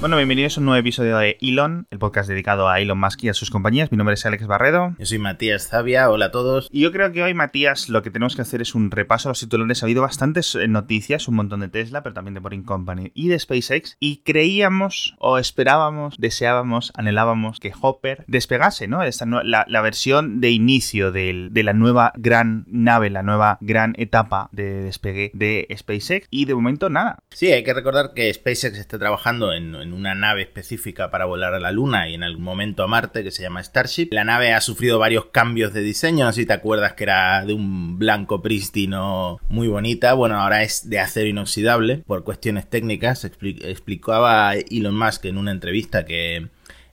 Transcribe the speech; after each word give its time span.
Bueno, 0.00 0.16
bienvenidos 0.16 0.56
a 0.56 0.60
un 0.60 0.64
nuevo 0.64 0.80
episodio 0.80 1.18
de 1.18 1.36
Elon, 1.42 1.86
el 1.90 1.98
podcast 1.98 2.26
dedicado 2.26 2.70
a 2.70 2.80
Elon 2.80 2.98
Musk 2.98 3.24
y 3.24 3.28
a 3.28 3.34
sus 3.34 3.50
compañías. 3.50 3.92
Mi 3.92 3.98
nombre 3.98 4.14
es 4.14 4.24
Alex 4.24 4.46
Barredo. 4.46 4.94
Yo 4.98 5.04
soy 5.04 5.18
Matías 5.18 5.68
Zavia, 5.68 6.08
hola 6.08 6.26
a 6.26 6.30
todos. 6.30 6.70
Y 6.72 6.80
yo 6.80 6.90
creo 6.90 7.12
que 7.12 7.22
hoy, 7.22 7.34
Matías, 7.34 7.90
lo 7.90 8.02
que 8.02 8.10
tenemos 8.10 8.34
que 8.34 8.40
hacer 8.40 8.62
es 8.62 8.74
un 8.74 8.90
repaso 8.90 9.28
a 9.28 9.32
los 9.32 9.40
titulares. 9.40 9.82
Ha 9.82 9.86
habido 9.86 10.00
bastantes 10.00 10.54
eh, 10.54 10.68
noticias, 10.68 11.28
un 11.28 11.34
montón 11.34 11.60
de 11.60 11.68
Tesla, 11.68 12.02
pero 12.02 12.14
también 12.14 12.32
de 12.32 12.40
Boring 12.40 12.62
Company 12.62 13.12
y 13.12 13.28
de 13.28 13.38
SpaceX. 13.38 13.98
Y 14.00 14.22
creíamos, 14.22 15.16
o 15.18 15.36
esperábamos, 15.36 16.16
deseábamos, 16.16 16.92
anhelábamos 16.94 17.60
que 17.60 17.72
Hopper 17.78 18.24
despegase, 18.26 18.88
¿no? 18.88 19.02
Esta, 19.02 19.26
la, 19.26 19.66
la 19.68 19.80
versión 19.82 20.40
de 20.40 20.48
inicio 20.50 21.12
de, 21.12 21.48
de 21.50 21.62
la 21.62 21.74
nueva 21.74 22.14
gran 22.16 22.64
nave, 22.68 23.10
la 23.10 23.22
nueva 23.22 23.58
gran 23.60 23.92
etapa 23.98 24.48
de 24.52 24.80
despegue 24.80 25.30
de 25.34 25.68
SpaceX. 25.76 26.26
Y 26.30 26.46
de 26.46 26.54
momento, 26.54 26.88
nada. 26.88 27.18
Sí, 27.28 27.52
hay 27.52 27.64
que 27.64 27.74
recordar 27.74 28.14
que 28.14 28.32
SpaceX 28.32 28.78
está 28.78 28.98
trabajando 28.98 29.52
en, 29.52 29.74
en 29.74 29.89
una 29.92 30.14
nave 30.14 30.42
específica 30.42 31.10
para 31.10 31.24
volar 31.24 31.54
a 31.54 31.60
la 31.60 31.72
Luna 31.72 32.08
y 32.08 32.14
en 32.14 32.22
algún 32.22 32.44
momento 32.44 32.82
a 32.82 32.86
Marte 32.86 33.22
que 33.22 33.30
se 33.30 33.42
llama 33.42 33.62
Starship. 33.62 34.08
La 34.12 34.24
nave 34.24 34.52
ha 34.52 34.60
sufrido 34.60 34.98
varios 34.98 35.26
cambios 35.26 35.72
de 35.72 35.80
diseño, 35.80 36.24
no 36.24 36.32
sé 36.32 36.42
si 36.42 36.46
te 36.46 36.52
acuerdas 36.52 36.94
que 36.94 37.04
era 37.04 37.44
de 37.44 37.52
un 37.52 37.98
blanco 37.98 38.42
prístino 38.42 39.38
muy 39.48 39.68
bonita. 39.68 40.14
Bueno, 40.14 40.40
ahora 40.40 40.62
es 40.62 40.88
de 40.88 40.98
acero 40.98 41.28
inoxidable 41.28 41.98
por 42.06 42.24
cuestiones 42.24 42.68
técnicas. 42.68 43.24
explicaba 43.24 44.54
Elon 44.54 44.96
Musk 44.96 45.24
en 45.26 45.38
una 45.38 45.50
entrevista 45.50 46.04
que 46.04 46.48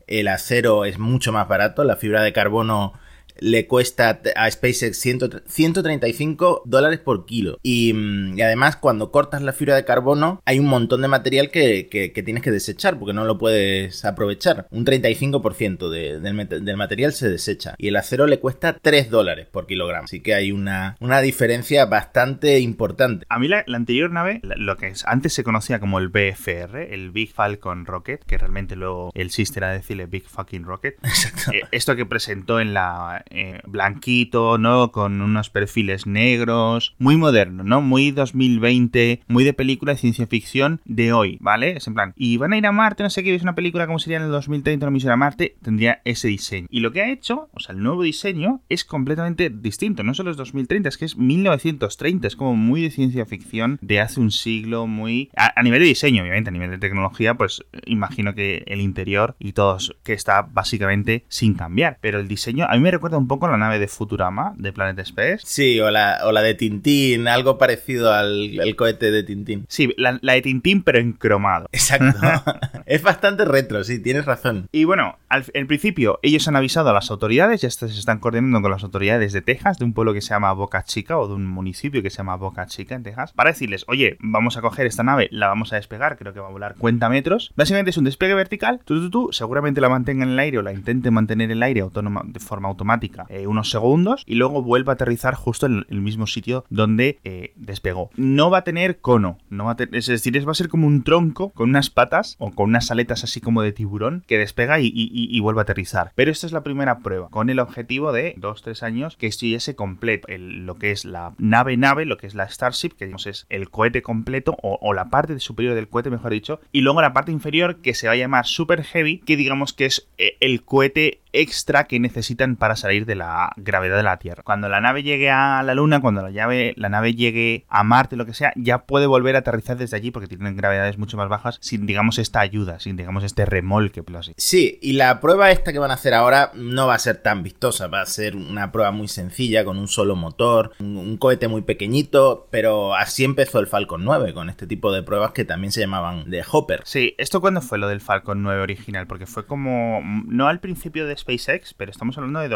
el 0.08 0.28
acero 0.28 0.86
es 0.86 1.00
mucho 1.00 1.32
más 1.32 1.48
barato, 1.48 1.84
la 1.84 1.98
fibra 1.98 2.22
de 2.22 2.34
carbono 2.34 2.94
le 3.40 3.68
cuesta 3.68 4.22
a 4.36 4.52
SpaceX 4.52 4.98
135 4.98 6.64
dólares 6.66 7.00
por 7.00 7.26
kilo. 7.26 7.58
Mm, 7.64 8.38
y, 8.38 8.42
además, 8.42 8.78
cuando 8.78 9.12
cortas 9.12 9.42
la 9.42 9.54
fibra 9.54 9.76
de 9.76 9.86
carbono, 9.86 10.42
hay 10.46 10.60
un 10.60 10.68
montón 10.68 11.02
de 11.02 11.08
material 11.08 11.50
que, 11.50 11.88
tienes 12.26 12.44
que 12.44 12.52
desechar 12.52 12.98
porque 13.00 13.14
no 13.14 13.26
lo 13.26 13.38
puedes 13.38 14.06
aprovechar. 14.06 14.68
Un 14.72 14.86
35% 14.86 15.90
del, 15.90 16.78
material 16.78 17.14
se 17.14 17.30
desecha. 17.30 17.76
Y 17.78 17.90
el 17.90 17.96
acero 17.96 18.28
le 18.28 18.40
cuesta 18.40 18.78
3 18.82 19.10
dólares 19.10 19.48
por 19.48 19.68
kilogramo. 19.68 20.06
Así 20.06 20.20
que 20.22 20.34
hay 20.34 20.52
una, 20.52 20.96
una 21.00 21.22
diferencia 21.22 21.86
bastante 21.86 22.60
importante. 22.60 23.26
A 23.30 23.40
mí 23.40 23.48
la, 23.48 23.64
anterior 23.68 24.12
nave, 24.12 24.42
lo 24.44 24.76
que 24.78 24.94
antes 25.06 25.34
se 25.34 25.44
conocía 25.44 25.80
como 25.80 26.00
el 26.00 26.10
BFR, 26.10 26.94
el 26.94 27.12
Big 27.12 27.32
Falcon 27.32 27.86
Rocket, 27.86 28.24
que 28.24 28.38
realmente 28.38 28.76
luego 28.76 29.12
el 29.14 29.32
sister 29.32 29.64
era 29.64 29.74
decirle 29.74 30.06
Big 30.06 30.28
Fucking 30.28 30.64
Rocket. 30.64 30.96
Exacto. 31.04 31.52
Eh, 31.52 31.64
esto 31.72 31.96
que 31.96 32.06
presentó 32.06 32.60
en 32.60 32.74
la 32.74 33.24
eh, 33.30 33.60
blanquito, 33.66 34.58
¿no? 34.58 34.92
Con 34.92 35.22
unos 35.22 35.50
perfiles 35.50 36.08
negros, 36.08 36.96
muy 36.98 37.18
moderno, 37.18 37.64
¿no? 37.64 37.82
Muy 37.82 38.12
2020, 38.12 39.22
muy 39.28 39.44
de 39.44 39.54
película 39.54 39.94
de 39.94 40.00
ciencia 40.00 40.28
ficción 40.28 40.82
de 40.86 41.14
hoy, 41.14 41.38
¿vale? 41.40 41.78
Es 41.78 41.88
en 41.88 41.94
plan, 41.94 42.14
y 42.16 42.38
van 42.38 42.54
a 42.54 42.58
ir 42.58 42.66
a 42.66 42.72
Marte, 42.72 43.04
no 43.04 43.10
sé 43.10 43.24
qué, 43.24 43.34
es 43.34 43.44
una 43.44 43.56
película 43.56 43.88
como 43.88 44.00
sería 44.00 44.18
en 44.18 44.24
el 44.24 44.32
2030 44.32 44.86
una 44.86 44.92
misión 44.92 45.14
a 45.14 45.18
Marte, 45.18 45.56
tendría 45.62 46.02
ese 46.06 46.28
diseño. 46.28 46.68
Y 46.70 46.80
lo 46.80 46.92
que 46.92 47.02
ha 47.02 47.12
hecho, 47.12 47.50
o 47.54 47.60
sea, 47.60 47.74
el 47.74 47.82
nuevo 47.82 48.04
diseño 48.04 48.62
es 48.70 48.84
completamente 48.84 49.50
distinto, 49.50 50.04
no 50.04 50.14
solo 50.14 50.32
es 50.32 50.38
2030, 50.38 50.90
es 50.90 50.98
que 50.98 51.06
es 51.06 51.18
1930, 51.18 52.28
es 52.28 52.36
como 52.36 52.56
muy 52.56 52.82
de 52.82 52.92
ciencia 52.92 53.26
ficción 53.26 53.80
de 53.82 54.00
hace 54.00 54.20
un 54.20 54.32
siglo, 54.32 54.88
muy... 54.88 55.30
A, 55.36 55.62
nivel 55.64 55.82
de 55.82 55.88
diseño, 55.88 56.24
obviamente, 56.24 56.50
a 56.50 56.54
nivel 56.54 56.72
de 56.72 56.78
tecnología, 56.78 57.36
pues 57.36 57.64
imagino 57.86 58.34
que 58.34 58.64
el 58.68 58.82
interior 58.82 59.36
y 59.40 59.54
todo 59.54 59.78
que 60.04 60.14
está 60.14 60.42
básicamente 60.42 61.26
sin 61.28 61.54
cambiar, 61.54 61.98
pero 62.02 62.20
el 62.20 62.28
diseño 62.28 62.66
a 62.70 62.76
mí 62.76 62.80
me 62.80 62.92
recuerda 62.92 63.17
un 63.18 63.28
poco 63.28 63.48
la 63.48 63.58
nave 63.58 63.80
de 63.80 63.88
Futurama 63.88 64.54
de 64.58 64.74
Planet 64.74 65.00
Space. 65.00 65.40
Sí, 65.44 65.80
o 65.80 65.90
la, 65.92 66.20
o 66.24 66.32
la 66.32 66.42
de 66.42 66.54
Tintín, 66.54 67.28
algo 67.28 67.58
parecido 67.58 68.14
al, 68.14 68.60
cohete 68.76 69.12
de 69.12 69.24
Tintín. 69.24 69.66
Sí, 69.68 69.94
la, 69.98 70.14
de 70.22 70.42
Tintín, 70.42 70.84
pero 70.84 71.00
en 71.00 71.14
cromado. 71.14 71.68
Exacto. 71.72 72.20
es 72.86 73.02
bastante 73.02 73.46
retro, 73.46 73.84
sí, 73.84 74.00
tienes 74.00 74.26
razón. 74.26 74.68
Y 74.72 74.84
bueno, 74.84 75.18
al, 75.30 75.46
en 75.54 75.68
principio, 75.68 76.20
ellos 76.22 76.48
han 76.48 76.56
avisado 76.56 76.90
a 76.90 76.94
las 76.94 77.12
autoridades, 77.12 77.62
ya 77.62 77.70
se 77.70 77.86
están 77.86 78.20
coordinando 78.20 78.62
con 78.62 78.72
las 78.72 78.84
autoridades 78.84 79.34
de 79.34 79.42
Texas, 79.42 79.78
de 79.78 79.86
un 79.86 79.94
pueblo 79.94 80.14
que 80.14 80.22
se 80.22 80.30
llama 80.30 80.54
Boca 80.54 80.84
Chica, 80.84 81.18
o 81.18 81.28
de 81.28 81.34
un 81.34 81.46
municipio 81.46 82.02
que 82.02 82.10
se 82.10 82.18
llama 82.18 82.36
Boca 82.36 82.66
Chica 82.66 82.96
en 82.96 83.04
Texas, 83.04 83.34
para 83.34 83.52
decirles, 83.52 83.86
oye, 83.88 84.18
vamos 84.20 84.58
a 84.58 84.62
coger 84.62 84.86
esta 84.86 85.04
nave, 85.04 85.28
la 85.32 85.48
vamos 85.48 85.74
a 85.74 85.78
despegar, 85.78 86.18
creo 86.18 86.34
que 86.34 86.40
va 86.40 86.48
a 86.48 86.52
volar 86.52 86.74
50 86.74 87.10
metros. 87.10 87.52
Básicamente 87.56 87.92
es 87.92 87.98
un 87.98 88.06
despegue 88.06 88.34
vertical, 88.34 88.82
tú, 88.86 89.00
tú, 89.02 89.10
tú, 89.10 89.30
seguramente 89.32 89.82
la 89.82 89.90
mantenga 89.90 90.24
en 90.24 90.32
el 90.32 90.40
aire 90.40 90.60
o 90.60 90.62
la 90.62 90.74
intente 90.74 91.12
mantener 91.12 91.46
en 91.46 91.58
el 91.58 91.64
aire 91.64 91.82
autónoma, 91.82 92.22
de 92.26 92.40
forma 92.40 92.68
automática 92.68 93.07
eh, 93.30 93.48
unos 93.48 93.70
segundos 93.70 94.24
y 94.26 94.36
luego 94.36 94.62
vuelve 94.62 94.92
a 94.92 94.94
aterrizar 94.94 95.36
justo 95.36 95.66
en 95.66 95.86
el 95.90 96.02
mismo 96.02 96.28
sitio 96.28 96.66
donde 96.70 97.20
eh, 97.24 97.54
despegó. 97.56 98.10
No 98.16 98.50
va 98.50 98.60
a 98.60 98.64
tener 98.64 99.00
cono, 99.00 99.38
no 99.50 99.66
va 99.66 99.72
a 99.72 99.78
es 99.92 100.08
decir, 100.08 100.48
va 100.48 100.52
a 100.52 100.56
ser 100.56 100.70
como 100.70 100.88
un 100.88 101.04
tronco 101.04 101.52
con 101.52 101.70
unas 101.70 101.90
patas 101.90 102.36
o 102.40 102.52
con 102.52 102.70
unas 102.70 102.92
aletas 102.92 103.24
así 103.24 103.42
como 103.42 103.62
de 103.62 103.72
tiburón 103.72 104.24
que 104.28 104.38
despega 104.38 104.80
y, 104.80 105.40
vuelve 105.40 105.62
a 105.62 105.64
aterrizar. 105.64 106.12
Pero 106.16 106.32
esta 106.32 106.46
es 106.46 106.52
la 106.52 106.64
primera 106.64 107.00
prueba, 107.00 107.30
con 107.30 107.50
el 107.50 107.60
objetivo 107.60 108.12
de 108.12 108.36
2-3 108.36 108.84
años 108.84 109.16
que 109.16 109.28
estuviese 109.28 109.76
completo 109.76 110.28
lo 110.38 110.76
que 110.76 110.92
es 110.92 111.06
la 111.06 111.34
nave-nave, 111.38 112.06
lo 112.06 112.18
que 112.18 112.28
es 112.28 112.36
la 112.36 112.50
Starship, 112.50 112.92
que 112.98 113.06
digamos 113.06 113.28
es 113.28 113.46
el 113.50 113.70
cohete 113.70 114.02
completo 114.02 114.58
o, 114.62 114.94
la 114.94 115.10
parte 115.10 115.40
superior 115.40 115.76
del 115.76 115.88
cohete, 115.88 116.10
mejor 116.10 116.32
dicho, 116.32 116.60
y 116.72 116.82
luego 116.82 117.02
la 117.02 117.14
parte 117.14 117.32
inferior 117.32 117.78
que 117.78 117.94
se 117.94 118.08
va 118.08 118.14
a 118.14 118.18
llamar 118.18 118.46
Super 118.46 118.84
Heavy, 118.84 119.20
que 119.20 119.38
digamos 119.38 119.74
que 119.74 119.86
es 119.86 120.08
eh, 120.18 120.38
el 120.40 120.64
cohete 120.64 121.22
extra 121.34 121.86
que 121.86 122.00
necesitan 122.00 122.56
para 122.56 122.76
salir 122.76 122.97
de 123.06 123.16
la 123.16 123.54
gravedad 123.58 123.98
de 123.98 124.04
la 124.04 124.18
Tierra. 124.18 124.44
Cuando 124.44 124.70
la 124.70 124.82
nave 124.82 125.04
llegue 125.04 125.30
a 125.30 125.62
la 125.64 125.74
Luna, 125.76 126.02
cuando 126.02 126.22
la, 126.22 126.32
llave, 126.32 126.74
la 126.78 126.90
nave 126.90 127.14
llegue 127.14 127.66
a 127.70 127.84
Marte, 127.84 128.16
lo 128.16 128.26
que 128.26 128.34
sea, 128.34 128.54
ya 128.56 128.80
puede 128.86 129.06
volver 129.06 129.36
a 129.36 129.40
aterrizar 129.40 129.78
desde 129.78 129.98
allí 129.98 130.12
porque 130.12 130.28
tienen 130.28 130.56
gravedades 130.56 130.98
mucho 130.98 131.18
más 131.18 131.30
bajas 131.30 131.58
sin, 131.62 131.86
digamos, 131.86 132.18
esta 132.20 132.40
ayuda, 132.40 132.80
sin, 132.80 132.98
digamos, 132.98 133.24
este 133.24 133.46
remolque. 133.46 134.04
Así. 134.18 134.34
Sí, 134.38 134.80
y 134.82 134.94
la 134.94 135.20
prueba 135.20 135.52
esta 135.52 135.74
que 135.74 135.80
van 135.80 135.92
a 135.92 135.96
hacer 135.96 136.14
ahora 136.14 136.52
no 136.54 136.88
va 136.88 136.96
a 136.96 137.00
ser 137.00 137.18
tan 137.18 137.44
vistosa, 137.44 137.88
va 137.88 138.02
a 138.02 138.06
ser 138.06 138.36
una 138.36 138.72
prueba 138.72 138.92
muy 138.92 139.08
sencilla 139.08 139.66
con 139.66 139.78
un 139.78 139.88
solo 139.88 140.16
motor, 140.16 140.72
un, 140.80 141.18
cohete 141.18 141.48
muy 141.48 141.62
pequeñito, 141.62 142.48
pero 142.52 142.96
así 142.96 143.24
empezó 143.24 143.60
el 143.60 143.68
Falcon 143.68 144.04
9 144.04 144.34
con 144.34 144.50
este 144.50 144.68
tipo 144.68 144.92
de 144.92 145.04
pruebas 145.04 145.32
que 145.32 145.46
también 145.46 145.72
se 145.72 145.82
llamaban 145.82 146.30
de 146.30 146.44
Hopper. 146.50 146.82
Sí, 146.86 147.16
¿esto 147.18 147.42
cuándo 147.42 147.62
fue 147.62 147.78
lo 147.78 147.88
del 147.88 148.02
Falcon 148.02 148.44
9 148.44 148.62
original? 148.62 149.08
Porque 149.08 149.26
fue 149.26 149.46
como, 149.46 150.02
no 150.26 150.48
al 150.48 150.60
principio 150.60 151.06
de 151.06 151.18
SpaceX, 151.18 151.74
pero 151.74 151.92
estamos 151.92 152.18
hablando 152.18 152.40
de 152.40 152.50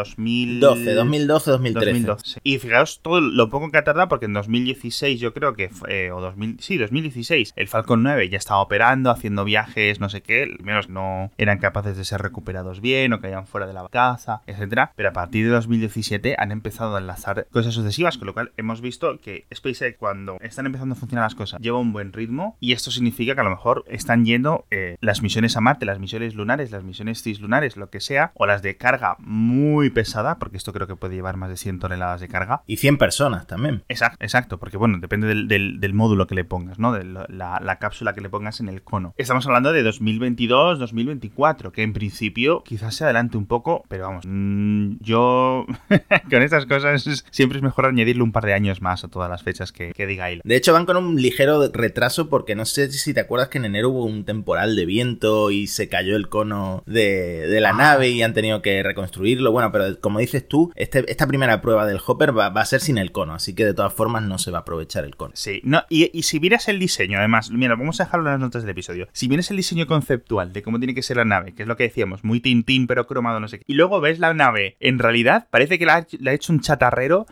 2012, 0.60 0.94
2012, 0.94 1.50
2013. 1.50 2.40
Y 2.44 2.58
fijaos 2.58 3.00
todo 3.02 3.20
lo 3.20 3.50
poco 3.50 3.70
que 3.70 3.78
ha 3.78 3.84
tardado, 3.84 4.08
porque 4.08 4.26
en 4.26 4.34
2016 4.34 5.20
yo 5.20 5.32
creo 5.32 5.54
que, 5.54 5.68
fue, 5.68 6.10
o 6.12 6.20
2000, 6.20 6.58
sí, 6.60 6.78
2016, 6.78 7.52
el 7.56 7.68
Falcon 7.68 8.02
9 8.02 8.28
ya 8.28 8.38
estaba 8.38 8.60
operando, 8.60 9.10
haciendo 9.10 9.44
viajes, 9.44 10.00
no 10.00 10.08
sé 10.08 10.22
qué, 10.22 10.42
al 10.44 10.64
menos 10.64 10.88
no 10.88 11.30
eran 11.38 11.58
capaces 11.58 11.96
de 11.96 12.04
ser 12.04 12.22
recuperados 12.22 12.80
bien 12.80 13.12
o 13.12 13.20
hayan 13.22 13.46
fuera 13.46 13.66
de 13.66 13.72
la 13.72 13.88
caza, 13.88 14.42
etcétera. 14.46 14.92
Pero 14.96 15.08
a 15.08 15.12
partir 15.12 15.46
de 15.46 15.52
2017 15.52 16.36
han 16.38 16.52
empezado 16.52 16.96
a 16.96 16.98
enlazar 16.98 17.46
cosas 17.50 17.74
sucesivas, 17.74 18.18
con 18.18 18.26
lo 18.26 18.34
cual 18.34 18.52
hemos 18.56 18.80
visto 18.80 19.18
que 19.18 19.46
SpaceX 19.54 19.98
cuando 19.98 20.36
están 20.40 20.66
empezando 20.66 20.94
a 20.94 20.98
funcionar 20.98 21.24
las 21.24 21.34
cosas 21.34 21.60
lleva 21.60 21.78
un 21.78 21.92
buen 21.92 22.12
ritmo 22.12 22.56
y 22.60 22.72
esto 22.72 22.90
significa 22.90 23.34
que 23.34 23.40
a 23.40 23.44
lo 23.44 23.50
mejor 23.50 23.84
están 23.88 24.24
yendo 24.24 24.66
eh, 24.70 24.96
las 25.00 25.22
misiones 25.22 25.56
a 25.56 25.60
Marte, 25.60 25.86
las 25.86 25.98
misiones 25.98 26.34
lunares, 26.34 26.70
las 26.70 26.84
misiones 26.84 27.22
cislunares, 27.22 27.76
lo 27.76 27.90
que 27.90 28.00
sea, 28.00 28.32
o 28.34 28.46
las 28.46 28.62
de 28.62 28.76
carga 28.76 29.16
muy 29.18 29.90
pesada, 29.90 30.21
porque 30.38 30.56
esto 30.56 30.72
creo 30.72 30.86
que 30.86 30.96
puede 30.96 31.14
llevar 31.14 31.36
más 31.36 31.50
de 31.50 31.56
100 31.56 31.78
toneladas 31.78 32.20
de 32.20 32.28
carga. 32.28 32.62
Y 32.66 32.76
100 32.76 32.98
personas 32.98 33.46
también. 33.46 33.84
Exacto, 33.88 34.18
exacto 34.20 34.58
porque 34.58 34.76
bueno, 34.76 34.98
depende 34.98 35.26
del, 35.26 35.94
módulo 35.94 36.26
que 36.26 36.34
le 36.34 36.44
pongas, 36.44 36.78
¿no? 36.78 36.92
De 36.92 37.04
la, 37.04 37.78
cápsula 37.80 38.14
que 38.14 38.20
le 38.20 38.30
pongas 38.30 38.60
en 38.60 38.68
el 38.68 38.82
cono. 38.82 39.14
Estamos 39.16 39.46
hablando 39.46 39.72
de 39.72 39.82
2022, 39.82 40.78
2024, 40.78 41.72
que 41.72 41.82
en 41.82 41.92
principio 41.92 42.62
quizás 42.64 42.94
se 42.94 43.04
adelante 43.04 43.36
un 43.36 43.46
poco, 43.46 43.84
pero 43.88 44.04
vamos, 44.04 44.24
mm, 44.26 44.98
yo 45.00 45.66
con 46.30 46.42
estas 46.42 46.66
cosas 46.66 47.24
siempre 47.30 47.58
es 47.58 47.62
mejor 47.62 47.86
añadirle 47.86 48.22
un 48.22 48.32
par 48.32 48.44
de 48.44 48.54
años 48.54 48.80
más 48.80 49.04
a 49.04 49.08
todas 49.08 49.28
las 49.28 49.42
fechas 49.42 49.72
que, 49.72 49.92
diga 50.06 50.30
él. 50.30 50.40
De 50.44 50.56
hecho, 50.56 50.72
van 50.72 50.86
con 50.86 50.96
un 50.96 51.20
ligero 51.20 51.68
retraso 51.72 52.28
porque 52.28 52.54
no 52.54 52.64
sé 52.64 52.90
si 52.90 53.14
te 53.14 53.20
acuerdas 53.20 53.48
que 53.48 53.58
en 53.58 53.64
enero 53.64 53.90
hubo 53.90 54.04
un 54.04 54.24
temporal 54.24 54.76
de 54.76 54.84
viento 54.84 55.50
y 55.50 55.66
se 55.66 55.88
cayó 55.88 56.16
el 56.16 56.28
cono 56.28 56.82
de, 56.86 57.58
la 57.60 57.70
ah. 57.70 57.74
nave 57.74 58.10
y 58.10 58.22
han 58.22 58.34
tenido 58.34 58.62
que 58.62 58.82
reconstruirlo. 58.82 59.52
Bueno, 59.52 59.70
pero 59.72 60.00
como 60.00 60.11
como 60.12 60.20
dices 60.20 60.46
tú, 60.46 60.70
este, 60.76 61.10
esta 61.10 61.26
primera 61.26 61.62
prueba 61.62 61.86
del 61.86 61.98
Hopper 62.06 62.36
va, 62.36 62.48
a 62.48 62.64
ser 62.66 62.82
sin 62.82 62.98
el 62.98 63.12
cono, 63.12 63.32
así 63.32 63.54
que 63.54 63.64
de 63.64 63.72
todas 63.72 63.94
formas 63.94 64.22
no 64.22 64.36
se 64.36 64.50
va 64.50 64.58
a 64.58 64.60
aprovechar 64.60 65.06
el 65.06 65.16
cono. 65.16 65.32
Sí, 65.34 65.62
no, 65.64 65.84
y, 65.88 66.10
y 66.12 66.24
si 66.24 66.38
miras 66.38 66.68
el 66.68 66.78
diseño, 66.78 67.18
además, 67.18 67.50
mira, 67.50 67.76
vamos 67.76 67.98
a 67.98 68.04
dejarlo 68.04 68.26
en 68.26 68.32
las 68.32 68.40
notas 68.40 68.62
del 68.62 68.72
episodio. 68.72 69.08
Si 69.14 69.26
miras 69.26 69.50
el 69.50 69.56
diseño 69.56 69.86
conceptual 69.86 70.52
de 70.52 70.62
cómo 70.62 70.78
tiene 70.78 70.94
que 70.94 71.02
ser 71.02 71.16
la 71.16 71.24
nave, 71.24 71.54
que 71.54 71.62
es 71.62 71.68
lo 71.68 71.78
que 71.78 71.84
decíamos, 71.84 72.24
muy 72.24 72.40
tintín 72.40 72.86
pero 72.86 73.06
cromado, 73.06 73.40
no 73.40 73.48
sé 73.48 73.60
qué, 73.60 73.64
y 73.66 73.72
luego 73.72 74.02
ves 74.02 74.18
la 74.18 74.34
nave, 74.34 74.76
en 74.80 74.98
realidad 74.98 75.48
parece 75.50 75.78
que 75.78 75.86
la 75.86 75.94
ha, 75.94 76.32
hecho 76.34 76.52
un 76.52 76.60
chatarrero 76.60 77.24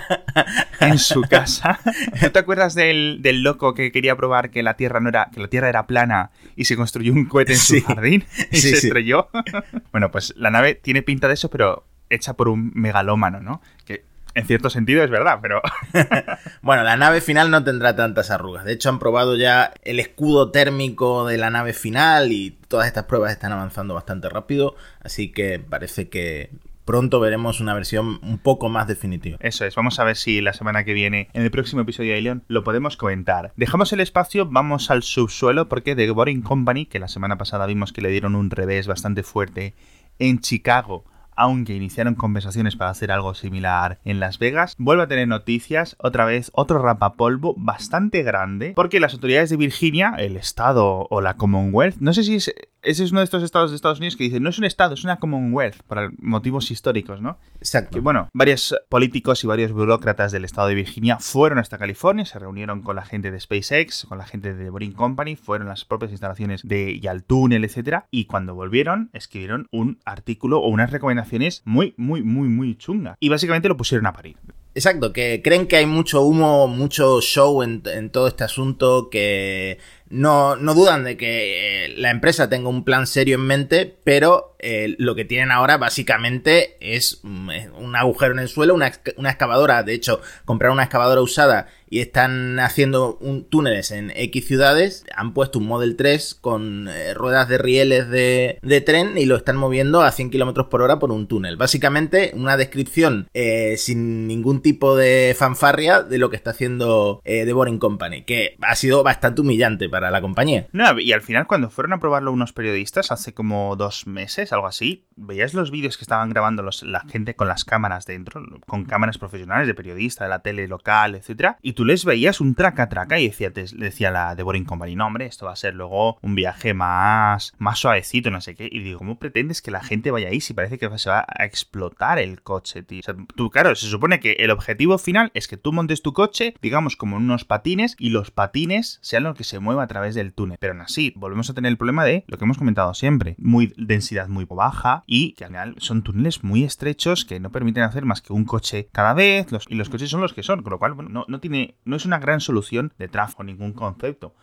en 0.80 0.98
su 0.98 1.20
casa. 1.20 1.80
¿No 2.22 2.32
te 2.32 2.38
acuerdas 2.38 2.74
del, 2.74 3.20
loco 3.42 3.74
que 3.74 3.92
quería 3.92 4.16
probar 4.16 4.50
que 4.50 4.62
la 4.62 4.74
Tierra 4.78 5.00
no 5.00 5.10
era, 5.10 5.28
que 5.34 5.40
la 5.40 5.48
Tierra 5.48 5.68
era 5.68 5.86
plana 5.86 6.30
y 6.56 6.64
se 6.64 6.76
construyó 6.76 7.12
un 7.12 7.26
cohete 7.26 7.52
en 7.52 7.58
su 7.58 7.82
jardín 7.82 8.24
y 8.50 8.56
se 8.56 8.70
estrelló? 8.70 9.28
bueno, 9.92 10.10
pues 10.10 10.32
la 10.38 10.50
nave 10.50 10.74
tiene 10.74 11.02
pinta 11.02 11.28
de 11.28 11.34
eso, 11.34 11.50
pero 11.50 11.84
hecha 12.10 12.34
por 12.34 12.48
un 12.48 12.72
megalómano, 12.74 13.40
¿no? 13.40 13.60
Que 13.84 14.04
en 14.36 14.46
cierto 14.46 14.68
sentido 14.68 15.02
es 15.02 15.10
verdad, 15.10 15.38
pero... 15.40 15.62
bueno, 16.62 16.82
la 16.82 16.96
nave 16.98 17.22
final 17.22 17.50
no 17.50 17.64
tendrá 17.64 17.96
tantas 17.96 18.30
arrugas. 18.30 18.66
De 18.66 18.72
hecho, 18.74 18.90
han 18.90 18.98
probado 18.98 19.34
ya 19.34 19.72
el 19.82 19.98
escudo 19.98 20.50
térmico 20.50 21.26
de 21.26 21.38
la 21.38 21.48
nave 21.48 21.72
final 21.72 22.30
y 22.32 22.50
todas 22.68 22.86
estas 22.86 23.04
pruebas 23.04 23.32
están 23.32 23.52
avanzando 23.52 23.94
bastante 23.94 24.28
rápido, 24.28 24.76
así 25.00 25.32
que 25.32 25.58
parece 25.58 26.10
que 26.10 26.50
pronto 26.84 27.18
veremos 27.18 27.60
una 27.60 27.72
versión 27.72 28.20
un 28.22 28.36
poco 28.36 28.68
más 28.68 28.86
definitiva. 28.86 29.38
Eso 29.40 29.64
es, 29.64 29.74
vamos 29.74 29.98
a 29.98 30.04
ver 30.04 30.16
si 30.16 30.42
la 30.42 30.52
semana 30.52 30.84
que 30.84 30.92
viene, 30.92 31.30
en 31.32 31.42
el 31.42 31.50
próximo 31.50 31.80
episodio 31.80 32.12
de 32.12 32.18
Alien, 32.18 32.42
lo 32.46 32.62
podemos 32.62 32.98
comentar. 32.98 33.52
Dejamos 33.56 33.90
el 33.94 34.00
espacio, 34.00 34.46
vamos 34.46 34.90
al 34.90 35.02
subsuelo, 35.02 35.70
porque 35.70 35.96
The 35.96 36.10
Boring 36.10 36.42
Company, 36.42 36.84
que 36.84 36.98
la 36.98 37.08
semana 37.08 37.38
pasada 37.38 37.64
vimos 37.64 37.94
que 37.94 38.02
le 38.02 38.10
dieron 38.10 38.34
un 38.36 38.50
revés 38.50 38.86
bastante 38.86 39.22
fuerte 39.22 39.74
en 40.18 40.40
Chicago 40.40 41.06
aunque 41.36 41.74
iniciaron 41.74 42.14
conversaciones 42.14 42.76
para 42.76 42.90
hacer 42.90 43.12
algo 43.12 43.34
similar 43.34 43.98
en 44.04 44.20
Las 44.20 44.38
Vegas, 44.38 44.74
vuelve 44.78 45.04
a 45.04 45.08
tener 45.08 45.28
noticias, 45.28 45.96
otra 45.98 46.24
vez 46.24 46.50
otro 46.54 46.80
rapapolvo 46.80 47.54
bastante 47.56 48.22
grande, 48.22 48.72
porque 48.74 49.00
las 49.00 49.14
autoridades 49.14 49.50
de 49.50 49.56
Virginia, 49.56 50.14
el 50.18 50.36
estado 50.36 51.06
o 51.10 51.20
la 51.20 51.34
Commonwealth, 51.34 51.96
no 52.00 52.12
sé 52.12 52.24
si 52.24 52.36
es 52.36 52.54
ese 52.86 53.02
es 53.02 53.10
uno 53.10 53.20
de 53.20 53.24
estos 53.24 53.42
estados 53.42 53.70
de 53.70 53.76
Estados 53.76 53.98
Unidos 53.98 54.16
que 54.16 54.24
dicen, 54.24 54.42
no 54.42 54.50
es 54.50 54.58
un 54.58 54.64
estado, 54.64 54.94
es 54.94 55.02
una 55.02 55.16
Commonwealth, 55.16 55.82
por 55.88 56.12
motivos 56.22 56.70
históricos, 56.70 57.20
¿no? 57.20 57.38
Exacto. 57.58 57.96
Que, 57.96 58.00
bueno, 58.00 58.28
varios 58.32 58.76
políticos 58.88 59.42
y 59.42 59.48
varios 59.48 59.72
burócratas 59.72 60.30
del 60.30 60.44
estado 60.44 60.68
de 60.68 60.76
Virginia 60.76 61.18
fueron 61.18 61.58
hasta 61.58 61.78
California, 61.78 62.24
se 62.24 62.38
reunieron 62.38 62.82
con 62.82 62.94
la 62.94 63.04
gente 63.04 63.32
de 63.32 63.40
SpaceX, 63.40 64.06
con 64.08 64.18
la 64.18 64.24
gente 64.24 64.54
de 64.54 64.70
Boring 64.70 64.92
Company, 64.92 65.34
fueron 65.34 65.66
a 65.66 65.70
las 65.70 65.84
propias 65.84 66.12
instalaciones 66.12 66.62
de 66.62 67.00
Yaltúnel, 67.00 67.64
etcétera, 67.64 68.06
y 68.12 68.26
cuando 68.26 68.54
volvieron, 68.54 69.10
escribieron 69.12 69.66
un 69.72 69.98
artículo 70.04 70.60
o 70.60 70.68
unas 70.68 70.92
recomendaciones 70.92 71.62
muy, 71.64 71.92
muy, 71.96 72.22
muy, 72.22 72.48
muy 72.48 72.76
chungas. 72.76 73.16
Y 73.18 73.28
básicamente 73.28 73.68
lo 73.68 73.76
pusieron 73.76 74.06
a 74.06 74.12
parir. 74.12 74.36
Exacto, 74.76 75.14
que 75.14 75.40
creen 75.42 75.66
que 75.66 75.76
hay 75.76 75.86
mucho 75.86 76.20
humo, 76.20 76.68
mucho 76.68 77.22
show 77.22 77.62
en, 77.62 77.82
en 77.86 78.10
todo 78.10 78.28
este 78.28 78.44
asunto, 78.44 79.08
que 79.10 79.78
no, 80.08 80.56
no 80.56 80.74
dudan 80.74 81.04
de 81.04 81.16
que 81.16 81.86
eh, 81.86 81.94
la 81.96 82.10
empresa 82.10 82.48
tenga 82.48 82.68
un 82.68 82.84
plan 82.84 83.06
serio 83.06 83.36
en 83.36 83.42
mente, 83.42 83.96
pero 84.04 84.56
eh, 84.58 84.96
lo 84.98 85.14
que 85.14 85.24
tienen 85.24 85.52
ahora 85.52 85.76
básicamente 85.76 86.76
es 86.80 87.20
mm, 87.22 87.50
un 87.78 87.94
agujero 87.94 88.32
en 88.32 88.40
el 88.40 88.48
suelo, 88.48 88.74
una, 88.74 88.88
excavadora. 88.88 89.82
De 89.82 89.94
hecho, 89.94 90.20
comprar 90.44 90.72
una 90.72 90.84
excavadora 90.84 91.20
usada 91.20 91.68
y 91.88 92.00
están 92.00 92.58
haciendo 92.58 93.16
un, 93.20 93.44
túneles 93.44 93.92
en 93.92 94.10
X 94.14 94.46
ciudades, 94.46 95.04
han 95.14 95.34
puesto 95.34 95.58
un 95.58 95.66
Model 95.66 95.94
3 95.94 96.34
con 96.34 96.88
eh, 96.88 97.14
ruedas 97.14 97.48
de 97.48 97.58
rieles 97.58 98.08
de, 98.10 98.58
tren 98.84 99.16
y 99.16 99.26
lo 99.26 99.36
están 99.36 99.56
moviendo 99.56 100.02
a 100.02 100.10
100 100.10 100.30
km 100.30 100.68
por 100.68 100.82
hora 100.82 100.98
por 100.98 101.12
un 101.12 101.28
túnel. 101.28 101.56
Básicamente 101.56 102.32
una 102.34 102.56
descripción 102.56 103.28
eh, 103.34 103.76
sin 103.78 104.26
ningún 104.26 104.62
tipo 104.62 104.96
de 104.96 105.34
fanfarria 105.38 106.02
de 106.02 106.18
lo 106.18 106.28
que 106.28 106.36
está 106.36 106.50
haciendo 106.50 107.20
The 107.24 107.52
Boring 107.52 107.78
Company, 107.78 108.24
que 108.24 108.56
ha 108.62 108.74
sido 108.74 109.02
bastante 109.02 109.42
humillante 109.42 109.88
para 109.88 109.95
la 110.00 110.20
compañía. 110.20 110.66
Y 110.98 111.12
al 111.12 111.22
final 111.22 111.46
cuando 111.46 111.70
fueron 111.70 111.94
a 111.94 112.00
probarlo 112.00 112.32
unos 112.32 112.52
periodistas 112.52 113.10
hace 113.10 113.34
como 113.34 113.76
dos 113.76 114.06
meses, 114.06 114.52
algo 114.52 114.66
así, 114.66 115.06
veías 115.16 115.54
los 115.54 115.70
vídeos 115.70 115.96
que 115.96 116.04
estaban 116.04 116.30
grabando 116.30 116.62
los, 116.62 116.82
la 116.82 117.00
gente 117.00 117.34
con 117.34 117.48
las 117.48 117.64
cámaras 117.64 118.06
dentro, 118.06 118.42
con 118.66 118.84
cámaras 118.84 119.18
profesionales 119.18 119.66
de 119.66 119.74
periodista, 119.74 120.24
de 120.24 120.30
la 120.30 120.40
tele 120.40 120.68
local, 120.68 121.14
etcétera, 121.14 121.58
y 121.62 121.72
tú 121.72 121.84
les 121.84 122.04
veías 122.04 122.40
un 122.40 122.54
traca 122.54 122.88
traca 122.88 123.18
y 123.18 123.28
decía, 123.28 123.50
decía 123.50 124.10
la 124.10 124.34
de 124.34 124.42
Boring 124.42 124.64
Company, 124.64 124.96
no 124.96 125.06
hombre, 125.06 125.26
esto 125.26 125.46
va 125.46 125.52
a 125.52 125.56
ser 125.56 125.74
luego 125.74 126.18
un 126.22 126.34
viaje 126.34 126.74
más, 126.74 127.52
más 127.58 127.78
suavecito, 127.78 128.30
no 128.30 128.40
sé 128.40 128.54
qué. 128.54 128.68
Y 128.70 128.80
digo, 128.80 128.98
¿cómo 128.98 129.18
pretendes 129.18 129.62
que 129.62 129.70
la 129.70 129.82
gente 129.82 130.10
vaya 130.10 130.28
ahí 130.28 130.40
si 130.40 130.54
parece 130.54 130.78
que 130.78 130.98
se 130.98 131.10
va 131.10 131.26
a 131.28 131.44
explotar 131.44 132.18
el 132.18 132.42
coche, 132.42 132.82
tío? 132.82 133.00
O 133.00 133.02
sea, 133.02 133.14
tú, 133.34 133.50
claro, 133.50 133.74
se 133.74 133.86
supone 133.86 134.20
que 134.20 134.32
el 134.32 134.50
objetivo 134.50 134.98
final 134.98 135.30
es 135.34 135.48
que 135.48 135.56
tú 135.56 135.72
montes 135.72 136.02
tu 136.02 136.12
coche, 136.12 136.54
digamos, 136.60 136.96
como 136.96 137.16
en 137.16 137.24
unos 137.24 137.44
patines, 137.44 137.96
y 137.98 138.10
los 138.10 138.30
patines 138.30 138.98
sean 139.02 139.24
lo 139.24 139.34
que 139.34 139.44
se 139.44 139.58
mueva 139.58 139.85
a 139.86 139.88
través 139.88 140.14
del 140.14 140.32
túnel. 140.32 140.58
Pero 140.60 140.72
aún 140.72 140.82
así, 140.82 141.12
volvemos 141.16 141.48
a 141.50 141.54
tener 141.54 141.70
el 141.70 141.78
problema 141.78 142.04
de 142.04 142.24
lo 142.26 142.36
que 142.36 142.44
hemos 142.44 142.58
comentado 142.58 142.92
siempre, 142.94 143.36
muy 143.38 143.72
densidad 143.76 144.28
muy 144.28 144.44
baja 144.44 145.04
y 145.06 145.32
que 145.32 145.44
al 145.44 145.50
final 145.50 145.74
son 145.78 146.02
túneles 146.02 146.44
muy 146.44 146.64
estrechos 146.64 147.24
que 147.24 147.40
no 147.40 147.50
permiten 147.50 147.82
hacer 147.82 148.04
más 148.04 148.22
que 148.22 148.32
un 148.32 148.44
coche 148.44 148.88
cada 148.92 149.14
vez, 149.14 149.50
los, 149.52 149.66
y 149.68 149.74
los 149.74 149.88
coches 149.88 150.10
son 150.10 150.20
los 150.20 150.32
que 150.32 150.42
son, 150.42 150.62
con 150.62 150.70
lo 150.70 150.78
cual, 150.78 150.94
bueno, 150.94 151.10
no, 151.10 151.24
no 151.28 151.40
tiene 151.40 151.76
no 151.84 151.96
es 151.96 152.04
una 152.04 152.18
gran 152.18 152.40
solución 152.40 152.92
de 152.98 153.08
tráfico, 153.08 153.44
ningún 153.44 153.72
concepto. 153.72 154.34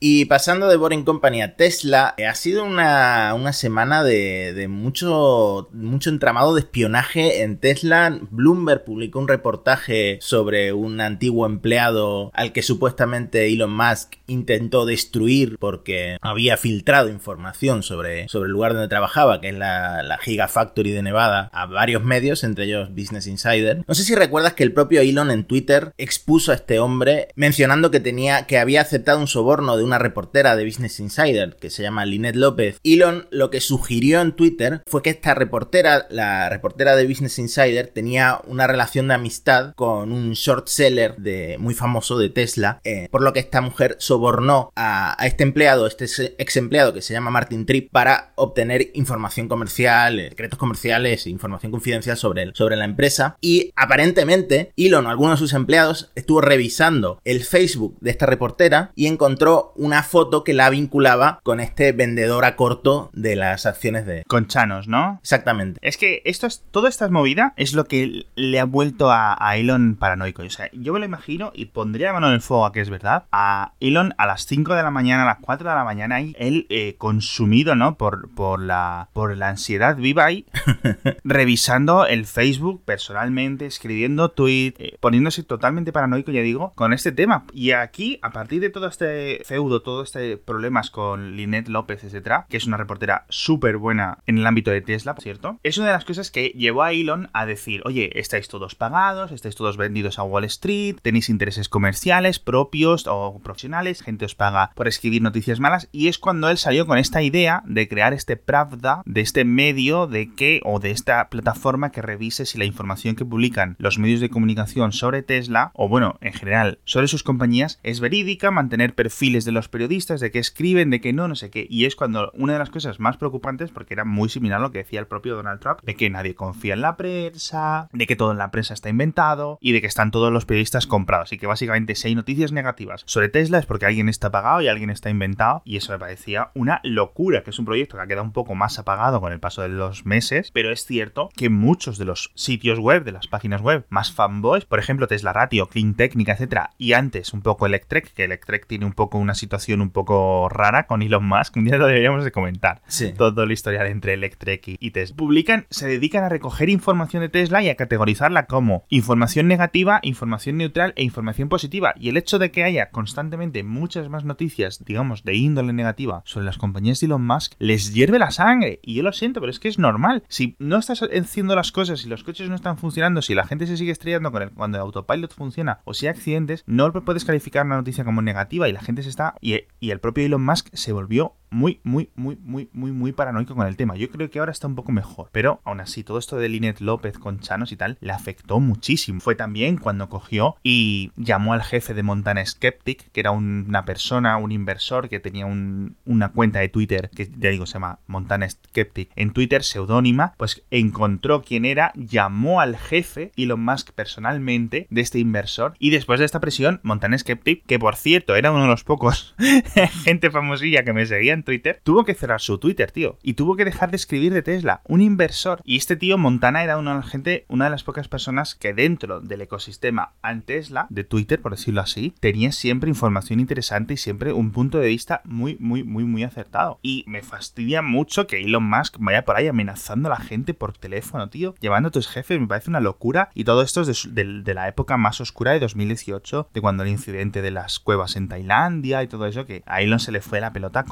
Y 0.00 0.26
pasando 0.26 0.68
de 0.68 0.76
Boring 0.76 1.04
Company 1.04 1.42
a 1.42 1.56
Tesla, 1.56 2.14
eh, 2.18 2.26
ha 2.26 2.34
sido 2.36 2.64
una, 2.64 3.52
semana 3.52 4.04
de, 4.04 4.66
mucho, 4.68 5.68
mucho 5.72 6.10
entramado 6.10 6.54
de 6.54 6.60
espionaje 6.60 7.42
en 7.42 7.58
Tesla. 7.58 8.16
Bloomberg 8.30 8.84
publicó 8.84 9.18
un 9.18 9.26
reportaje 9.26 10.18
sobre 10.20 10.72
un 10.72 11.00
antiguo 11.00 11.46
empleado 11.46 12.30
al 12.34 12.52
que 12.52 12.62
supuestamente 12.62 13.48
Elon 13.48 13.72
Musk 13.72 14.14
intentó 14.28 14.86
destruir 14.86 15.58
porque 15.58 16.18
había 16.20 16.56
filtrado 16.56 17.08
información 17.08 17.82
sobre, 17.82 18.28
sobre 18.28 18.46
el 18.46 18.52
lugar 18.52 18.74
donde 18.74 18.88
trabajaba, 18.88 19.40
que 19.40 19.48
es 19.48 19.54
la, 19.54 20.04
la 20.04 20.18
Gigafactory 20.18 20.92
de 20.92 21.02
Nevada, 21.02 21.50
a 21.52 21.66
varios 21.66 22.04
medios, 22.04 22.44
entre 22.44 22.66
ellos 22.66 22.90
Business 22.90 23.26
Insider. 23.26 23.82
No 23.88 23.94
sé 23.94 24.04
si 24.04 24.14
recuerdas 24.14 24.52
que 24.52 24.62
el 24.62 24.72
propio 24.72 25.00
Elon 25.00 25.32
en 25.32 25.44
Twitter 25.44 25.92
expuso 25.98 26.52
a 26.52 26.54
este 26.54 26.78
hombre 26.78 27.28
mencionando 27.34 27.90
que 27.90 27.98
tenía, 27.98 28.46
que 28.46 28.58
había 28.58 28.82
aceptado 28.82 29.18
un 29.18 29.26
soborno 29.26 29.76
de 29.76 29.87
una 29.88 29.98
reportera 29.98 30.54
de 30.54 30.64
Business 30.64 31.00
Insider 31.00 31.56
que 31.56 31.70
se 31.70 31.82
llama 31.82 32.04
Lynette 32.04 32.36
López. 32.36 32.78
Elon 32.84 33.26
lo 33.30 33.50
que 33.50 33.60
sugirió 33.60 34.20
en 34.20 34.32
Twitter 34.32 34.82
fue 34.86 35.02
que 35.02 35.10
esta 35.10 35.34
reportera, 35.34 36.06
la 36.10 36.48
reportera 36.48 36.94
de 36.94 37.06
Business 37.06 37.38
Insider, 37.38 37.88
tenía 37.88 38.40
una 38.46 38.66
relación 38.66 39.08
de 39.08 39.14
amistad 39.14 39.72
con 39.74 40.12
un 40.12 40.32
short 40.32 40.68
seller 40.68 41.16
de, 41.16 41.56
muy 41.58 41.74
famoso 41.74 42.18
de 42.18 42.28
Tesla, 42.28 42.80
eh, 42.84 43.08
por 43.10 43.22
lo 43.22 43.32
que 43.32 43.40
esta 43.40 43.60
mujer 43.60 43.96
sobornó 43.98 44.72
a, 44.76 45.16
este 45.24 45.42
empleado, 45.42 45.86
este 45.86 46.04
ex 46.38 46.56
empleado 46.56 46.92
que 46.92 47.02
se 47.02 47.14
llama 47.14 47.30
Martin 47.30 47.66
Tripp, 47.66 47.90
para 47.90 48.32
obtener 48.36 48.90
información 48.94 49.48
comercial, 49.48 50.20
eh, 50.20 50.28
secretos 50.28 50.58
comerciales 50.58 51.26
e 51.26 51.30
información 51.30 51.72
confidencial 51.72 52.16
sobre, 52.16 52.54
sobre 52.54 52.76
la 52.76 52.84
empresa. 52.84 53.36
Y 53.40 53.72
aparentemente 53.74 54.72
Elon 54.76 55.06
o 55.06 55.10
alguno 55.10 55.32
de 55.32 55.38
sus 55.38 55.54
empleados 55.54 56.10
estuvo 56.14 56.40
revisando 56.40 57.20
el 57.24 57.42
Facebook 57.44 57.96
de 58.00 58.10
esta 58.10 58.26
reportera 58.26 58.92
y 58.94 59.06
encontró 59.06 59.72
una 59.78 60.02
foto 60.02 60.44
que 60.44 60.52
la 60.52 60.68
vinculaba 60.70 61.40
con 61.42 61.60
este 61.60 61.92
vendedor 61.92 62.44
a 62.44 62.56
corto 62.56 63.10
de 63.12 63.36
las 63.36 63.64
acciones 63.64 64.04
de... 64.06 64.24
Con 64.26 64.46
Chanos, 64.48 64.88
¿no? 64.88 65.18
Exactamente. 65.22 65.78
Es 65.82 65.96
que 65.96 66.20
esto 66.24 66.46
es, 66.46 66.64
toda 66.70 66.88
esta 66.88 67.08
movida 67.08 67.54
es 67.56 67.72
lo 67.72 67.84
que 67.84 68.26
le 68.34 68.60
ha 68.60 68.64
vuelto 68.64 69.10
a, 69.10 69.36
Elon 69.56 69.96
paranoico. 69.96 70.42
O 70.42 70.50
sea, 70.50 70.68
yo 70.72 70.92
me 70.92 70.98
lo 70.98 71.04
imagino 71.04 71.52
y 71.54 71.66
pondría 71.66 72.08
la 72.08 72.12
mano 72.14 72.28
en 72.28 72.34
el 72.34 72.40
fuego 72.40 72.66
a 72.66 72.72
que 72.72 72.80
es 72.80 72.90
verdad. 72.90 73.24
A 73.32 73.72
Elon 73.80 74.14
a 74.18 74.26
las 74.26 74.46
5 74.46 74.74
de 74.74 74.82
la 74.82 74.90
mañana, 74.90 75.22
a 75.22 75.26
las 75.26 75.38
4 75.40 75.68
de 75.68 75.74
la 75.74 75.84
mañana, 75.84 76.20
y 76.20 76.34
él 76.38 76.66
eh, 76.68 76.96
consumido, 76.98 77.74
¿no? 77.74 77.96
Por, 77.96 78.30
por, 78.34 78.60
la, 78.60 79.08
por 79.12 79.36
la 79.36 79.48
ansiedad 79.48 79.96
viva 79.96 80.26
ahí, 80.26 80.46
revisando 81.24 82.06
el 82.06 82.26
Facebook 82.26 82.82
personalmente, 82.84 83.66
escribiendo 83.66 84.30
tweets, 84.30 84.78
eh, 84.80 84.96
poniéndose 85.00 85.42
totalmente 85.42 85.92
paranoico, 85.92 86.30
ya 86.30 86.42
digo, 86.42 86.72
con 86.74 86.92
este 86.92 87.12
tema. 87.12 87.44
Y 87.52 87.72
aquí, 87.72 88.18
a 88.22 88.30
partir 88.30 88.60
de 88.60 88.70
todo 88.70 88.86
este 88.86 89.42
feudo, 89.44 89.67
todo 89.82 90.02
este 90.02 90.36
problemas 90.36 90.90
con 90.90 91.36
Lynette 91.36 91.68
López, 91.68 92.04
etcétera, 92.04 92.46
que 92.48 92.56
es 92.56 92.66
una 92.66 92.76
reportera 92.76 93.26
súper 93.28 93.76
buena 93.76 94.18
en 94.26 94.38
el 94.38 94.46
ámbito 94.46 94.70
de 94.70 94.80
Tesla, 94.80 95.14
¿cierto? 95.20 95.58
Es 95.62 95.78
una 95.78 95.88
de 95.88 95.92
las 95.92 96.04
cosas 96.04 96.30
que 96.30 96.48
llevó 96.48 96.82
a 96.82 96.92
Elon 96.92 97.30
a 97.32 97.46
decir, 97.46 97.82
oye, 97.84 98.18
estáis 98.18 98.48
todos 98.48 98.74
pagados, 98.74 99.32
estáis 99.32 99.54
todos 99.54 99.76
vendidos 99.76 100.18
a 100.18 100.22
Wall 100.22 100.44
Street, 100.44 100.96
tenéis 101.02 101.28
intereses 101.28 101.68
comerciales 101.68 102.38
propios 102.38 103.06
o 103.06 103.40
profesionales, 103.42 104.02
gente 104.02 104.24
os 104.24 104.34
paga 104.34 104.70
por 104.74 104.88
escribir 104.88 105.22
noticias 105.22 105.60
malas, 105.60 105.88
y 105.92 106.08
es 106.08 106.18
cuando 106.18 106.48
él 106.50 106.58
salió 106.58 106.86
con 106.86 106.98
esta 106.98 107.22
idea 107.22 107.62
de 107.66 107.88
crear 107.88 108.12
este 108.12 108.36
Pravda, 108.36 109.02
de 109.04 109.20
este 109.20 109.44
medio 109.44 110.06
de 110.06 110.32
que, 110.34 110.60
o 110.64 110.80
de 110.80 110.90
esta 110.90 111.28
plataforma 111.28 111.90
que 111.90 112.02
revise 112.02 112.46
si 112.46 112.58
la 112.58 112.64
información 112.64 113.16
que 113.16 113.24
publican 113.24 113.76
los 113.78 113.98
medios 113.98 114.20
de 114.20 114.30
comunicación 114.30 114.92
sobre 114.92 115.22
Tesla, 115.22 115.70
o 115.74 115.88
bueno, 115.88 116.18
en 116.20 116.32
general, 116.32 116.78
sobre 116.84 117.08
sus 117.08 117.22
compañías, 117.22 117.80
es 117.82 118.00
verídica, 118.00 118.50
mantener 118.50 118.94
perfiles 118.94 119.44
de 119.44 119.52
los 119.52 119.57
periodistas, 119.66 120.20
de 120.20 120.30
qué 120.30 120.38
escriben, 120.38 120.90
de 120.90 121.00
qué 121.00 121.12
no, 121.12 121.26
no 121.26 121.34
sé 121.34 121.50
qué. 121.50 121.66
Y 121.68 121.86
es 121.86 121.96
cuando 121.96 122.30
una 122.34 122.52
de 122.52 122.60
las 122.60 122.70
cosas 122.70 123.00
más 123.00 123.16
preocupantes, 123.16 123.72
porque 123.72 123.94
era 123.94 124.04
muy 124.04 124.28
similar 124.28 124.60
a 124.60 124.62
lo 124.62 124.70
que 124.70 124.78
decía 124.78 125.00
el 125.00 125.08
propio 125.08 125.34
Donald 125.34 125.58
Trump, 125.58 125.80
de 125.82 125.96
que 125.96 126.10
nadie 126.10 126.36
confía 126.36 126.74
en 126.74 126.82
la 126.82 126.96
prensa, 126.96 127.88
de 127.92 128.06
que 128.06 128.14
todo 128.14 128.30
en 128.30 128.38
la 128.38 128.52
prensa 128.52 128.74
está 128.74 128.88
inventado 128.88 129.58
y 129.60 129.72
de 129.72 129.80
que 129.80 129.88
están 129.88 130.12
todos 130.12 130.32
los 130.32 130.46
periodistas 130.46 130.86
comprados. 130.86 131.32
Y 131.32 131.38
que 131.38 131.48
básicamente 131.48 131.96
si 131.96 132.06
hay 132.06 132.14
noticias 132.14 132.52
negativas 132.52 133.02
sobre 133.06 133.28
Tesla 133.28 133.58
es 133.58 133.66
porque 133.66 133.86
alguien 133.86 134.08
está 134.08 134.30
pagado 134.30 134.60
y 134.60 134.68
alguien 134.68 134.90
está 134.90 135.10
inventado. 135.10 135.62
Y 135.64 135.76
eso 135.76 135.92
me 135.92 135.98
parecía 135.98 136.50
una 136.54 136.80
locura, 136.84 137.42
que 137.42 137.50
es 137.50 137.58
un 137.58 137.64
proyecto 137.64 137.96
que 137.96 138.02
ha 138.02 138.06
quedado 138.06 138.24
un 138.24 138.32
poco 138.32 138.54
más 138.54 138.78
apagado 138.78 139.20
con 139.20 139.32
el 139.32 139.40
paso 139.40 139.62
de 139.62 139.68
los 139.68 140.06
meses, 140.06 140.50
pero 140.52 140.70
es 140.70 140.84
cierto 140.84 141.30
que 141.36 141.48
muchos 141.48 141.98
de 141.98 142.04
los 142.04 142.30
sitios 142.34 142.78
web, 142.78 143.04
de 143.04 143.12
las 143.12 143.26
páginas 143.26 143.62
web 143.62 143.86
más 143.88 144.12
fanboys, 144.12 144.64
por 144.64 144.78
ejemplo 144.78 145.06
Tesla 145.06 145.32
Ratio, 145.32 145.66
Clean 145.66 145.94
Technica, 145.94 146.32
etcétera, 146.32 146.70
y 146.78 146.92
antes 146.92 147.32
un 147.32 147.42
poco 147.42 147.66
Electrek, 147.66 148.12
que 148.12 148.24
Electrek 148.24 148.66
tiene 148.66 148.86
un 148.86 148.92
poco 148.92 149.18
una 149.18 149.34
situación 149.34 149.47
un 149.80 149.90
poco 149.90 150.48
rara 150.48 150.86
con 150.86 151.02
Elon 151.02 151.26
Musk, 151.26 151.56
un 151.56 151.64
día 151.64 151.76
lo 151.76 151.86
deberíamos 151.86 152.24
de 152.24 152.32
comentar. 152.32 152.82
Sí. 152.86 153.12
Todo 153.16 153.46
la 153.46 153.52
historia 153.52 153.86
entre 153.86 154.14
Electrek 154.14 154.68
y, 154.68 154.76
y 154.80 154.90
Tesla. 154.90 155.16
Publican, 155.16 155.66
se 155.70 155.88
dedican 155.88 156.24
a 156.24 156.28
recoger 156.28 156.68
información 156.68 157.22
de 157.22 157.28
Tesla 157.28 157.62
y 157.62 157.68
a 157.68 157.76
categorizarla 157.76 158.46
como 158.46 158.84
información 158.88 159.48
negativa, 159.48 160.00
información 160.02 160.58
neutral 160.58 160.92
e 160.96 161.02
información 161.02 161.48
positiva. 161.48 161.94
Y 161.96 162.08
el 162.08 162.16
hecho 162.16 162.38
de 162.38 162.50
que 162.50 162.64
haya 162.64 162.90
constantemente 162.90 163.62
muchas 163.62 164.08
más 164.08 164.24
noticias, 164.24 164.84
digamos, 164.84 165.24
de 165.24 165.34
índole 165.34 165.72
negativa 165.72 166.22
sobre 166.24 166.46
las 166.46 166.58
compañías 166.58 167.00
de 167.00 167.06
Elon 167.06 167.26
Musk, 167.26 167.54
les 167.58 167.92
hierve 167.94 168.18
la 168.18 168.30
sangre. 168.30 168.80
Y 168.82 168.94
yo 168.94 169.02
lo 169.02 169.12
siento, 169.12 169.40
pero 169.40 169.50
es 169.50 169.58
que 169.58 169.68
es 169.68 169.78
normal. 169.78 170.24
Si 170.28 170.56
no 170.58 170.78
estás 170.78 171.02
haciendo 171.02 171.54
las 171.54 171.72
cosas, 171.72 172.00
si 172.00 172.08
los 172.08 172.24
coches 172.24 172.48
no 172.48 172.54
están 172.54 172.78
funcionando, 172.78 173.22
si 173.22 173.34
la 173.34 173.46
gente 173.46 173.66
se 173.66 173.76
sigue 173.76 173.92
estrellando 173.92 174.32
con 174.32 174.42
el, 174.42 174.50
cuando 174.50 174.78
el 174.78 174.82
autopilot 174.82 175.34
funciona 175.34 175.80
o 175.84 175.94
si 175.94 176.06
hay 176.06 176.10
accidentes, 176.10 176.64
no 176.66 176.92
puedes 176.92 177.24
calificar 177.24 177.66
una 177.66 177.76
noticia 177.76 178.04
como 178.04 178.22
negativa 178.22 178.68
y 178.68 178.72
la 178.72 178.80
gente 178.80 179.02
se 179.02 179.08
está... 179.08 179.34
Y, 179.40 179.60
y 179.80 179.90
el 179.90 180.00
propio 180.00 180.24
Elon 180.24 180.44
Musk 180.44 180.68
se 180.74 180.92
volvió 180.92 181.34
muy, 181.50 181.80
muy, 181.82 182.10
muy, 182.14 182.36
muy, 182.36 182.68
muy, 182.72 182.92
muy 182.92 183.12
paranoico 183.12 183.54
con 183.54 183.66
el 183.66 183.76
tema. 183.76 183.96
Yo 183.96 184.10
creo 184.10 184.30
que 184.30 184.38
ahora 184.38 184.52
está 184.52 184.66
un 184.66 184.74
poco 184.74 184.92
mejor. 184.92 185.30
Pero 185.32 185.60
aún 185.64 185.80
así, 185.80 186.04
todo 186.04 186.18
esto 186.18 186.36
de 186.36 186.48
Linet 186.48 186.80
López 186.80 187.18
con 187.18 187.40
Chanos 187.40 187.72
y 187.72 187.76
tal 187.76 187.98
le 188.00 188.12
afectó 188.12 188.60
muchísimo. 188.60 189.20
Fue 189.20 189.34
también 189.34 189.76
cuando 189.76 190.08
cogió 190.08 190.56
y 190.62 191.12
llamó 191.16 191.52
al 191.52 191.62
jefe 191.62 191.94
de 191.94 192.02
Montana 192.02 192.44
Skeptic, 192.44 193.10
que 193.12 193.20
era 193.20 193.30
una 193.30 193.84
persona, 193.84 194.36
un 194.36 194.52
inversor 194.52 195.08
que 195.08 195.20
tenía 195.20 195.46
un, 195.46 195.96
una 196.04 196.30
cuenta 196.30 196.60
de 196.60 196.68
Twitter, 196.68 197.10
que 197.14 197.30
ya 197.36 197.50
digo, 197.50 197.66
se 197.66 197.74
llama 197.74 198.00
Montana 198.06 198.48
Skeptic, 198.48 199.10
en 199.16 199.32
Twitter, 199.32 199.62
seudónima, 199.62 200.34
pues 200.36 200.64
encontró 200.70 201.42
quién 201.42 201.64
era, 201.64 201.92
llamó 201.94 202.60
al 202.60 202.76
jefe, 202.76 203.32
Elon 203.36 203.64
Musk 203.64 203.92
personalmente, 203.92 204.86
de 204.90 205.00
este 205.00 205.18
inversor. 205.18 205.74
Y 205.78 205.90
después 205.90 206.20
de 206.20 206.26
esta 206.26 206.40
presión, 206.40 206.80
Montana 206.82 207.18
Skeptic, 207.18 207.64
que 207.66 207.78
por 207.78 207.96
cierto 207.96 208.36
era 208.36 208.50
uno 208.50 208.62
de 208.62 208.68
los 208.68 208.84
pocos 208.84 209.34
gente 210.04 210.30
famosilla 210.30 210.84
que 210.84 210.92
me 210.92 211.06
seguía 211.06 211.37
Twitter, 211.42 211.80
tuvo 211.82 212.04
que 212.04 212.14
cerrar 212.14 212.40
su 212.40 212.58
Twitter, 212.58 212.90
tío. 212.90 213.18
Y 213.22 213.34
tuvo 213.34 213.56
que 213.56 213.64
dejar 213.64 213.90
de 213.90 213.96
escribir 213.96 214.32
de 214.32 214.42
Tesla. 214.42 214.82
Un 214.84 215.00
inversor. 215.00 215.60
Y 215.64 215.76
este 215.76 215.96
tío, 215.96 216.18
Montana, 216.18 216.64
era 216.64 216.78
una 216.78 217.02
gente, 217.02 217.44
una 217.48 217.64
de 217.64 217.70
las 217.70 217.84
pocas 217.84 218.08
personas 218.08 218.54
que 218.54 218.72
dentro 218.72 219.20
del 219.20 219.42
ecosistema 219.42 220.12
Tesla, 220.44 220.86
de 220.90 221.04
Twitter, 221.04 221.40
por 221.40 221.52
decirlo 221.52 221.80
así, 221.80 222.14
tenía 222.20 222.52
siempre 222.52 222.88
información 222.88 223.40
interesante 223.40 223.94
y 223.94 223.96
siempre 223.96 224.32
un 224.32 224.52
punto 224.52 224.78
de 224.78 224.88
vista 224.88 225.22
muy, 225.24 225.56
muy, 225.58 225.82
muy, 225.84 226.04
muy 226.04 226.22
acertado. 226.22 226.78
Y 226.82 227.04
me 227.06 227.22
fastidia 227.22 227.82
mucho 227.82 228.26
que 228.26 228.40
Elon 228.40 228.68
Musk 228.68 228.96
vaya 228.98 229.24
por 229.24 229.36
ahí 229.36 229.48
amenazando 229.48 230.08
a 230.08 230.18
la 230.18 230.24
gente 230.24 230.54
por 230.54 230.76
teléfono, 230.76 231.28
tío. 231.28 231.54
Llevando 231.60 231.88
a 231.88 231.92
tus 231.92 232.08
jefes, 232.08 232.40
me 232.40 232.46
parece 232.46 232.70
una 232.70 232.80
locura. 232.80 233.30
Y 233.34 233.44
todo 233.44 233.62
esto 233.62 233.82
es 233.82 234.14
de, 234.14 234.42
de, 234.42 234.54
la 234.54 234.68
época 234.68 234.96
más 234.96 235.20
oscura 235.20 235.52
de 235.52 235.60
2018, 235.60 236.50
de 236.52 236.60
cuando 236.60 236.82
el 236.82 236.90
incidente 236.90 237.42
de 237.42 237.50
las 237.50 237.78
cuevas 237.78 238.16
en 238.16 238.28
Tailandia 238.28 239.02
y 239.02 239.08
todo 239.08 239.26
eso, 239.26 239.46
que 239.46 239.62
a 239.66 239.80
Elon 239.80 240.00
se 240.00 240.12
le 240.12 240.20
fue 240.20 240.40
la 240.40 240.52
pelota 240.52 240.84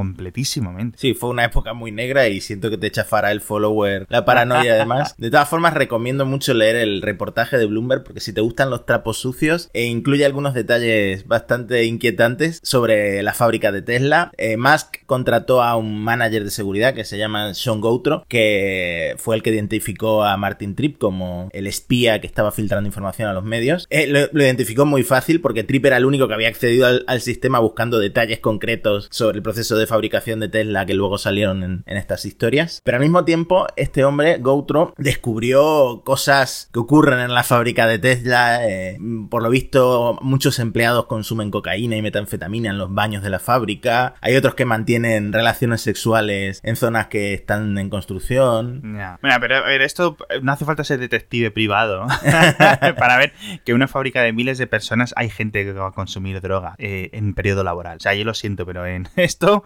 Sí, 0.96 1.14
fue 1.14 1.30
una 1.30 1.44
época 1.44 1.72
muy 1.72 1.92
negra 1.92 2.28
y 2.28 2.40
siento 2.40 2.70
que 2.70 2.78
te 2.78 2.90
chafara 2.90 3.32
el 3.32 3.40
follower, 3.40 4.06
la 4.08 4.24
paranoia 4.24 4.74
además. 4.74 5.14
De 5.18 5.30
todas 5.30 5.48
formas, 5.48 5.74
recomiendo 5.74 6.26
mucho 6.26 6.54
leer 6.54 6.76
el 6.76 7.02
reportaje 7.02 7.58
de 7.58 7.66
Bloomberg 7.66 8.04
porque 8.04 8.20
si 8.20 8.32
te 8.32 8.40
gustan 8.40 8.70
los 8.70 8.86
trapos 8.86 9.18
sucios, 9.18 9.70
e 9.72 9.84
incluye 9.84 10.24
algunos 10.24 10.54
detalles 10.54 11.26
bastante 11.26 11.84
inquietantes 11.84 12.60
sobre 12.62 13.22
la 13.22 13.34
fábrica 13.34 13.72
de 13.72 13.82
Tesla. 13.82 14.32
Eh, 14.36 14.56
Musk 14.56 15.04
contrató 15.06 15.62
a 15.62 15.76
un 15.76 16.02
manager 16.02 16.44
de 16.44 16.50
seguridad 16.50 16.94
que 16.94 17.04
se 17.04 17.18
llama 17.18 17.54
Sean 17.54 17.80
Goutro, 17.80 18.24
que 18.28 19.14
fue 19.18 19.36
el 19.36 19.42
que 19.42 19.50
identificó 19.50 20.24
a 20.24 20.36
Martin 20.36 20.74
Tripp 20.74 20.98
como 20.98 21.48
el 21.52 21.66
espía 21.66 22.20
que 22.20 22.26
estaba 22.26 22.52
filtrando 22.52 22.86
información 22.86 23.28
a 23.28 23.32
los 23.32 23.44
medios. 23.44 23.86
Eh, 23.90 24.06
lo, 24.06 24.42
identificó 24.42 24.86
muy 24.86 25.02
fácil 25.02 25.40
porque 25.40 25.64
Tripp 25.64 25.86
era 25.86 25.96
el 25.96 26.04
único 26.04 26.28
que 26.28 26.34
había 26.34 26.48
accedido 26.48 26.86
al, 27.06 27.20
sistema 27.20 27.58
buscando 27.58 27.98
detalles 27.98 28.40
concretos 28.40 29.08
sobre 29.10 29.38
el 29.38 29.42
proceso 29.42 29.76
de 29.76 29.86
fabricación 29.86 30.25
de 30.34 30.48
Tesla 30.48 30.84
que 30.86 30.94
luego 30.94 31.18
salieron 31.18 31.62
en, 31.62 31.84
estas 31.86 32.24
historias. 32.24 32.80
Pero 32.84 32.96
al 32.96 33.02
mismo 33.02 33.24
tiempo, 33.24 33.66
este 33.76 34.04
hombre, 34.04 34.38
Goutro, 34.38 34.92
descubrió 34.98 36.02
cosas 36.04 36.68
que 36.72 36.80
ocurren 36.80 37.20
en 37.20 37.32
la 37.32 37.42
fábrica 37.42 37.86
de 37.86 37.98
Tesla. 37.98 38.66
Eh, 38.68 38.98
por 39.30 39.42
lo 39.42 39.50
visto, 39.50 40.18
muchos 40.20 40.58
empleados 40.58 41.06
consumen 41.06 41.50
cocaína 41.50 41.96
y 41.96 42.02
metanfetamina 42.02 42.70
en 42.70 42.78
los 42.78 42.92
baños 42.92 43.22
de 43.22 43.30
la 43.30 43.38
fábrica. 43.38 44.14
Hay 44.20 44.36
otros 44.36 44.54
que 44.54 44.64
mantienen 44.64 45.32
relaciones 45.32 45.80
sexuales 45.80 46.60
en 46.64 46.76
zonas 46.76 47.06
que 47.06 47.34
están 47.34 47.78
en 47.78 47.88
construcción. 47.90 48.80
Mira, 48.82 49.38
pero 49.40 49.56
a 49.56 49.60
ver, 49.62 49.82
esto 49.82 50.16
no 50.42 50.52
hace 50.52 50.64
falta 50.64 50.84
ser 50.84 50.98
detective 50.98 51.50
privado 51.50 52.06
para 52.98 53.16
ver 53.18 53.32
que 53.64 53.72
en 53.72 53.76
una 53.76 53.88
fábrica 53.88 54.22
de 54.22 54.32
miles 54.32 54.58
de 54.58 54.66
personas 54.66 55.14
hay 55.16 55.30
gente 55.30 55.64
que 55.64 55.72
va 55.72 55.88
a 55.88 55.92
consumir 55.92 56.40
droga 56.40 56.74
eh, 56.78 57.10
en 57.12 57.34
periodo 57.34 57.64
laboral. 57.64 57.98
O 57.98 58.00
sea, 58.00 58.14
yo 58.14 58.24
lo 58.24 58.34
siento, 58.34 58.66
pero 58.66 58.86
en 58.86 59.08
esto 59.16 59.64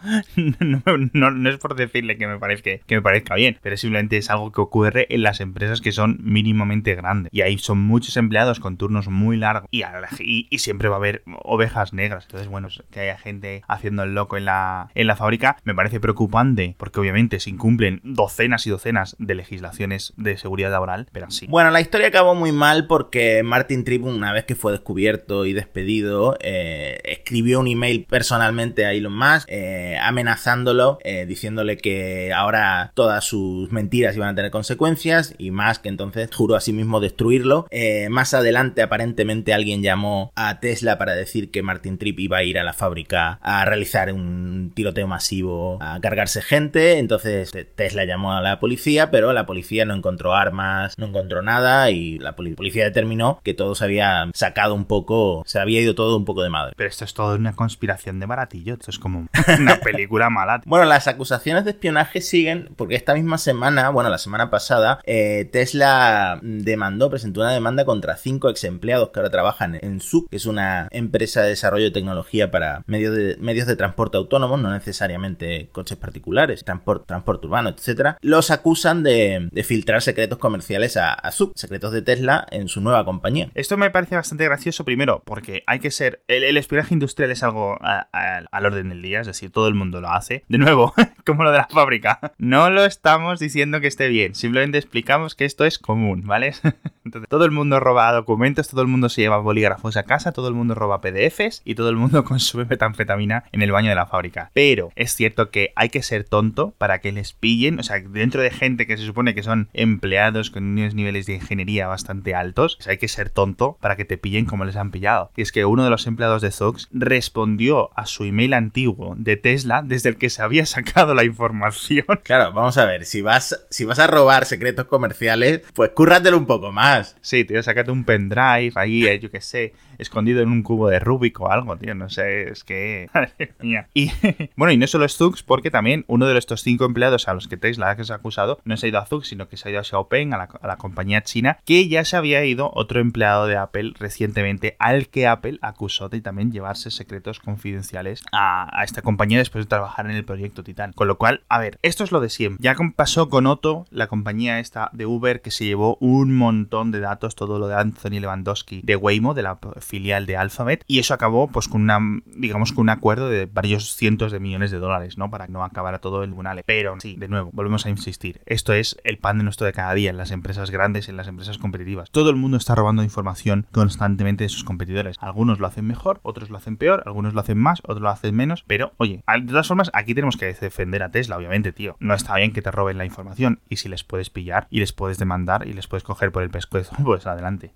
no, 1.13 1.51
es 1.51 1.57
por 1.59 1.75
decirle 1.75 2.17
que 2.17 2.27
me, 2.27 2.39
parezca, 2.39 2.71
que 2.87 2.95
me 2.95 3.03
parezca 3.03 3.35
bien, 3.35 3.59
pero 3.63 3.77
simplemente 3.77 4.17
es 4.17 4.31
algo 4.31 4.53
que 4.53 4.61
ocurre 4.61 5.07
en 5.11 5.23
las 5.23 5.41
empresas 5.41 5.81
que 5.81 5.93
son 5.93 6.19
mínimamente 6.23 6.95
grandes. 6.95 7.33
Y 7.33 7.43
ahí 7.43 7.59
son 7.59 7.79
muchos 7.79 8.17
empleados 8.17 8.61
con 8.61 8.77
turnos 8.77 9.09
muy 9.09 9.37
largos 9.37 9.69
y, 9.71 10.47
siempre 10.59 10.89
va 10.89 10.97
a 10.97 10.99
haber 10.99 11.23
ovejas 11.43 11.95
negras. 11.95 12.25
Entonces, 12.27 12.49
bueno, 12.49 12.69
que 12.91 13.01
haya 13.01 13.17
gente 13.17 13.63
haciendo 13.67 14.03
el 14.03 14.15
loco 14.15 14.37
en 14.37 14.45
la, 14.45 14.91
fábrica 15.17 15.57
me 15.65 15.75
parece 15.75 16.01
preocupante 16.01 16.77
porque 16.79 17.01
obviamente 17.01 17.41
se 17.41 17.51
incumplen 17.51 18.01
docenas 18.05 18.67
y 18.67 18.71
docenas 18.71 19.17
de 19.19 19.35
legislaciones 19.35 20.13
de 20.17 20.37
seguridad 20.37 20.71
laboral, 20.71 21.09
pero 21.13 21.31
sí. 21.31 21.47
Bueno, 21.49 21.71
la 21.71 21.81
historia 21.81 22.09
acabó 22.09 22.35
muy 22.35 22.53
mal 22.53 22.87
porque 22.87 23.43
Martin 23.43 23.85
Tripp, 23.85 24.05
una 24.05 24.33
vez 24.33 24.45
que 24.45 24.55
fue 24.55 24.73
descubierto 24.73 25.47
y 25.47 25.53
despedido, 25.53 26.37
eh, 26.41 27.01
escribió 27.05 27.61
un 27.61 27.69
email 27.69 28.07
personalmente 28.09 28.87
a 28.87 28.93
Elon 28.93 29.17
Musk 29.17 29.49
eh, 29.49 29.99
amenazándolo, 30.41 30.99
eh, 31.05 31.27
diciéndole 31.27 31.77
que 31.77 32.33
ahora 32.33 32.93
todas 32.95 33.25
sus 33.25 33.71
mentiras 33.71 34.17
iban 34.17 34.31
a 34.31 34.35
tener 34.35 34.51
consecuencias 34.51 35.35
y 35.39 35.51
Musk 35.51 35.87
entonces 35.87 36.31
juró 36.35 36.57
a 36.57 36.61
sí 36.61 36.73
mismo 36.73 37.01
destruirlo. 37.01 37.67
Eh, 37.71 38.09
más 38.11 38.35
adelante 38.35 38.83
aparentemente 38.83 39.53
alguien 39.53 39.83
llamó 39.83 40.33
a 40.35 40.61
Tesla 40.61 40.99
para 40.99 41.15
decir 41.15 41.51
que 41.51 41.63
Martin 41.63 41.99
Tripp 41.99 42.21
iba 42.21 42.39
a 42.39 42.43
ir 42.43 42.59
a 42.59 42.65
la 42.65 42.73
fábrica 42.73 43.39
a 43.43 43.65
realizar 43.65 44.13
un 44.13 44.73
tiroteo 44.75 45.07
masivo, 45.07 45.79
a 45.81 46.01
cargarse 46.01 46.43
gente, 46.43 46.99
entonces 46.99 47.53
Tesla 47.75 48.05
llamó 48.05 48.33
a 48.33 48.41
la 48.41 48.61
policía, 48.61 49.11
pero 49.11 49.33
la 49.33 49.47
policía 49.47 49.85
no 49.85 49.95
encontró 49.95 50.35
armas, 50.35 50.95
no 50.99 51.07
encontró 51.07 51.43
nada 51.43 51.91
y 51.91 52.19
la 52.19 52.35
policía 52.35 52.85
determinó 52.85 53.41
que 53.45 53.55
todo 53.55 53.75
se 53.75 53.85
había 53.85 54.31
sacado 54.35 54.75
un 54.75 54.85
poco, 54.85 55.43
se 55.47 55.59
había 55.59 55.81
ido 55.81 55.95
todo 55.95 56.17
un 56.17 56.25
poco 56.25 56.43
de 56.43 56.51
madre. 56.51 56.73
Pero 56.77 56.89
esto 56.89 57.05
es 57.05 57.15
todo 57.15 57.35
una 57.37 57.55
conspiración 57.55 58.21
de 58.21 58.27
baratillo, 58.27 58.75
esto 58.75 58.91
es 58.91 58.99
como 58.99 59.27
una 59.59 59.77
película 59.81 60.30
Bueno, 60.67 60.85
las 60.85 61.09
acusaciones 61.09 61.65
de 61.65 61.71
espionaje 61.73 62.21
siguen 62.21 62.71
porque 62.77 62.95
esta 62.95 63.15
misma 63.15 63.39
semana, 63.39 63.91
bueno, 63.91 64.11
la 64.11 64.19
semana 64.19 64.51
pasada, 64.51 65.01
eh, 65.05 65.49
Tesla 65.53 66.39
demandó, 66.43 67.11
presentó 67.11 67.41
una 67.41 67.53
demanda 67.53 67.85
contra 67.85 68.17
cinco 68.17 68.49
ex 68.49 68.65
empleados 68.65 69.11
que 69.11 69.19
ahora 69.19 69.31
trabajan 69.31 69.79
en 69.81 70.01
SUC, 70.01 70.31
que 70.31 70.37
es 70.37 70.47
una 70.47 70.89
empresa 70.91 71.43
de 71.43 71.51
desarrollo 71.51 71.85
de 71.85 71.91
tecnología 71.91 72.51
para 72.51 72.83
medios 72.87 73.15
de, 73.15 73.37
medios 73.39 73.67
de 73.67 73.77
transporte 73.77 74.17
autónomos, 74.17 74.61
no 74.61 74.71
necesariamente 74.73 75.69
coches 75.73 75.97
particulares, 75.97 76.65
transporte, 76.65 77.07
transporte 77.07 77.47
urbano, 77.47 77.71
etcétera. 77.71 78.19
Los 78.21 78.51
acusan 78.51 79.03
de, 79.03 79.49
de 79.51 79.65
filtrar 79.65 80.03
secretos 80.03 80.39
comerciales 80.39 80.97
a, 80.97 81.13
a 81.13 81.33
SUC, 81.33 81.57
secretos 81.57 81.93
de 81.93 82.03
Tesla 82.03 82.47
en 82.51 82.69
su 82.69 82.81
nueva 82.81 83.05
compañía. 83.05 83.51
Esto 83.55 83.77
me 83.77 83.91
parece 83.91 84.17
bastante 84.17 84.45
gracioso, 84.45 84.85
primero, 84.85 85.23
porque 85.25 85.63
hay 85.67 85.81
que 85.81 85.91
ser. 85.91 86.23
El, 86.29 86.45
el 86.45 86.57
espionaje 86.57 86.95
industrial 86.95 87.31
es 87.31 87.43
algo 87.43 87.79
al 87.81 88.67
orden 88.67 88.91
del 88.91 89.03
día, 89.03 89.21
es 89.21 89.27
decir, 89.27 89.51
todo 89.51 89.69
el 89.69 89.75
mundo 89.75 90.01
lo 90.01 90.11
hace. 90.11 90.20
De 90.49 90.59
nuevo, 90.59 90.95
como 91.27 91.45
lo 91.45 91.51
de 91.51 91.59
la 91.59 91.69
fábrica. 91.69 92.21
No 92.39 92.71
lo 92.71 92.85
estamos 92.85 93.39
diciendo 93.39 93.81
que 93.81 93.87
esté 93.87 94.09
bien, 94.09 94.35
simplemente 94.35 94.79
explicamos 94.79 95.35
que 95.35 95.45
esto 95.45 95.65
es 95.65 95.79
común, 95.79 96.23
¿vale? 96.27 96.55
Entonces, 97.05 97.29
todo 97.29 97.45
el 97.45 97.51
mundo 97.51 97.81
roba 97.81 98.13
documentos, 98.13 98.69
todo 98.69 98.83
el 98.83 98.89
mundo 98.89 99.09
se 99.09 99.23
lleva 99.23 99.39
bolígrafos 99.39 99.97
a 99.97 100.03
casa, 100.03 100.33
todo 100.33 100.49
el 100.49 100.55
mundo 100.55 100.75
roba 100.75 101.01
PDFs 101.01 101.63
y 101.65 101.75
todo 101.75 101.89
el 101.89 101.97
mundo 101.97 102.25
consume 102.27 102.67
metanfetamina 102.67 103.45
en 103.53 103.63
el 103.63 103.73
baño 103.73 103.89
de 103.89 103.95
la 103.95 104.07
fábrica. 104.07 104.51
Pero 104.53 104.93
es 104.97 105.15
cierto 105.15 105.51
que 105.51 105.73
hay 105.77 105.89
que 105.89 106.03
ser 106.03 106.25
tonto 106.25 106.75
para 106.79 107.01
que 107.01 107.13
les 107.13 107.33
pillen, 107.33 107.79
o 107.79 107.83
sea, 107.83 108.01
dentro 108.01 108.43
de 108.43 108.51
gente 108.51 108.87
que 108.87 108.97
se 108.97 109.07
supone 109.07 109.35
que 109.35 109.43
son 109.43 109.69
empleados 109.73 110.51
con 110.51 110.65
unos 110.65 110.95
niveles 110.95 111.27
de 111.27 111.35
ingeniería 111.35 111.87
bastante 111.87 112.35
altos, 112.35 112.77
pues 112.77 112.89
hay 112.89 112.99
que 112.99 113.09
ser 113.09 113.31
tonto 113.31 113.79
para 113.81 113.97
que 113.97 114.05
te 114.05 114.19
pillen 114.19 114.47
como 114.47 114.65
les 114.65 114.77
han 114.77 114.91
pillado. 114.91 115.31
Y 115.37 115.43
es 115.43 115.53
que 115.53 115.65
uno 115.65 115.85
de 115.85 115.91
los 115.91 116.07
empleados 116.07 116.43
de 116.43 116.51
Zox 116.51 116.89
respondió 116.93 117.91
a 117.97 118.07
su 118.07 118.25
email 118.25 118.55
antiguo 118.55 119.15
de 119.17 119.37
Tesla 119.37 119.83
desde 119.83 120.00
el 120.09 120.17
que 120.17 120.31
se 120.31 120.43
había 120.43 120.67
sacado 120.67 121.15
la 121.15 121.25
información. 121.25 122.07
Claro, 122.23 122.53
vamos 122.53 122.79
a 122.79 122.85
ver, 122.85 123.07
si 123.07 123.23
vas, 123.23 123.67
si 123.71 123.85
vas 123.85 123.99
a 123.99 124.07
robar 124.07 124.45
secretos 124.45 124.87
comerciales, 124.87 125.63
pues 125.75 125.91
cúrratelo 125.91 126.37
un 126.39 126.47
poco 126.47 126.71
más. 126.71 127.17
Sí, 127.23 127.45
tío, 127.45 127.63
sácate 127.63 127.91
un 127.91 128.05
pendrive 128.05 128.73
ahí, 128.77 129.07
eh, 129.07 129.19
yo 129.19 129.31
qué 129.31 129.41
sé, 129.41 129.73
escondido 129.99 130.43
en 130.43 130.51
un 130.51 130.63
cubo 130.63 130.89
de 130.89 130.99
Rubik 130.99 131.41
o 131.41 131.51
algo, 131.51 131.77
tío, 131.77 131.95
no 131.95 132.09
sé, 132.09 132.51
es 132.51 132.65
que... 132.65 133.09
Madre 133.15 133.33
mía. 133.61 133.89
Y 133.95 134.11
bueno, 134.57 134.73
y 134.73 134.77
no 134.77 134.87
solo 134.87 135.05
es 135.05 135.17
Zux, 135.17 135.43
porque 135.43 135.71
también 135.71 136.05
uno 136.07 136.27
de 136.27 136.39
estos 136.39 136.63
cinco 136.63 136.85
empleados 136.85 137.29
a 137.29 137.35
los 137.35 137.49
que 137.49 137.57
Tesla 137.57 137.89
ha 137.89 138.15
acusado 138.15 138.61
no 138.65 138.77
se 138.77 138.87
ha 138.87 138.89
ido 138.89 138.99
a 138.99 139.07
Zux, 139.07 139.29
sino 139.29 139.49
que 139.49 139.57
se 139.57 139.69
ha 139.69 139.73
ido 139.73 139.81
a 139.81 139.85
Xiaopeng, 139.85 140.33
a 140.35 140.39
la, 140.39 140.49
a 140.61 140.67
la 140.67 140.77
compañía 140.77 141.23
china, 141.23 141.59
que 141.65 141.89
ya 141.89 142.05
se 142.05 142.17
había 142.17 142.45
ido 142.45 142.71
otro 142.75 143.01
empleado 143.01 143.47
de 143.47 143.57
Apple 143.57 143.93
recientemente, 143.99 144.77
al 144.79 145.09
que 145.09 145.27
Apple 145.27 145.59
acusó 145.63 146.09
de 146.09 146.21
también 146.21 146.53
llevarse 146.53 146.91
secretos 146.91 147.41
confidenciales 147.41 148.23
a, 148.33 148.69
a 148.79 148.85
esta 148.85 149.03
compañía 149.03 149.39
después 149.39 149.65
de 149.65 149.69
trabajar 149.69 149.90
en 149.99 150.17
el 150.17 150.25
proyecto 150.25 150.63
Titan. 150.63 150.93
Con 150.93 151.09
lo 151.09 151.19
cual, 151.19 151.43
a 151.49 151.59
ver, 151.59 151.79
esto 151.83 152.05
es 152.05 152.13
lo 152.13 152.21
de 152.21 152.31
siempre. 152.31 152.63
Ya 152.63 152.75
pasó 152.97 153.29
con 153.29 153.47
Otto, 153.47 153.87
la 153.91 154.07
compañía 154.07 154.59
esta 154.59 154.91
de 154.93 155.07
Uber, 155.07 155.43
que 155.43 155.51
se 155.51 155.65
llevó 155.65 155.97
un 156.01 156.37
montón 156.37 156.91
de 156.91 157.01
datos, 157.01 157.35
todo 157.35 157.59
lo 157.59 157.69
de 157.69 157.75
Anthony 157.75 158.21
Lewandowski 158.21 158.81
de 158.83 158.97
Waymo, 158.97 159.35
de 159.35 159.43
la 159.43 159.59
filial 159.81 160.27
de 160.27 160.37
Alphabet, 160.37 160.85
y 160.87 160.99
eso 160.99 161.15
acabó 161.15 161.49
pues 161.49 161.69
con 161.69 161.83
una, 161.83 161.99
digamos, 162.27 162.73
con 162.73 162.83
un 162.83 162.91
acuerdo 162.91 163.29
de 163.29 163.47
varios 163.47 163.95
cientos 163.95 164.33
de 164.33 164.41
millones 164.41 164.71
de 164.71 164.79
dólares, 164.79 165.19
¿no? 165.19 165.31
Para 165.31 165.47
que 165.47 165.53
no 165.53 165.65
acabara 165.65 165.99
todo 165.99 166.23
el 166.23 166.33
bunale. 166.33 166.63
Pero 166.65 166.97
sí, 167.01 167.17
de 167.17 167.29
nuevo, 167.29 167.51
volvemos 167.53 167.87
a 167.87 167.91
insistir. 167.91 168.41
Esto 168.47 168.73
es 168.73 168.97
el 169.05 169.19
pan 169.19 169.39
de 169.39 169.45
nuestro 169.45 169.67
de 169.67 169.73
cada 169.73 169.95
día 169.95 170.11
en 170.11 170.17
las 170.17 170.31
empresas 170.31 170.71
grandes, 170.71 171.09
en 171.09 171.17
las 171.17 171.29
empresas 171.29 171.59
competitivas. 171.59 172.11
Todo 172.11 172.31
el 172.31 172.37
mundo 172.37 172.57
está 172.57 172.75
robando 172.75 173.03
información 173.03 173.67
constantemente 173.73 174.45
de 174.45 174.49
sus 174.49 174.65
competidores. 174.65 175.17
Algunos 175.21 175.59
lo 175.59 175.67
hacen 175.67 175.87
mejor, 175.87 176.21
otros 176.23 176.51
lo 176.51 176.57
hacen 176.57 176.77
peor, 176.77 177.03
algunos 177.07 177.35
lo 177.35 177.41
hacen 177.41 177.59
más, 177.59 177.81
otros 177.81 178.01
lo 178.01 178.11
hacen 178.11 178.35
menos. 178.35 178.65
Pero, 178.67 178.93
oye, 178.97 179.23
de 179.27 179.47
todas 179.47 179.69
formas, 179.69 179.80
aquí 179.93 180.15
tenemos 180.15 180.37
que 180.37 180.53
defender 180.53 181.03
a 181.03 181.11
Tesla, 181.11 181.37
obviamente, 181.37 181.73
tío. 181.73 181.97
No 182.01 182.15
está 182.15 182.37
bien 182.37 182.53
que 182.53 182.63
te 182.63 182.71
roben 182.71 182.99
la 182.99 183.05
información. 183.05 183.61
Y 183.69 183.77
si 183.77 183.89
les 183.89 184.05
puedes 184.05 184.31
pillar 184.31 184.67
y 184.71 184.81
les 184.81 184.93
puedes 184.93 185.19
demandar 185.19 185.67
y 185.67 185.73
les 185.73 185.87
puedes 185.87 186.05
coger 186.05 186.33
por 186.33 186.43
el 186.43 186.51
pescuezo, 186.51 186.95
pues 187.05 187.27
adelante. 187.27 187.73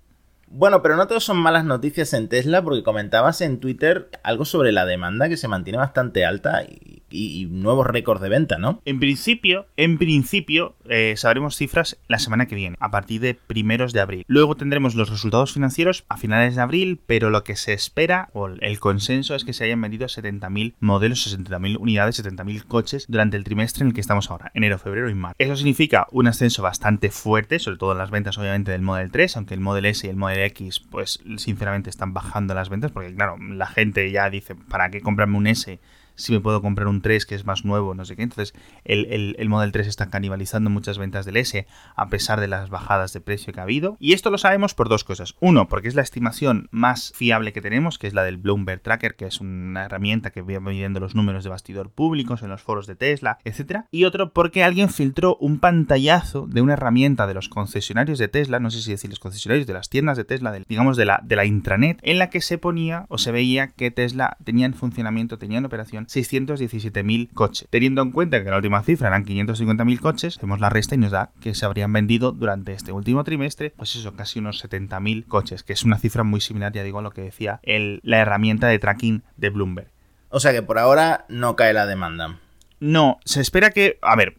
Bueno, 0.47 0.81
pero 0.81 0.95
no 0.95 1.07
todo 1.07 1.19
son 1.19 1.37
malas 1.37 1.65
noticias 1.65 2.13
en 2.13 2.29
Tesla, 2.29 2.61
porque 2.63 2.83
comentabas 2.83 3.41
en 3.41 3.59
Twitter 3.59 4.09
algo 4.23 4.45
sobre 4.45 4.71
la 4.71 4.85
demanda 4.85 5.27
que 5.27 5.37
se 5.37 5.47
mantiene 5.47 5.77
bastante 5.79 6.23
alta 6.25 6.63
y, 6.63 7.01
y- 7.09 7.41
y 7.41 7.45
nuevos 7.47 7.85
récords 7.87 8.21
de 8.21 8.29
venta, 8.29 8.57
¿no? 8.57 8.81
En 8.85 8.99
principio, 8.99 9.65
en 9.75 9.97
principio, 9.97 10.75
eh, 10.87 11.15
sabremos 11.17 11.55
cifras 11.57 11.97
la 12.07 12.19
semana 12.19 12.45
que 12.45 12.55
viene, 12.55 12.77
a 12.79 12.91
partir 12.91 13.19
de 13.21 13.33
primeros 13.33 13.91
de 13.91 13.99
abril. 14.01 14.23
Luego 14.27 14.55
tendremos 14.55 14.95
los 14.95 15.09
resultados 15.09 15.51
financieros 15.51 16.05
a 16.09 16.17
finales 16.17 16.55
de 16.55 16.61
abril, 16.61 17.01
pero 17.05 17.31
lo 17.31 17.43
que 17.43 17.55
se 17.55 17.73
espera, 17.73 18.29
o 18.33 18.47
el 18.47 18.79
consenso, 18.79 19.35
es 19.35 19.43
que 19.45 19.53
se 19.53 19.63
hayan 19.65 19.81
vendido 19.81 20.07
70.000 20.07 20.75
modelos, 20.79 21.25
70.000 21.27 21.77
unidades, 21.79 22.23
70.000 22.23 22.63
coches 22.65 23.05
durante 23.09 23.35
el 23.35 23.43
trimestre 23.43 23.81
en 23.81 23.87
el 23.89 23.93
que 23.93 24.01
estamos 24.01 24.29
ahora, 24.29 24.51
enero, 24.53 24.77
febrero 24.77 25.09
y 25.09 25.15
marzo. 25.15 25.35
Eso 25.39 25.55
significa 25.55 26.07
un 26.11 26.27
ascenso 26.27 26.61
bastante 26.61 27.09
fuerte, 27.11 27.59
sobre 27.59 27.77
todo 27.77 27.91
en 27.93 27.97
las 27.97 28.11
ventas, 28.11 28.37
obviamente, 28.37 28.71
del 28.71 28.81
Model 28.83 29.11
3, 29.11 29.35
aunque 29.37 29.53
el 29.55 29.59
Model 29.59 29.85
S 29.85 30.05
y 30.05 30.09
el 30.09 30.15
Model 30.15 30.34
X, 30.43 30.79
pues 30.79 31.19
sinceramente 31.37 31.89
están 31.89 32.13
bajando 32.13 32.53
las 32.53 32.69
ventas, 32.69 32.91
porque 32.91 33.13
claro, 33.13 33.37
la 33.37 33.67
gente 33.67 34.11
ya 34.11 34.29
dice, 34.29 34.55
¿para 34.55 34.89
qué 34.89 35.01
comprarme 35.01 35.37
un 35.37 35.47
S? 35.47 35.79
Si 36.15 36.33
me 36.33 36.39
puedo 36.39 36.61
comprar 36.61 36.87
un 36.87 37.01
3 37.01 37.25
que 37.25 37.35
es 37.35 37.45
más 37.45 37.65
nuevo, 37.65 37.93
no 37.95 38.05
sé 38.05 38.15
qué. 38.15 38.23
Entonces, 38.23 38.53
el, 38.83 39.05
el, 39.05 39.35
el 39.37 39.49
Model 39.49 39.71
3 39.71 39.87
está 39.87 40.09
canibalizando 40.09 40.69
muchas 40.69 40.97
ventas 40.97 41.25
del 41.25 41.37
S 41.37 41.67
a 41.95 42.09
pesar 42.09 42.39
de 42.39 42.47
las 42.47 42.69
bajadas 42.69 43.13
de 43.13 43.21
precio 43.21 43.53
que 43.53 43.59
ha 43.59 43.63
habido. 43.63 43.97
Y 43.99 44.13
esto 44.13 44.31
lo 44.31 44.37
sabemos 44.37 44.73
por 44.73 44.89
dos 44.89 45.03
cosas. 45.03 45.35
Uno, 45.39 45.67
porque 45.67 45.87
es 45.87 45.95
la 45.95 46.01
estimación 46.01 46.67
más 46.71 47.11
fiable 47.15 47.53
que 47.53 47.61
tenemos, 47.61 47.97
que 47.97 48.07
es 48.07 48.13
la 48.13 48.23
del 48.23 48.37
Bloomberg 48.37 48.81
Tracker, 48.81 49.15
que 49.15 49.25
es 49.25 49.41
una 49.41 49.85
herramienta 49.85 50.31
que 50.31 50.41
va 50.41 50.59
midiendo 50.59 50.99
los 50.99 51.15
números 51.15 51.43
de 51.43 51.49
bastidor 51.49 51.89
públicos 51.89 52.41
en 52.41 52.49
los 52.49 52.61
foros 52.61 52.87
de 52.87 52.95
Tesla, 52.95 53.39
etc. 53.43 53.81
Y 53.91 54.05
otro, 54.05 54.33
porque 54.33 54.63
alguien 54.63 54.89
filtró 54.89 55.37
un 55.39 55.59
pantallazo 55.59 56.47
de 56.47 56.61
una 56.61 56.73
herramienta 56.73 57.27
de 57.27 57.33
los 57.33 57.49
concesionarios 57.49 58.19
de 58.19 58.27
Tesla, 58.27 58.59
no 58.59 58.71
sé 58.71 58.81
si 58.81 58.91
decir 58.91 59.09
los 59.09 59.19
concesionarios 59.19 59.67
de 59.67 59.73
las 59.73 59.89
tiendas 59.89 60.17
de 60.17 60.25
Tesla, 60.25 60.57
digamos 60.67 60.97
de 60.97 61.05
la, 61.05 61.19
de 61.23 61.35
la 61.35 61.45
intranet, 61.45 61.99
en 62.01 62.19
la 62.19 62.29
que 62.29 62.41
se 62.41 62.57
ponía 62.57 63.05
o 63.09 63.17
se 63.17 63.31
veía 63.31 63.67
que 63.67 63.91
Tesla 63.91 64.37
tenía 64.43 64.65
en 64.65 64.73
funcionamiento, 64.73 65.37
tenía 65.37 65.57
en 65.57 65.65
operación 65.65 66.04
617.000 66.07 67.29
coches. 67.33 67.67
Teniendo 67.69 68.01
en 68.01 68.11
cuenta 68.11 68.43
que 68.43 68.49
la 68.49 68.57
última 68.57 68.81
cifra 68.83 69.07
eran 69.09 69.25
550.000 69.25 69.99
coches, 69.99 70.37
hacemos 70.37 70.59
la 70.59 70.69
resta 70.69 70.95
y 70.95 70.97
nos 70.97 71.11
da 71.11 71.31
que 71.41 71.53
se 71.55 71.65
habrían 71.65 71.91
vendido 71.93 72.31
durante 72.31 72.73
este 72.73 72.91
último 72.91 73.23
trimestre, 73.23 73.71
pues 73.75 73.95
eso, 73.95 74.15
casi 74.15 74.39
unos 74.39 74.63
70.000 74.63 75.25
coches, 75.25 75.63
que 75.63 75.73
es 75.73 75.83
una 75.83 75.97
cifra 75.97 76.23
muy 76.23 76.41
similar, 76.41 76.71
ya 76.73 76.83
digo, 76.83 76.99
a 76.99 77.01
lo 77.01 77.11
que 77.11 77.21
decía 77.21 77.59
el- 77.63 77.99
la 78.03 78.19
herramienta 78.19 78.67
de 78.67 78.79
tracking 78.79 79.23
de 79.37 79.49
Bloomberg. 79.49 79.89
O 80.29 80.39
sea 80.39 80.51
que 80.51 80.61
por 80.61 80.77
ahora 80.79 81.25
no 81.29 81.55
cae 81.55 81.73
la 81.73 81.85
demanda. 81.85 82.39
No, 82.79 83.19
se 83.23 83.39
espera 83.41 83.69
que. 83.71 83.97
A 84.01 84.15
ver. 84.15 84.35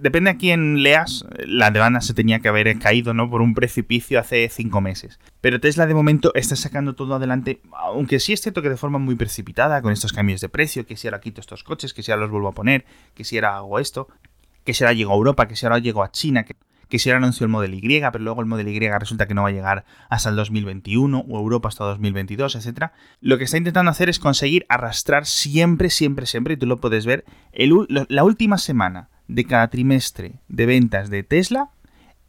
Depende 0.00 0.30
a 0.30 0.38
quién 0.38 0.82
leas, 0.82 1.26
la 1.44 1.70
demanda 1.70 2.00
se 2.00 2.14
tenía 2.14 2.40
que 2.40 2.48
haber 2.48 2.78
caído, 2.78 3.12
¿no? 3.12 3.28
Por 3.28 3.42
un 3.42 3.52
precipicio 3.52 4.18
hace 4.18 4.48
cinco 4.48 4.80
meses. 4.80 5.20
Pero 5.42 5.60
Tesla 5.60 5.86
de 5.86 5.92
momento 5.92 6.32
está 6.34 6.56
sacando 6.56 6.94
todo 6.94 7.16
adelante, 7.16 7.60
aunque 7.76 8.18
sí 8.18 8.32
es 8.32 8.40
cierto 8.40 8.62
que 8.62 8.70
de 8.70 8.78
forma 8.78 8.98
muy 8.98 9.14
precipitada, 9.14 9.82
con 9.82 9.92
estos 9.92 10.14
cambios 10.14 10.40
de 10.40 10.48
precio, 10.48 10.86
que 10.86 10.96
si 10.96 11.06
ahora 11.06 11.20
quito 11.20 11.42
estos 11.42 11.64
coches, 11.64 11.92
que 11.92 12.02
si 12.02 12.12
ahora 12.12 12.22
los 12.22 12.30
vuelvo 12.30 12.48
a 12.48 12.52
poner, 12.52 12.86
que 13.14 13.24
si 13.24 13.36
ahora 13.36 13.58
hago 13.58 13.78
esto, 13.78 14.08
que 14.64 14.72
si 14.72 14.84
ahora 14.84 14.94
llego 14.94 15.12
a 15.12 15.16
Europa, 15.16 15.46
que 15.46 15.54
si 15.54 15.66
ahora 15.66 15.78
llego 15.80 16.02
a 16.02 16.10
China, 16.10 16.44
que, 16.44 16.98
si 16.98 17.10
ahora 17.10 17.18
anuncio 17.18 17.44
el 17.44 17.50
Model 17.50 17.74
Y, 17.74 18.00
pero 18.00 18.24
luego 18.24 18.40
el 18.40 18.46
Model 18.46 18.68
Y 18.68 18.78
resulta 18.78 19.28
que 19.28 19.34
no 19.34 19.42
va 19.42 19.50
a 19.50 19.52
llegar 19.52 19.84
hasta 20.08 20.30
el 20.30 20.36
2021 20.36 21.26
o 21.28 21.38
Europa 21.38 21.68
hasta 21.68 21.84
2022, 21.84 22.56
etc. 22.56 22.86
Lo 23.20 23.36
que 23.36 23.44
está 23.44 23.58
intentando 23.58 23.90
hacer 23.90 24.08
es 24.08 24.18
conseguir 24.18 24.64
arrastrar 24.70 25.26
siempre, 25.26 25.90
siempre, 25.90 26.24
siempre, 26.24 26.54
y 26.54 26.56
tú 26.56 26.64
lo 26.64 26.80
puedes 26.80 27.04
ver, 27.04 27.26
la 27.52 28.24
última 28.24 28.56
semana 28.56 29.09
de 29.34 29.44
cada 29.44 29.68
trimestre 29.68 30.34
de 30.48 30.66
ventas 30.66 31.10
de 31.10 31.22
Tesla 31.22 31.70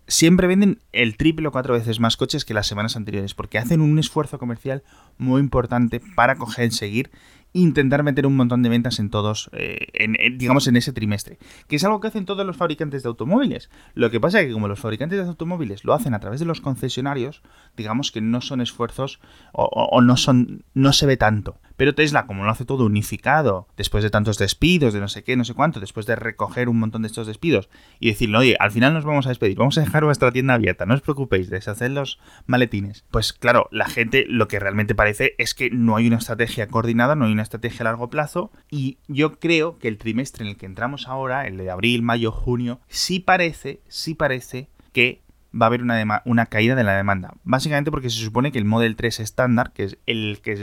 siempre 0.07 0.47
venden 0.47 0.79
el 0.91 1.15
triple 1.15 1.47
o 1.47 1.51
cuatro 1.51 1.73
veces 1.73 1.99
más 1.99 2.17
coches 2.17 2.43
que 2.43 2.53
las 2.53 2.67
semanas 2.67 2.95
anteriores, 2.95 3.33
porque 3.33 3.57
hacen 3.57 3.81
un 3.81 3.97
esfuerzo 3.97 4.39
comercial 4.39 4.83
muy 5.17 5.39
importante 5.39 6.01
para 6.15 6.35
coger, 6.35 6.71
seguir 6.71 7.11
intentar 7.53 8.03
meter 8.03 8.25
un 8.25 8.35
montón 8.35 8.63
de 8.63 8.69
ventas 8.69 8.99
en 8.99 9.09
todos, 9.09 9.49
eh, 9.53 9.87
en- 9.93 10.37
digamos, 10.37 10.67
en 10.67 10.75
ese 10.77 10.93
trimestre. 10.93 11.37
Que 11.67 11.75
es 11.75 11.83
algo 11.83 11.99
que 11.99 12.07
hacen 12.07 12.25
todos 12.25 12.45
los 12.45 12.55
fabricantes 12.57 13.03
de 13.03 13.09
automóviles. 13.09 13.69
Lo 13.93 14.09
que 14.11 14.19
pasa 14.19 14.39
es 14.41 14.47
que 14.47 14.53
como 14.53 14.67
los 14.67 14.79
fabricantes 14.79 15.19
de 15.19 15.25
automóviles 15.27 15.83
lo 15.83 15.93
hacen 15.93 16.13
a 16.13 16.19
través 16.19 16.39
de 16.39 16.45
los 16.45 16.61
concesionarios, 16.61 17.41
digamos 17.75 18.11
que 18.11 18.21
no 18.21 18.41
son 18.41 18.61
esfuerzos 18.61 19.19
o, 19.53 19.63
o- 19.65 19.89
o 19.97 20.01
no 20.01 20.17
son, 20.17 20.63
no 20.73 20.93
se 20.93 21.05
ve 21.05 21.17
tanto. 21.17 21.57
Pero 21.77 21.95
Tesla, 21.95 22.27
como 22.27 22.43
lo 22.43 22.51
hace 22.51 22.63
todo 22.63 22.85
unificado, 22.85 23.67
después 23.75 24.03
de 24.03 24.11
tantos 24.11 24.37
despidos, 24.37 24.93
de 24.93 24.99
no 24.99 25.07
sé 25.07 25.23
qué, 25.23 25.35
no 25.35 25.43
sé 25.45 25.53
cuánto, 25.55 25.79
después 25.79 26.05
de 26.05 26.15
recoger 26.15 26.69
un 26.69 26.77
montón 26.79 27.01
de 27.01 27.07
estos 27.07 27.25
despidos 27.25 27.69
y 27.99 28.09
decirle, 28.09 28.37
oye, 28.37 28.55
al 28.59 28.71
final 28.71 28.93
nos 28.93 29.03
vamos 29.03 29.25
a 29.25 29.29
despedir, 29.29 29.57
vamos 29.57 29.77
a 29.77 29.81
dejar 29.81 30.03
vuestra 30.05 30.31
tienda 30.31 30.53
abierta, 30.53 30.85
no 30.85 30.93
os 30.93 31.01
preocupéis, 31.01 31.49
deshaced 31.49 31.89
los 31.89 32.19
maletines. 32.45 33.03
Pues 33.09 33.33
claro, 33.33 33.67
la 33.71 33.87
gente 33.87 34.25
lo 34.29 34.47
que 34.47 34.59
realmente 34.59 34.93
parece 34.95 35.33
es 35.39 35.55
que 35.55 35.69
no 35.71 35.95
hay 35.95 36.07
una 36.07 36.17
estrategia 36.17 36.67
coordinada, 36.67 37.15
no 37.15 37.25
hay 37.25 37.31
una 37.31 37.40
estrategia 37.43 37.81
a 37.81 37.85
largo 37.85 38.09
plazo 38.09 38.51
y 38.69 38.97
yo 39.07 39.39
creo 39.39 39.77
que 39.77 39.87
el 39.87 39.97
trimestre 39.97 40.43
en 40.43 40.49
el 40.51 40.57
que 40.57 40.65
entramos 40.65 41.07
ahora, 41.07 41.47
el 41.47 41.57
de 41.57 41.69
abril, 41.69 42.01
mayo, 42.01 42.31
junio, 42.31 42.79
sí 42.87 43.19
parece, 43.19 43.81
sí 43.87 44.13
parece 44.13 44.69
que 44.93 45.21
va 45.53 45.65
a 45.65 45.67
haber 45.67 45.81
una, 45.81 46.21
una 46.25 46.45
caída 46.45 46.75
de 46.75 46.83
la 46.83 46.95
demanda. 46.95 47.33
Básicamente 47.43 47.91
porque 47.91 48.09
se 48.09 48.23
supone 48.23 48.51
que 48.51 48.59
el 48.59 48.65
Model 48.65 48.95
3 48.95 49.19
estándar, 49.19 49.73
que 49.73 49.83
es 49.83 49.97
el 50.05 50.39
que 50.41 50.53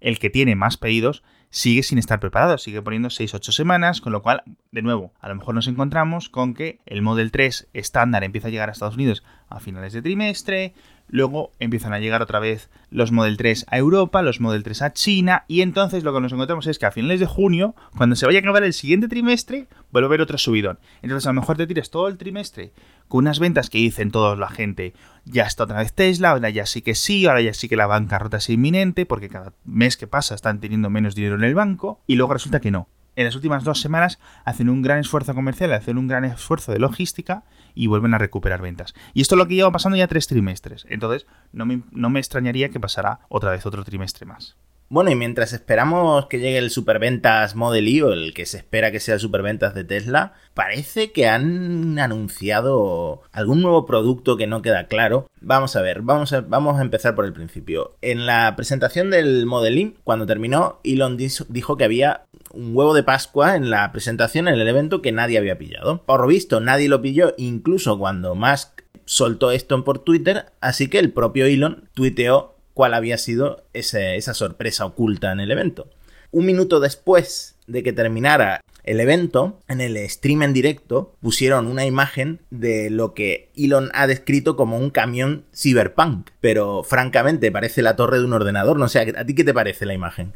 el 0.00 0.18
que 0.18 0.30
tiene 0.30 0.54
más 0.54 0.76
pedidos 0.76 1.22
sigue 1.50 1.82
sin 1.82 1.98
estar 1.98 2.20
preparado, 2.20 2.58
sigue 2.58 2.82
poniendo 2.82 3.08
6-8 3.08 3.50
semanas, 3.52 4.00
con 4.00 4.12
lo 4.12 4.22
cual, 4.22 4.42
de 4.72 4.82
nuevo, 4.82 5.12
a 5.20 5.28
lo 5.28 5.36
mejor 5.36 5.54
nos 5.54 5.68
encontramos 5.68 6.28
con 6.28 6.54
que 6.54 6.80
el 6.86 7.02
Model 7.02 7.30
3 7.30 7.68
estándar 7.72 8.24
empieza 8.24 8.48
a 8.48 8.50
llegar 8.50 8.68
a 8.68 8.72
Estados 8.72 8.96
Unidos 8.96 9.24
a 9.48 9.60
finales 9.60 9.92
de 9.92 10.02
trimestre, 10.02 10.74
luego 11.08 11.52
empiezan 11.58 11.92
a 11.92 11.98
llegar 11.98 12.22
otra 12.22 12.40
vez 12.40 12.70
los 12.90 13.12
Model 13.12 13.36
3 13.36 13.66
a 13.68 13.78
Europa, 13.78 14.22
los 14.22 14.40
Model 14.40 14.62
3 14.62 14.82
a 14.82 14.92
China, 14.92 15.44
y 15.48 15.60
entonces 15.60 16.04
lo 16.04 16.12
que 16.12 16.20
nos 16.20 16.32
encontramos 16.32 16.66
es 16.66 16.78
que 16.78 16.86
a 16.86 16.90
finales 16.90 17.20
de 17.20 17.26
junio, 17.26 17.74
cuando 17.96 18.16
se 18.16 18.26
vaya 18.26 18.38
a 18.38 18.42
acabar 18.42 18.64
el 18.64 18.72
siguiente 18.72 19.08
trimestre, 19.08 19.66
vuelve 19.92 20.06
a 20.06 20.08
haber 20.08 20.20
otro 20.20 20.38
subidón. 20.38 20.78
Entonces 21.02 21.26
a 21.26 21.30
lo 21.30 21.40
mejor 21.40 21.56
te 21.56 21.66
tires 21.66 21.90
todo 21.90 22.08
el 22.08 22.18
trimestre 22.18 22.72
con 23.08 23.18
unas 23.18 23.38
ventas 23.38 23.70
que 23.70 23.78
dicen 23.78 24.10
todos 24.10 24.38
la 24.38 24.48
gente, 24.48 24.94
ya 25.24 25.44
está 25.44 25.64
otra 25.64 25.78
vez 25.78 25.92
Tesla, 25.92 26.30
ahora 26.30 26.50
ya 26.50 26.66
sí 26.66 26.82
que 26.82 26.94
sí, 26.94 27.26
ahora 27.26 27.40
ya 27.40 27.54
sí 27.54 27.68
que 27.68 27.76
la 27.76 27.86
bancarrota 27.86 28.38
es 28.38 28.50
inminente, 28.50 29.06
porque 29.06 29.28
cada 29.28 29.52
mes 29.64 29.96
que 29.96 30.06
pasa 30.06 30.34
están 30.34 30.60
teniendo 30.60 30.90
menos 30.90 31.14
dinero 31.14 31.36
en 31.36 31.44
el 31.44 31.54
banco, 31.54 32.00
y 32.06 32.16
luego 32.16 32.32
resulta 32.32 32.60
que 32.60 32.70
no. 32.70 32.88
en 33.16 33.24
las 33.24 33.34
últimas 33.34 33.64
dos 33.64 33.80
semanas 33.80 34.18
hacen 34.44 34.68
un 34.68 34.82
gran 34.82 34.98
esfuerzo 34.98 35.34
comercial, 35.34 35.72
hacen 35.72 35.98
un 35.98 36.06
gran 36.06 36.24
esfuerzo 36.24 36.72
de 36.72 36.78
logística 36.78 37.44
y 37.76 37.86
vuelven 37.86 38.14
a 38.14 38.18
recuperar 38.18 38.60
ventas. 38.60 38.94
Y 39.14 39.20
esto 39.20 39.36
es 39.36 39.38
lo 39.38 39.46
que 39.46 39.54
lleva 39.54 39.70
pasando 39.70 39.96
ya 39.96 40.08
tres 40.08 40.26
trimestres. 40.26 40.86
Entonces, 40.88 41.26
no 41.52 41.66
me, 41.66 41.82
no 41.92 42.10
me 42.10 42.18
extrañaría 42.18 42.70
que 42.70 42.80
pasara 42.80 43.20
otra 43.28 43.52
vez 43.52 43.64
otro 43.66 43.84
trimestre 43.84 44.26
más. 44.26 44.56
Bueno, 44.88 45.10
y 45.10 45.16
mientras 45.16 45.52
esperamos 45.52 46.26
que 46.26 46.38
llegue 46.38 46.58
el 46.58 46.70
superventas 46.70 47.56
Model 47.56 47.88
Y 47.88 48.02
o 48.02 48.12
el 48.12 48.32
que 48.34 48.46
se 48.46 48.58
espera 48.58 48.92
que 48.92 49.00
sea 49.00 49.14
el 49.14 49.20
superventas 49.20 49.74
de 49.74 49.82
Tesla, 49.82 50.34
parece 50.54 51.10
que 51.10 51.26
han 51.26 51.98
anunciado 51.98 53.22
algún 53.32 53.62
nuevo 53.62 53.84
producto 53.84 54.36
que 54.36 54.46
no 54.46 54.62
queda 54.62 54.86
claro. 54.86 55.28
Vamos 55.40 55.74
a 55.74 55.82
ver, 55.82 56.02
vamos 56.02 56.32
a, 56.32 56.42
vamos 56.42 56.78
a 56.78 56.82
empezar 56.82 57.16
por 57.16 57.24
el 57.24 57.32
principio. 57.32 57.96
En 58.00 58.26
la 58.26 58.54
presentación 58.54 59.10
del 59.10 59.44
Model 59.44 59.78
Y, 59.78 59.96
cuando 60.04 60.24
terminó, 60.24 60.78
Elon 60.84 61.16
dijo 61.16 61.76
que 61.76 61.84
había 61.84 62.22
un 62.52 62.76
huevo 62.76 62.94
de 62.94 63.02
Pascua 63.02 63.56
en 63.56 63.70
la 63.70 63.90
presentación, 63.90 64.46
en 64.46 64.54
el 64.54 64.68
evento, 64.68 65.02
que 65.02 65.10
nadie 65.10 65.38
había 65.38 65.58
pillado. 65.58 66.04
Por 66.04 66.20
lo 66.20 66.28
visto, 66.28 66.60
nadie 66.60 66.88
lo 66.88 67.02
pilló, 67.02 67.34
incluso 67.38 67.98
cuando 67.98 68.36
Musk 68.36 68.82
soltó 69.04 69.50
esto 69.50 69.82
por 69.84 70.00
Twitter, 70.00 70.46
así 70.60 70.88
que 70.88 70.98
el 70.98 71.12
propio 71.12 71.46
Elon 71.46 71.88
tuiteó 71.94 72.55
cuál 72.76 72.92
había 72.92 73.16
sido 73.16 73.64
esa 73.72 74.34
sorpresa 74.34 74.84
oculta 74.84 75.32
en 75.32 75.40
el 75.40 75.50
evento. 75.50 75.88
Un 76.30 76.44
minuto 76.44 76.78
después 76.78 77.56
de 77.66 77.82
que 77.82 77.94
terminara 77.94 78.60
el 78.84 79.00
evento, 79.00 79.62
en 79.66 79.80
el 79.80 79.96
stream 80.10 80.42
en 80.42 80.52
directo, 80.52 81.16
pusieron 81.22 81.68
una 81.68 81.86
imagen 81.86 82.42
de 82.50 82.90
lo 82.90 83.14
que 83.14 83.50
Elon 83.56 83.88
ha 83.94 84.06
descrito 84.06 84.56
como 84.56 84.76
un 84.76 84.90
camión 84.90 85.46
cyberpunk. 85.54 86.28
Pero 86.42 86.82
francamente 86.82 87.50
parece 87.50 87.80
la 87.80 87.96
torre 87.96 88.18
de 88.18 88.26
un 88.26 88.34
ordenador. 88.34 88.78
No 88.78 88.88
sé, 88.88 89.14
¿a 89.16 89.24
ti 89.24 89.34
qué 89.34 89.42
te 89.42 89.54
parece 89.54 89.86
la 89.86 89.94
imagen? 89.94 90.34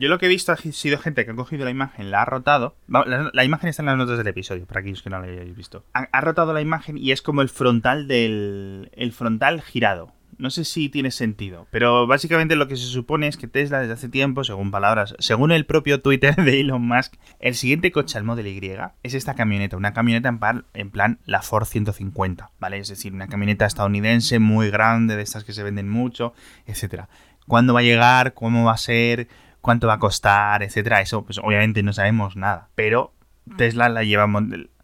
Yo 0.00 0.08
lo 0.08 0.18
que 0.18 0.26
he 0.26 0.28
visto 0.28 0.50
ha 0.50 0.56
sido 0.56 0.98
gente 0.98 1.24
que 1.24 1.30
ha 1.30 1.36
cogido 1.36 1.64
la 1.64 1.70
imagen, 1.70 2.10
la 2.10 2.22
ha 2.22 2.24
rotado. 2.24 2.74
La, 2.88 3.44
imagen 3.44 3.68
está 3.68 3.82
en 3.82 3.86
las 3.86 3.96
notas 3.96 4.18
del 4.18 4.26
episodio, 4.26 4.66
para 4.66 4.80
aquellos 4.80 5.02
que 5.02 5.10
no 5.10 5.20
la 5.20 5.26
hayáis 5.26 5.56
visto. 5.56 5.84
Ha, 5.94 6.08
ha, 6.10 6.20
rotado 6.20 6.52
la 6.52 6.60
imagen 6.60 6.98
y 6.98 7.12
es 7.12 7.22
como 7.22 7.40
el 7.40 7.48
frontal 7.48 8.08
del. 8.08 8.90
el 8.94 9.12
frontal 9.12 9.62
girado. 9.62 10.17
No 10.38 10.50
sé 10.50 10.64
si 10.64 10.88
tiene 10.88 11.10
sentido, 11.10 11.66
pero 11.72 12.06
básicamente 12.06 12.54
lo 12.54 12.68
que 12.68 12.76
se 12.76 12.84
supone 12.86 13.26
es 13.26 13.36
que 13.36 13.48
Tesla 13.48 13.80
desde 13.80 13.94
hace 13.94 14.08
tiempo, 14.08 14.44
según 14.44 14.70
palabras, 14.70 15.16
según 15.18 15.50
el 15.50 15.66
propio 15.66 16.00
Twitter 16.00 16.36
de 16.36 16.60
Elon 16.60 16.86
Musk, 16.86 17.14
el 17.40 17.56
siguiente 17.56 17.90
coche 17.90 18.18
al 18.18 18.24
Model 18.24 18.46
Y 18.46 18.72
es 19.02 19.14
esta 19.14 19.34
camioneta, 19.34 19.76
una 19.76 19.92
camioneta 19.92 20.28
en, 20.28 20.38
plan, 20.38 20.64
en 20.74 20.90
plan 20.90 21.18
la 21.26 21.42
Ford 21.42 21.64
150, 21.64 22.52
¿vale? 22.60 22.78
Es 22.78 22.88
decir, 22.88 23.12
una 23.12 23.26
camioneta 23.26 23.66
estadounidense 23.66 24.38
muy 24.38 24.70
grande, 24.70 25.16
de 25.16 25.22
estas 25.22 25.42
que 25.42 25.52
se 25.52 25.64
venden 25.64 25.88
mucho, 25.88 26.34
etcétera. 26.66 27.08
¿Cuándo 27.48 27.74
va 27.74 27.80
a 27.80 27.82
llegar? 27.82 28.34
¿Cómo 28.34 28.64
va 28.64 28.74
a 28.74 28.78
ser? 28.78 29.26
¿Cuánto 29.60 29.88
va 29.88 29.94
a 29.94 29.98
costar? 29.98 30.62
Etcétera. 30.62 31.00
Eso, 31.00 31.24
pues 31.24 31.38
obviamente 31.38 31.82
no 31.82 31.92
sabemos 31.92 32.36
nada, 32.36 32.68
pero 32.76 33.12
Tesla 33.56 33.88
la 33.88 34.04
lleva 34.04 34.28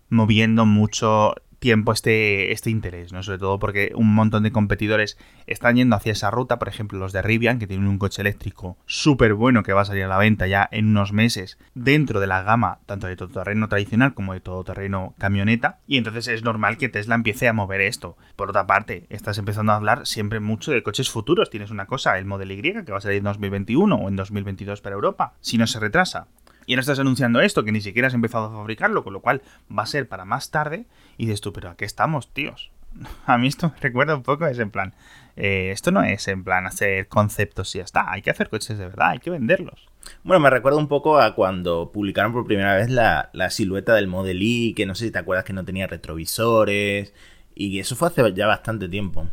moviendo 0.09 0.67
mucho 0.67 1.35
tiempo 1.65 1.95
este, 1.95 2.53
este 2.53 2.69
interés, 2.69 3.15
¿no? 3.15 3.23
Sobre 3.23 3.39
todo 3.39 3.59
porque 3.59 3.93
un 3.95 4.15
montón 4.15 4.43
de 4.43 4.53
competidores 4.53 5.17
están 5.47 5.77
yendo 5.77 5.97
hacia 5.97 6.13
esa 6.13 6.31
ruta, 6.31 6.59
por 6.59 6.69
ejemplo 6.69 6.99
los 6.99 7.15
de 7.15 7.23
Rivian, 7.23 7.59
que 7.59 7.67
tienen 7.67 7.89
un 7.89 7.97
coche 7.97 8.21
eléctrico 8.21 8.77
súper 8.85 9.33
bueno 9.33 9.63
que 9.63 9.73
va 9.73 9.81
a 9.81 9.87
salir 9.87 10.05
a 10.05 10.09
la 10.09 10.19
venta 10.19 10.47
ya 10.47 10.69
en 10.71 10.89
unos 10.89 11.15
meses 11.15 11.57
dentro 11.75 12.21
de 12.21 12.27
la 12.27 12.43
gama 12.43 12.81
tanto 12.85 13.07
de 13.07 13.17
todoterreno 13.17 13.67
tradicional 13.67 14.13
como 14.13 14.35
de 14.35 14.41
todoterreno 14.41 15.15
camioneta, 15.17 15.79
y 15.87 15.97
entonces 15.97 16.29
es 16.29 16.45
normal 16.45 16.77
que 16.77 16.91
Tesla 16.91 17.15
empiece 17.15 17.49
a 17.49 17.55
mover 17.55 17.81
esto. 17.81 18.19
Por 18.37 18.51
otra 18.51 18.67
parte, 18.67 19.07
estás 19.09 19.39
empezando 19.39 19.73
a 19.73 19.77
hablar 19.77 20.07
siempre 20.07 20.41
mucho 20.41 20.71
de 20.71 20.83
coches 20.83 21.09
futuros, 21.09 21.49
tienes 21.49 21.71
una 21.71 21.87
cosa, 21.87 22.19
el 22.19 22.27
Model 22.27 22.53
Y, 22.53 22.61
que 22.61 22.93
va 22.93 22.99
a 22.99 23.01
salir 23.01 23.17
en 23.17 23.25
2021 23.25 23.97
o 23.97 24.09
en 24.09 24.17
2022 24.17 24.83
para 24.83 24.97
Europa, 24.97 25.33
si 25.41 25.57
no 25.57 25.67
se 25.67 25.81
retrasa. 25.81 26.27
Y 26.67 26.75
no 26.75 26.81
estás 26.81 26.99
anunciando 26.99 27.41
esto, 27.41 27.65
que 27.65 27.73
ni 27.73 27.81
siquiera 27.81 28.09
has 28.09 28.15
empezado 28.15 28.47
a 28.47 28.51
fabricarlo, 28.51 29.05
con 29.05 29.13
lo 29.13 29.21
cual 29.21 29.43
va 29.71 29.83
a 29.83 29.87
ser 29.87 30.09
para 30.09 30.25
más 30.25 30.51
tarde. 30.51 30.87
Y 31.17 31.27
dices 31.27 31.41
tú, 31.41 31.53
pero 31.53 31.71
¿a 31.71 31.77
qué 31.77 31.85
estamos, 31.85 32.33
tíos? 32.33 32.71
A 33.27 33.39
mí 33.39 33.49
esto 33.49 33.73
me 33.75 33.81
recuerda 33.81 34.15
un 34.15 34.23
poco 34.23 34.45
a 34.45 34.51
ese 34.51 34.63
en 34.63 34.71
plan. 34.71 34.95
Eh, 35.37 35.71
esto 35.73 35.91
no 35.91 36.03
es 36.03 36.29
en 36.29 36.45
plan 36.45 36.67
hacer 36.67 37.09
conceptos 37.09 37.75
y 37.75 37.79
ya 37.79 37.85
está. 37.85 38.11
Hay 38.11 38.23
que 38.23 38.31
hacer 38.31 38.49
coches 38.49 38.79
de 38.79 38.85
verdad, 38.87 39.11
hay 39.11 39.19
que 39.19 39.31
venderlos. 39.31 39.89
Bueno, 40.23 40.41
me 40.41 40.51
recuerda 40.51 40.79
un 40.79 40.89
poco 40.89 41.19
a 41.19 41.35
cuando 41.35 41.91
publicaron 41.93 42.33
por 42.33 42.47
primera 42.47 42.77
vez 42.77 42.91
la, 42.91 43.31
la 43.33 43.51
silueta 43.51 43.95
del 43.95 44.07
Model 44.07 44.43
Y, 44.43 44.75
que 44.75 44.87
no 44.87 44.95
sé 44.95 45.07
si 45.07 45.11
te 45.11 45.19
acuerdas 45.19 45.45
que 45.45 45.53
no 45.53 45.65
tenía 45.65 45.87
retrovisores. 45.87 47.13
Y 47.55 47.79
eso 47.79 47.97
fue 47.97 48.09
hace 48.09 48.33
ya 48.35 48.47
bastante 48.47 48.89
tiempo. 48.89 49.29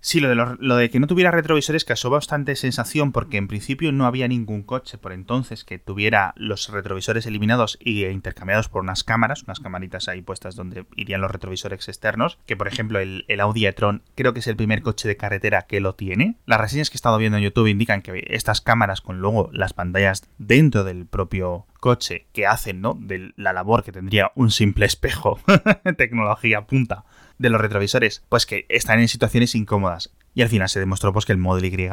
Sí, 0.00 0.20
lo 0.20 0.28
de, 0.28 0.36
lo, 0.36 0.76
de 0.76 0.90
que 0.90 1.00
no 1.00 1.08
tuviera 1.08 1.32
retrovisores 1.32 1.84
causó 1.84 2.08
bastante 2.08 2.54
sensación 2.54 3.10
porque 3.10 3.36
en 3.36 3.48
principio 3.48 3.90
no 3.90 4.06
había 4.06 4.28
ningún 4.28 4.62
coche 4.62 4.96
por 4.96 5.12
entonces 5.12 5.64
que 5.64 5.78
tuviera 5.78 6.34
los 6.36 6.68
retrovisores 6.68 7.26
eliminados 7.26 7.78
y 7.80 8.04
intercambiados 8.06 8.68
por 8.68 8.82
unas 8.82 9.02
cámaras, 9.02 9.42
unas 9.42 9.58
camaritas 9.58 10.06
ahí 10.08 10.22
puestas 10.22 10.54
donde 10.54 10.86
irían 10.94 11.20
los 11.20 11.32
retrovisores 11.32 11.88
externos, 11.88 12.38
que 12.46 12.56
por 12.56 12.68
ejemplo 12.68 13.00
el, 13.00 13.24
el 13.26 13.40
Audi 13.40 13.66
e-tron 13.66 14.02
creo 14.14 14.32
que 14.32 14.40
es 14.40 14.46
el 14.46 14.56
primer 14.56 14.82
coche 14.82 15.08
de 15.08 15.16
carretera 15.16 15.62
que 15.62 15.80
lo 15.80 15.96
tiene. 15.96 16.36
Las 16.46 16.60
reseñas 16.60 16.90
que 16.90 16.94
he 16.94 16.98
estado 16.98 17.18
viendo 17.18 17.38
en 17.38 17.44
YouTube 17.44 17.66
indican 17.66 18.02
que 18.02 18.24
estas 18.28 18.60
cámaras 18.60 19.00
con 19.00 19.18
luego 19.18 19.50
las 19.52 19.72
pantallas 19.72 20.28
dentro 20.38 20.84
del 20.84 21.06
propio 21.06 21.66
coche 21.80 22.26
que 22.32 22.46
hacen, 22.46 22.80
¿no? 22.80 22.96
De 23.00 23.32
la 23.36 23.52
labor 23.52 23.82
que 23.82 23.92
tendría 23.92 24.30
un 24.36 24.52
simple 24.52 24.86
espejo, 24.86 25.40
tecnología 25.96 26.66
punta 26.66 27.04
de 27.38 27.50
los 27.50 27.60
retrovisores, 27.60 28.24
pues 28.28 28.46
que 28.46 28.66
están 28.68 29.00
en 29.00 29.08
situaciones 29.08 29.54
incómodas. 29.54 30.12
Y 30.34 30.42
al 30.42 30.48
final 30.48 30.68
se 30.68 30.80
demostró 30.80 31.12
pues 31.12 31.24
que 31.24 31.32
el 31.32 31.38
Model 31.38 31.64
Y 31.64 31.88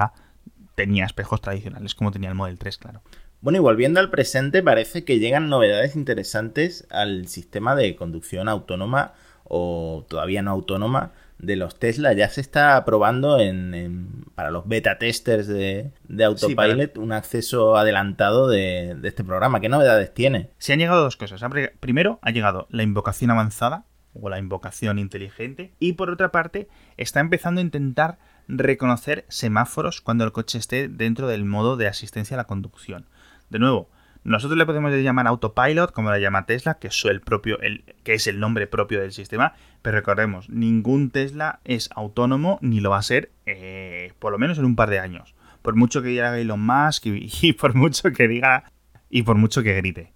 tenía 0.75 1.05
espejos 1.05 1.41
tradicionales 1.41 1.95
como 1.95 2.11
tenía 2.11 2.29
el 2.29 2.35
Model 2.35 2.57
3, 2.57 2.77
claro. 2.77 3.01
Bueno, 3.41 3.57
y 3.57 3.61
volviendo 3.61 3.99
al 3.99 4.09
presente, 4.09 4.63
parece 4.63 5.03
que 5.03 5.19
llegan 5.19 5.49
novedades 5.49 5.95
interesantes 5.95 6.87
al 6.89 7.27
sistema 7.27 7.75
de 7.75 7.95
conducción 7.95 8.49
autónoma 8.49 9.13
o 9.43 10.05
todavía 10.09 10.41
no 10.41 10.51
autónoma 10.51 11.11
de 11.37 11.55
los 11.55 11.77
Tesla. 11.77 12.13
Ya 12.13 12.29
se 12.29 12.41
está 12.41 12.83
probando 12.85 13.39
en, 13.39 14.25
para 14.33 14.51
los 14.51 14.67
beta 14.67 14.97
testers 14.97 15.47
de, 15.47 15.91
Autopilot 16.23 16.97
un 16.97 17.11
acceso 17.11 17.77
adelantado 17.77 18.47
de, 18.47 18.95
de, 18.95 19.07
este 19.07 19.23
programa. 19.23 19.59
¿Qué 19.59 19.69
novedades 19.69 20.13
tiene? 20.13 20.49
Se 20.57 20.73
han 20.73 20.79
llegado 20.79 21.03
dos 21.03 21.17
cosas. 21.17 21.41
Primero, 21.79 22.19
ha 22.21 22.31
llegado 22.31 22.67
la 22.71 22.83
invocación 22.83 23.31
avanzada, 23.31 23.85
o 24.19 24.29
la 24.29 24.39
invocación 24.39 24.99
inteligente. 24.99 25.73
Y 25.79 25.93
por 25.93 26.09
otra 26.09 26.31
parte, 26.31 26.67
está 26.97 27.19
empezando 27.19 27.59
a 27.59 27.63
intentar 27.63 28.17
reconocer 28.47 29.25
semáforos 29.27 30.01
cuando 30.01 30.23
el 30.23 30.31
coche 30.31 30.57
esté 30.57 30.87
dentro 30.87 31.27
del 31.27 31.45
modo 31.45 31.77
de 31.77 31.87
asistencia 31.87 32.35
a 32.35 32.37
la 32.37 32.47
conducción. 32.47 33.05
De 33.49 33.59
nuevo, 33.59 33.89
nosotros 34.25 34.57
le 34.57 34.65
podemos 34.65 34.91
llamar 34.91 35.27
autopilot, 35.27 35.91
como 35.91 36.09
la 36.09 36.17
llama 36.17 36.47
Tesla, 36.47 36.79
que 36.79 36.87
es 36.87 38.27
el 38.27 38.39
nombre 38.39 38.65
propio 38.65 38.99
del 38.99 39.11
sistema, 39.11 39.53
pero 39.83 39.97
recordemos, 39.97 40.49
ningún 40.49 41.11
Tesla 41.11 41.59
es 41.63 41.89
autónomo 41.95 42.57
ni 42.61 42.79
lo 42.79 42.89
va 42.89 42.97
a 42.97 43.03
ser, 43.03 43.31
eh, 43.45 44.13
por 44.17 44.31
lo 44.31 44.39
menos 44.39 44.57
en 44.57 44.65
un 44.65 44.75
par 44.75 44.89
de 44.89 44.97
años. 44.97 45.35
Por 45.61 45.75
mucho 45.75 46.01
que 46.01 46.09
diga 46.09 46.37
Elon 46.39 46.59
Musk 46.59 47.05
y 47.05 47.53
por 47.59 47.75
mucho 47.75 48.11
que 48.11 48.27
diga 48.27 48.63
y 49.11 49.21
por 49.21 49.35
mucho 49.35 49.61
que 49.61 49.75
grite. 49.75 50.14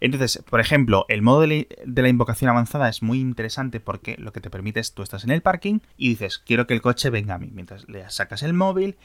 Entonces, 0.00 0.42
por 0.48 0.60
ejemplo, 0.60 1.04
el 1.08 1.22
modo 1.22 1.42
de, 1.42 1.68
la 1.84 2.08
invocación 2.08 2.50
avanzada 2.50 2.88
es 2.88 3.02
muy 3.02 3.20
interesante 3.20 3.80
porque 3.80 4.16
lo 4.18 4.32
que 4.32 4.40
te 4.40 4.50
permite 4.50 4.80
es 4.80 4.94
tú 4.94 5.02
estás 5.02 5.24
en 5.24 5.30
el 5.30 5.42
parking 5.42 5.80
y 5.96 6.08
dices, 6.08 6.38
quiero 6.38 6.66
que 6.66 6.74
el 6.74 6.82
coche 6.82 7.10
venga 7.10 7.34
a 7.34 7.38
mí. 7.38 7.50
Mientras 7.52 7.88
le 7.88 8.08
sacas 8.10 8.42
el 8.42 8.54
móvil 8.54 8.96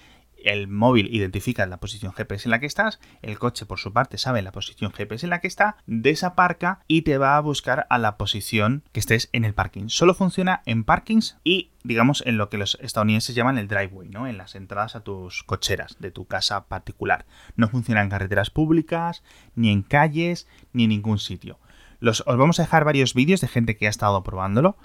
el 0.46 0.68
móvil 0.68 1.14
identifica 1.14 1.66
la 1.66 1.78
posición 1.78 2.14
GPS 2.14 2.48
en 2.48 2.52
la 2.52 2.60
que 2.60 2.66
estás, 2.68 3.00
el 3.22 3.40
coche 3.40 3.66
por 3.66 3.80
su 3.80 3.92
parte 3.92 4.18
sabe 4.18 4.42
la 4.42 4.52
posición 4.52 4.92
GPS 4.92 5.26
en 5.26 5.32
la 5.32 5.42
que 5.42 5.48
está, 5.48 5.78
desaparca 5.88 6.82
y 6.88 7.02
te 7.02 7.18
va 7.18 7.36
a 7.36 7.42
buscar 7.42 7.88
a 7.90 7.98
la 7.98 8.18
posición 8.18 8.84
que 8.92 9.00
estés 9.00 9.30
en 9.34 9.44
el 9.44 9.54
parking. 9.54 9.90
Solo 9.90 10.14
funciona 10.14 10.62
en 10.66 10.84
parkings 10.84 11.38
y 11.44 11.72
digamos 11.84 12.24
en 12.26 12.38
lo 12.38 12.50
que 12.50 12.58
los 12.58 12.78
estadounidenses 12.82 13.36
llaman 13.36 13.58
el 13.58 13.68
driveway, 13.68 14.10
¿no? 14.10 14.28
En 14.28 14.38
las 14.38 14.56
entradas 14.56 14.96
a 14.96 15.02
tus 15.02 15.44
cocheras 15.44 15.98
de 16.00 16.12
tu 16.12 16.26
casa 16.26 16.68
particular. 16.68 17.26
No 17.56 17.68
funciona 17.68 18.02
en 18.02 18.10
carreteras 18.10 18.50
públicas, 18.50 19.24
ni 19.56 19.72
en 19.72 19.82
calles, 19.82 20.48
ni 20.74 20.84
en 20.84 20.90
ningún 20.90 21.20
sitio. 21.20 21.60
Los, 22.00 22.24
os 22.28 22.38
vamos 22.38 22.60
a 22.60 22.64
dejar 22.64 22.86
varios 22.86 23.14
vídeos 23.14 23.42
de 23.42 23.48
gente 23.48 23.78
que 23.78 23.88
ha 23.88 23.90
estado 23.90 24.24
probándolo 24.24 24.78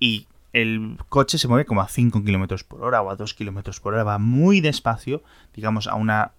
y 0.00 0.28
el 0.54 0.98
coche 1.08 1.36
se 1.36 1.48
mueve 1.48 1.66
como 1.66 1.82
a 1.82 1.88
5 1.88 2.22
km 2.22 2.64
por 2.64 2.82
hora 2.82 3.02
o 3.02 3.10
a 3.10 3.16
2 3.16 3.34
km 3.34 3.80
por 3.80 3.94
hora, 3.94 4.04
va 4.04 4.18
muy 4.18 4.60
despacio, 4.60 5.22
digamos, 5.52 5.88
a 5.88 5.96
una... 5.96 6.32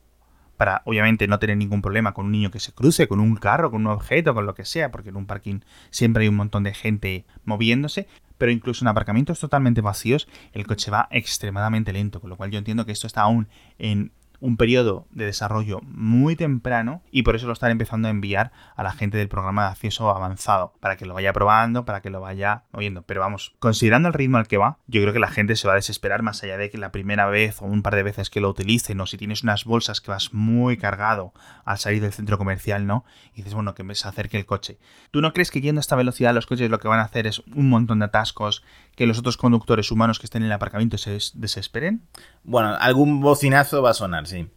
para 0.58 0.82
obviamente 0.86 1.28
no 1.28 1.38
tener 1.38 1.58
ningún 1.58 1.82
problema 1.82 2.14
con 2.14 2.26
un 2.26 2.32
niño 2.32 2.50
que 2.50 2.62
se 2.62 2.72
cruce, 2.72 3.10
con 3.10 3.20
un 3.20 3.36
carro, 3.36 3.70
con 3.70 3.82
un 3.82 3.92
objeto, 3.92 4.34
con 4.34 4.46
lo 4.46 4.56
que 4.56 4.64
sea, 4.64 4.90
porque 4.90 5.10
en 5.10 5.18
un 5.18 5.26
parking 5.26 5.60
siempre 5.92 6.24
hay 6.24 6.30
un 6.30 6.38
montón 6.38 6.64
de 6.64 6.74
gente 6.74 7.26
moviéndose, 7.44 8.08
pero 8.38 8.54
incluso 8.54 8.86
en 8.86 8.88
aparcamientos 8.88 9.40
totalmente 9.40 9.82
vacíos 9.82 10.30
el 10.54 10.66
coche 10.66 10.92
va 10.92 11.10
extremadamente 11.12 11.92
lento, 11.92 12.22
con 12.22 12.30
lo 12.30 12.38
cual 12.38 12.52
yo 12.52 12.58
entiendo 12.58 12.86
que 12.86 12.94
esto 12.94 13.08
está 13.08 13.22
aún 13.22 13.50
en 13.78 14.14
un 14.40 14.58
periodo 14.58 15.08
de 15.12 15.26
desarrollo 15.26 15.80
muy 15.84 16.36
temprano 16.36 17.02
y 17.12 17.24
por 17.24 17.36
eso 17.36 17.48
lo 17.48 17.54
están 17.54 17.72
empezando 17.72 18.08
a 18.08 18.12
enviar 18.12 18.52
a 18.76 18.84
la 18.84 18.92
gente 18.92 19.18
del 19.18 19.28
programa 19.28 19.66
de 19.66 19.72
acceso 19.72 20.10
avanzado, 20.10 20.74
para 20.80 20.98
que 20.98 21.06
lo 21.06 21.14
vaya 21.14 21.34
probando, 21.34 21.86
para 21.86 22.02
que 22.02 22.10
lo 22.10 22.22
vaya 22.22 22.64
moviendo. 22.72 23.02
Pero 23.04 23.22
vamos, 23.22 23.56
considerando 23.60 24.08
el 24.08 24.14
ritmo 24.14 24.38
al 24.38 24.48
que 24.48 24.58
va, 24.58 24.78
yo 24.88 25.02
creo 25.02 25.14
que 25.14 25.20
la 25.20 25.28
gente 25.28 25.56
se 25.56 25.68
va 25.68 25.74
a 25.74 25.78
desesperar 25.78 26.22
más 26.22 26.44
allá 26.44 26.58
de 26.58 26.70
que 26.70 26.78
la 26.78 26.92
primera 26.92 27.26
vez 27.28 27.62
o 27.62 27.66
un 27.66 27.82
par 27.82 27.96
de 27.96 28.04
veces 28.04 28.30
que 28.30 28.42
lo 28.42 28.50
utilicen, 28.50 29.00
o 29.02 29.06
si 29.06 29.18
tienes 29.18 29.44
unas 29.44 29.66
bolsas 29.66 30.02
que 30.02 30.12
vas 30.12 30.34
muy 30.34 30.78
cargado 30.78 31.34
al 31.64 31.78
salir 31.78 32.02
del 32.02 32.14
centro 32.14 32.38
comercial, 32.38 32.86
¿no? 32.86 33.06
Y 33.34 33.38
dices, 33.38 33.54
bueno, 33.54 33.76
que 33.76 33.84
me 33.84 33.96
se 33.96 34.08
acerque 34.08 34.38
el 34.38 34.46
coche. 34.46 34.78
¿Tú 35.12 35.22
no 35.22 35.34
crees 35.34 35.52
que 35.52 35.62
yendo 35.62 35.80
a 35.80 35.82
esta 35.82 35.96
velocidad 35.96 36.34
los 36.34 36.46
coches 36.46 36.70
lo 36.70 36.80
que 36.80 36.88
van 36.88 37.00
a 37.00 37.04
hacer 37.04 37.28
es 37.28 37.40
un 37.54 37.70
montón 37.70 38.00
de 38.00 38.06
atascos, 38.06 38.64
que 38.96 39.08
los 39.08 39.20
otros 39.20 39.38
conductores 39.38 39.92
humanos 39.92 40.20
que 40.20 40.26
estén 40.26 40.44
en 40.44 40.48
el 40.48 40.54
aparcamiento 40.54 40.98
se 40.98 41.18
desesperen? 41.34 42.02
Bueno, 42.44 42.76
algún 42.80 43.22
bocinazo 43.22 43.82
va 43.82 43.92
a 43.92 43.94
sonar, 43.94 44.28
sí. 44.28 44.48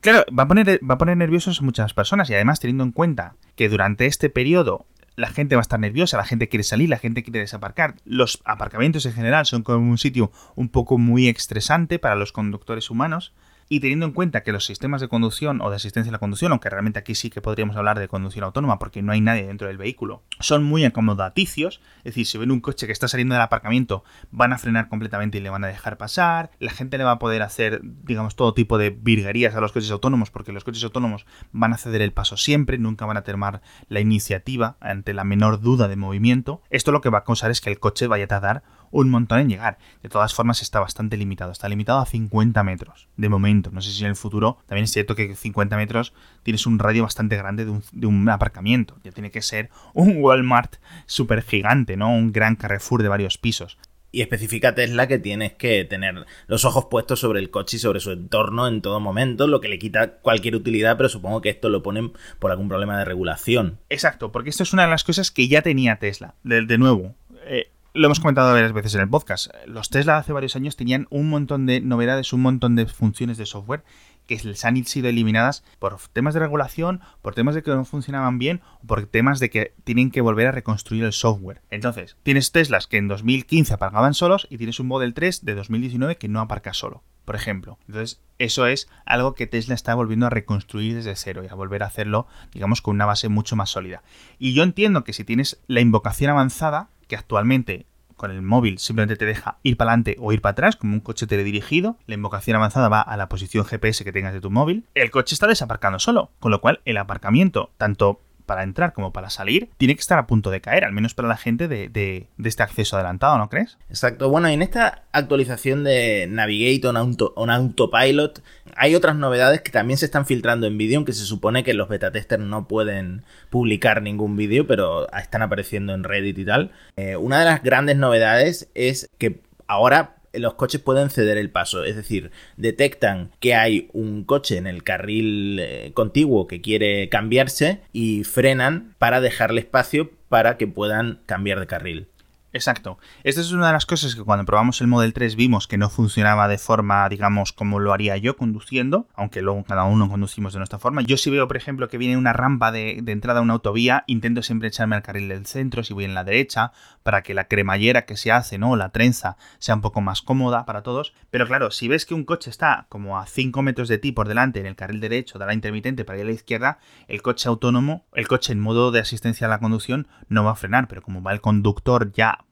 Claro, 0.00 0.24
va 0.36 0.42
a 0.42 0.48
poner, 0.48 0.80
va 0.88 0.94
a 0.94 0.98
poner 0.98 1.16
nerviosos 1.16 1.60
a 1.60 1.64
muchas 1.64 1.94
personas 1.94 2.28
y 2.28 2.34
además 2.34 2.60
teniendo 2.60 2.84
en 2.84 2.92
cuenta 2.92 3.36
que 3.56 3.68
durante 3.68 4.06
este 4.06 4.28
periodo 4.28 4.86
la 5.16 5.28
gente 5.28 5.54
va 5.54 5.60
a 5.60 5.62
estar 5.62 5.80
nerviosa, 5.80 6.16
la 6.16 6.24
gente 6.24 6.48
quiere 6.48 6.64
salir, 6.64 6.88
la 6.88 6.98
gente 6.98 7.22
quiere 7.22 7.38
desaparcar. 7.38 7.94
Los 8.04 8.42
aparcamientos 8.44 9.06
en 9.06 9.12
general 9.12 9.46
son 9.46 9.62
como 9.62 9.88
un 9.88 9.98
sitio 9.98 10.32
un 10.56 10.68
poco 10.68 10.98
muy 10.98 11.28
estresante 11.28 11.98
para 11.98 12.16
los 12.16 12.32
conductores 12.32 12.90
humanos. 12.90 13.32
Y 13.68 13.80
teniendo 13.80 14.06
en 14.06 14.12
cuenta 14.12 14.42
que 14.42 14.52
los 14.52 14.64
sistemas 14.64 15.00
de 15.00 15.08
conducción 15.08 15.60
o 15.60 15.70
de 15.70 15.76
asistencia 15.76 16.10
a 16.10 16.12
la 16.12 16.18
conducción, 16.18 16.52
aunque 16.52 16.70
realmente 16.70 16.98
aquí 16.98 17.14
sí 17.14 17.30
que 17.30 17.40
podríamos 17.40 17.76
hablar 17.76 17.98
de 17.98 18.08
conducción 18.08 18.44
autónoma 18.44 18.78
porque 18.78 19.02
no 19.02 19.12
hay 19.12 19.20
nadie 19.20 19.46
dentro 19.46 19.68
del 19.68 19.78
vehículo, 19.78 20.22
son 20.40 20.64
muy 20.64 20.84
acomodaticios, 20.84 21.80
es 21.98 22.04
decir, 22.04 22.26
si 22.26 22.38
ven 22.38 22.50
un 22.50 22.60
coche 22.60 22.86
que 22.86 22.92
está 22.92 23.08
saliendo 23.08 23.34
del 23.34 23.42
aparcamiento, 23.42 24.04
van 24.30 24.52
a 24.52 24.58
frenar 24.58 24.88
completamente 24.88 25.38
y 25.38 25.40
le 25.40 25.50
van 25.50 25.64
a 25.64 25.68
dejar 25.68 25.96
pasar, 25.96 26.50
la 26.58 26.72
gente 26.72 26.98
le 26.98 27.04
va 27.04 27.12
a 27.12 27.18
poder 27.18 27.42
hacer, 27.42 27.80
digamos, 27.82 28.36
todo 28.36 28.54
tipo 28.54 28.78
de 28.78 28.90
virguerías 28.90 29.54
a 29.54 29.60
los 29.60 29.72
coches 29.72 29.90
autónomos 29.90 30.30
porque 30.30 30.52
los 30.52 30.64
coches 30.64 30.84
autónomos 30.84 31.26
van 31.52 31.72
a 31.72 31.78
ceder 31.78 32.02
el 32.02 32.12
paso 32.12 32.36
siempre, 32.36 32.78
nunca 32.78 33.06
van 33.06 33.16
a 33.16 33.22
tomar 33.22 33.62
la 33.88 34.00
iniciativa 34.00 34.76
ante 34.80 35.14
la 35.14 35.24
menor 35.24 35.60
duda 35.60 35.88
de 35.88 35.96
movimiento. 35.96 36.62
Esto 36.70 36.92
lo 36.92 37.00
que 37.00 37.10
va 37.10 37.18
a 37.18 37.24
causar 37.24 37.50
es 37.50 37.60
que 37.60 37.70
el 37.70 37.78
coche 37.78 38.06
vaya 38.06 38.24
a 38.24 38.28
tardar 38.28 38.62
un 38.94 39.10
montón 39.10 39.40
en 39.40 39.48
llegar. 39.48 39.78
De 40.02 40.08
todas 40.08 40.32
formas 40.34 40.62
está 40.62 40.80
bastante 40.80 41.16
limitado, 41.16 41.50
está 41.50 41.68
limitado 41.68 41.98
a 41.98 42.06
50 42.06 42.62
metros 42.62 43.08
de 43.16 43.28
momento. 43.28 43.70
No 43.72 43.82
sé 43.82 43.90
si 43.90 44.02
en 44.02 44.10
el 44.10 44.16
futuro 44.16 44.58
también 44.66 44.84
es 44.84 44.92
cierto 44.92 45.16
que 45.16 45.34
50 45.34 45.76
metros 45.76 46.12
tienes 46.42 46.64
un 46.66 46.78
radio 46.78 47.02
bastante 47.02 47.36
grande 47.36 47.64
de 47.64 48.06
un, 48.06 48.28
aparcamiento. 48.28 48.96
Ya 49.02 49.10
tiene 49.10 49.30
que 49.30 49.42
ser 49.42 49.68
un 49.92 50.18
Walmart 50.18 50.76
súper 51.06 51.42
gigante, 51.42 51.96
¿no? 51.96 52.14
Un 52.14 52.32
gran 52.32 52.56
Carrefour 52.56 53.02
de 53.02 53.08
varios 53.08 53.36
pisos. 53.36 53.78
Y 54.12 54.22
especifica 54.22 54.76
Tesla 54.76 55.08
que 55.08 55.18
tienes 55.18 55.54
que 55.54 55.84
tener 55.84 56.24
los 56.46 56.64
ojos 56.64 56.86
puestos 56.88 57.18
sobre 57.18 57.40
el 57.40 57.50
coche 57.50 57.78
y 57.78 57.80
sobre 57.80 57.98
su 57.98 58.12
entorno 58.12 58.68
en 58.68 58.80
todo 58.80 59.00
momento, 59.00 59.48
lo 59.48 59.60
que 59.60 59.68
le 59.68 59.80
quita 59.80 60.18
cualquier 60.18 60.54
utilidad, 60.54 60.96
pero 60.96 61.08
supongo 61.08 61.40
que 61.40 61.50
esto 61.50 61.68
lo 61.68 61.82
ponen 61.82 62.12
por 62.38 62.52
algún 62.52 62.68
problema 62.68 62.96
de 62.96 63.04
regulación. 63.04 63.80
Exacto, 63.88 64.30
porque 64.30 64.50
esto 64.50 64.62
es 64.62 64.72
una 64.72 64.84
de 64.84 64.90
las 64.90 65.02
cosas 65.02 65.32
que 65.32 65.48
ya 65.48 65.62
tenía 65.62 65.96
Tesla. 65.96 66.36
De, 66.44 66.64
de 66.64 66.78
nuevo, 66.78 67.16
eh, 67.46 67.73
lo 67.94 68.06
hemos 68.06 68.18
comentado 68.18 68.52
varias 68.52 68.72
veces 68.72 68.96
en 68.96 69.02
el 69.02 69.08
podcast. 69.08 69.54
Los 69.66 69.88
Tesla 69.88 70.18
hace 70.18 70.32
varios 70.32 70.56
años 70.56 70.74
tenían 70.74 71.06
un 71.10 71.30
montón 71.30 71.64
de 71.64 71.80
novedades, 71.80 72.32
un 72.32 72.42
montón 72.42 72.74
de 72.74 72.86
funciones 72.86 73.38
de 73.38 73.46
software 73.46 73.84
que 74.26 74.36
les 74.42 74.64
han 74.64 74.84
sido 74.84 75.08
eliminadas 75.08 75.62
por 75.78 75.96
temas 76.12 76.34
de 76.34 76.40
regulación, 76.40 77.02
por 77.22 77.36
temas 77.36 77.54
de 77.54 77.62
que 77.62 77.70
no 77.70 77.84
funcionaban 77.84 78.40
bien 78.40 78.62
por 78.84 79.06
temas 79.06 79.38
de 79.38 79.48
que 79.48 79.74
tienen 79.84 80.10
que 80.10 80.22
volver 80.22 80.48
a 80.48 80.52
reconstruir 80.52 81.04
el 81.04 81.12
software. 81.12 81.62
Entonces, 81.70 82.16
tienes 82.24 82.50
Teslas 82.50 82.88
que 82.88 82.96
en 82.96 83.06
2015 83.06 83.74
aparcaban 83.74 84.14
solos 84.14 84.48
y 84.50 84.58
tienes 84.58 84.80
un 84.80 84.88
Model 84.88 85.14
3 85.14 85.44
de 85.44 85.54
2019 85.54 86.16
que 86.16 86.28
no 86.28 86.40
aparca 86.40 86.74
solo, 86.74 87.04
por 87.24 87.36
ejemplo. 87.36 87.78
Entonces, 87.86 88.20
eso 88.38 88.66
es 88.66 88.88
algo 89.06 89.34
que 89.34 89.46
Tesla 89.46 89.76
está 89.76 89.94
volviendo 89.94 90.26
a 90.26 90.30
reconstruir 90.30 90.96
desde 90.96 91.14
cero 91.14 91.42
y 91.44 91.48
a 91.48 91.54
volver 91.54 91.84
a 91.84 91.86
hacerlo, 91.86 92.26
digamos, 92.52 92.82
con 92.82 92.96
una 92.96 93.06
base 93.06 93.28
mucho 93.28 93.54
más 93.54 93.70
sólida. 93.70 94.02
Y 94.40 94.52
yo 94.52 94.64
entiendo 94.64 95.04
que 95.04 95.12
si 95.12 95.22
tienes 95.22 95.60
la 95.68 95.80
invocación 95.80 96.30
avanzada, 96.30 96.88
que 97.06 97.16
actualmente 97.16 97.86
con 98.16 98.30
el 98.30 98.42
móvil 98.42 98.78
simplemente 98.78 99.16
te 99.16 99.26
deja 99.26 99.58
ir 99.62 99.76
para 99.76 99.90
adelante 99.90 100.16
o 100.20 100.32
ir 100.32 100.40
para 100.40 100.52
atrás, 100.52 100.76
como 100.76 100.94
un 100.94 101.00
coche 101.00 101.26
teledirigido. 101.26 101.98
La 102.06 102.14
invocación 102.14 102.56
avanzada 102.56 102.88
va 102.88 103.00
a 103.00 103.16
la 103.16 103.28
posición 103.28 103.64
GPS 103.64 104.04
que 104.04 104.12
tengas 104.12 104.32
de 104.32 104.40
tu 104.40 104.50
móvil. 104.50 104.84
El 104.94 105.10
coche 105.10 105.34
está 105.34 105.46
desaparcando 105.46 105.98
solo, 105.98 106.30
con 106.40 106.50
lo 106.50 106.60
cual 106.60 106.80
el 106.84 106.96
aparcamiento, 106.96 107.70
tanto 107.76 108.20
para 108.46 108.62
entrar 108.62 108.92
como 108.92 109.12
para 109.12 109.30
salir, 109.30 109.70
tiene 109.76 109.94
que 109.94 110.00
estar 110.00 110.18
a 110.18 110.26
punto 110.26 110.50
de 110.50 110.60
caer, 110.60 110.84
al 110.84 110.92
menos 110.92 111.14
para 111.14 111.28
la 111.28 111.36
gente 111.36 111.68
de, 111.68 112.28
este 112.42 112.62
acceso 112.62 112.96
adelantado, 112.96 113.38
¿no 113.38 113.48
crees? 113.48 113.78
Exacto. 113.88 114.28
Bueno, 114.28 114.48
en 114.48 114.62
esta 114.62 115.04
actualización 115.12 115.84
de 115.84 116.26
Navigate 116.28 116.86
on, 116.86 117.16
on 117.36 117.50
Autopilot 117.50 118.42
hay 118.76 118.94
otras 118.94 119.16
novedades 119.16 119.60
que 119.62 119.70
también 119.70 119.98
se 119.98 120.06
están 120.06 120.26
filtrando 120.26 120.66
en 120.66 120.78
vídeo, 120.78 120.98
aunque 120.98 121.12
se 121.12 121.24
supone 121.24 121.64
que 121.64 121.74
los 121.74 121.88
beta 121.88 122.10
testers 122.10 122.42
no 122.42 122.66
pueden 122.66 123.24
publicar 123.50 124.02
ningún 124.02 124.36
vídeo, 124.36 124.66
pero 124.66 125.10
están 125.12 125.42
apareciendo 125.42 125.94
en 125.94 126.04
Reddit 126.04 126.38
y 126.38 126.44
tal. 126.44 126.72
Eh, 126.96 127.16
una 127.16 127.38
de 127.38 127.44
las 127.44 127.62
grandes 127.62 127.96
novedades 127.96 128.68
es 128.74 129.10
que 129.18 129.40
ahora 129.66 130.16
los 130.36 130.54
coches 130.54 130.80
pueden 130.80 131.10
ceder 131.10 131.38
el 131.38 131.50
paso, 131.50 131.84
es 131.84 131.96
decir, 131.96 132.30
detectan 132.56 133.30
que 133.40 133.54
hay 133.54 133.88
un 133.92 134.24
coche 134.24 134.56
en 134.56 134.66
el 134.66 134.82
carril 134.82 135.58
eh, 135.60 135.92
contiguo 135.94 136.46
que 136.46 136.60
quiere 136.60 137.08
cambiarse 137.08 137.80
y 137.92 138.24
frenan 138.24 138.94
para 138.98 139.20
dejarle 139.20 139.60
espacio 139.60 140.10
para 140.28 140.56
que 140.56 140.66
puedan 140.66 141.20
cambiar 141.26 141.60
de 141.60 141.66
carril. 141.66 142.08
Exacto. 142.54 142.98
Esta 143.24 143.40
es 143.40 143.50
una 143.50 143.66
de 143.66 143.72
las 143.72 143.84
cosas 143.84 144.14
que 144.14 144.22
cuando 144.22 144.44
probamos 144.44 144.80
el 144.80 144.86
Model 144.86 145.12
3 145.12 145.34
vimos 145.34 145.66
que 145.66 145.76
no 145.76 145.90
funcionaba 145.90 146.46
de 146.46 146.56
forma, 146.56 147.08
digamos, 147.08 147.52
como 147.52 147.80
lo 147.80 147.92
haría 147.92 148.16
yo 148.16 148.36
conduciendo, 148.36 149.08
aunque 149.14 149.42
luego 149.42 149.64
cada 149.64 149.82
uno 149.82 150.08
conducimos 150.08 150.52
de 150.52 150.60
nuestra 150.60 150.78
forma. 150.78 151.02
Yo 151.02 151.16
si 151.16 151.30
veo, 151.30 151.48
por 151.48 151.56
ejemplo, 151.56 151.88
que 151.88 151.98
viene 151.98 152.16
una 152.16 152.32
rampa 152.32 152.70
de, 152.70 153.02
entrada 153.08 153.40
a 153.40 153.42
una 153.42 153.54
autovía, 153.54 154.04
intento 154.06 154.40
siempre 154.40 154.68
echarme 154.68 154.94
al 154.94 155.02
carril 155.02 155.28
del 155.30 155.46
centro 155.46 155.82
si 155.82 155.94
voy 155.94 156.04
en 156.04 156.14
la 156.14 156.22
derecha, 156.22 156.70
para 157.02 157.22
que 157.22 157.34
la 157.34 157.48
cremallera 157.48 158.04
que 158.04 158.16
se 158.16 158.30
hace, 158.30 158.56
¿no? 158.56 158.76
La 158.76 158.90
trenza 158.90 159.36
sea 159.58 159.74
un 159.74 159.80
poco 159.80 160.00
más 160.00 160.22
cómoda 160.22 160.64
para 160.64 160.84
todos. 160.84 161.12
Pero 161.30 161.48
claro, 161.48 161.72
si 161.72 161.88
ves 161.88 162.06
que 162.06 162.14
un 162.14 162.22
coche 162.22 162.50
está 162.50 162.86
como 162.88 163.18
a 163.18 163.26
5 163.26 163.62
metros 163.62 163.88
de 163.88 163.98
ti 163.98 164.12
por 164.12 164.28
delante 164.28 164.60
en 164.60 164.66
el 164.66 164.76
carril 164.76 165.00
derecho 165.00 165.40
de 165.40 165.46
la 165.46 165.54
intermitente 165.54 166.04
para 166.04 166.20
ir 166.20 166.24
a 166.24 166.28
la 166.28 166.34
izquierda, 166.34 166.78
el 167.08 167.20
coche 167.20 167.48
autónomo, 167.48 168.06
el 168.14 168.28
coche 168.28 168.52
en 168.52 168.60
modo 168.60 168.92
de 168.92 169.00
asistencia 169.00 169.48
a 169.48 169.50
la 169.50 169.58
conducción 169.58 170.06
no 170.28 170.44
va 170.44 170.52
a 170.52 170.56
frenar, 170.56 170.86
pero 170.86 171.02
como 171.02 171.20
va 171.20 171.32
el 171.32 171.40
conductor 171.40 172.12
ya 172.12 172.43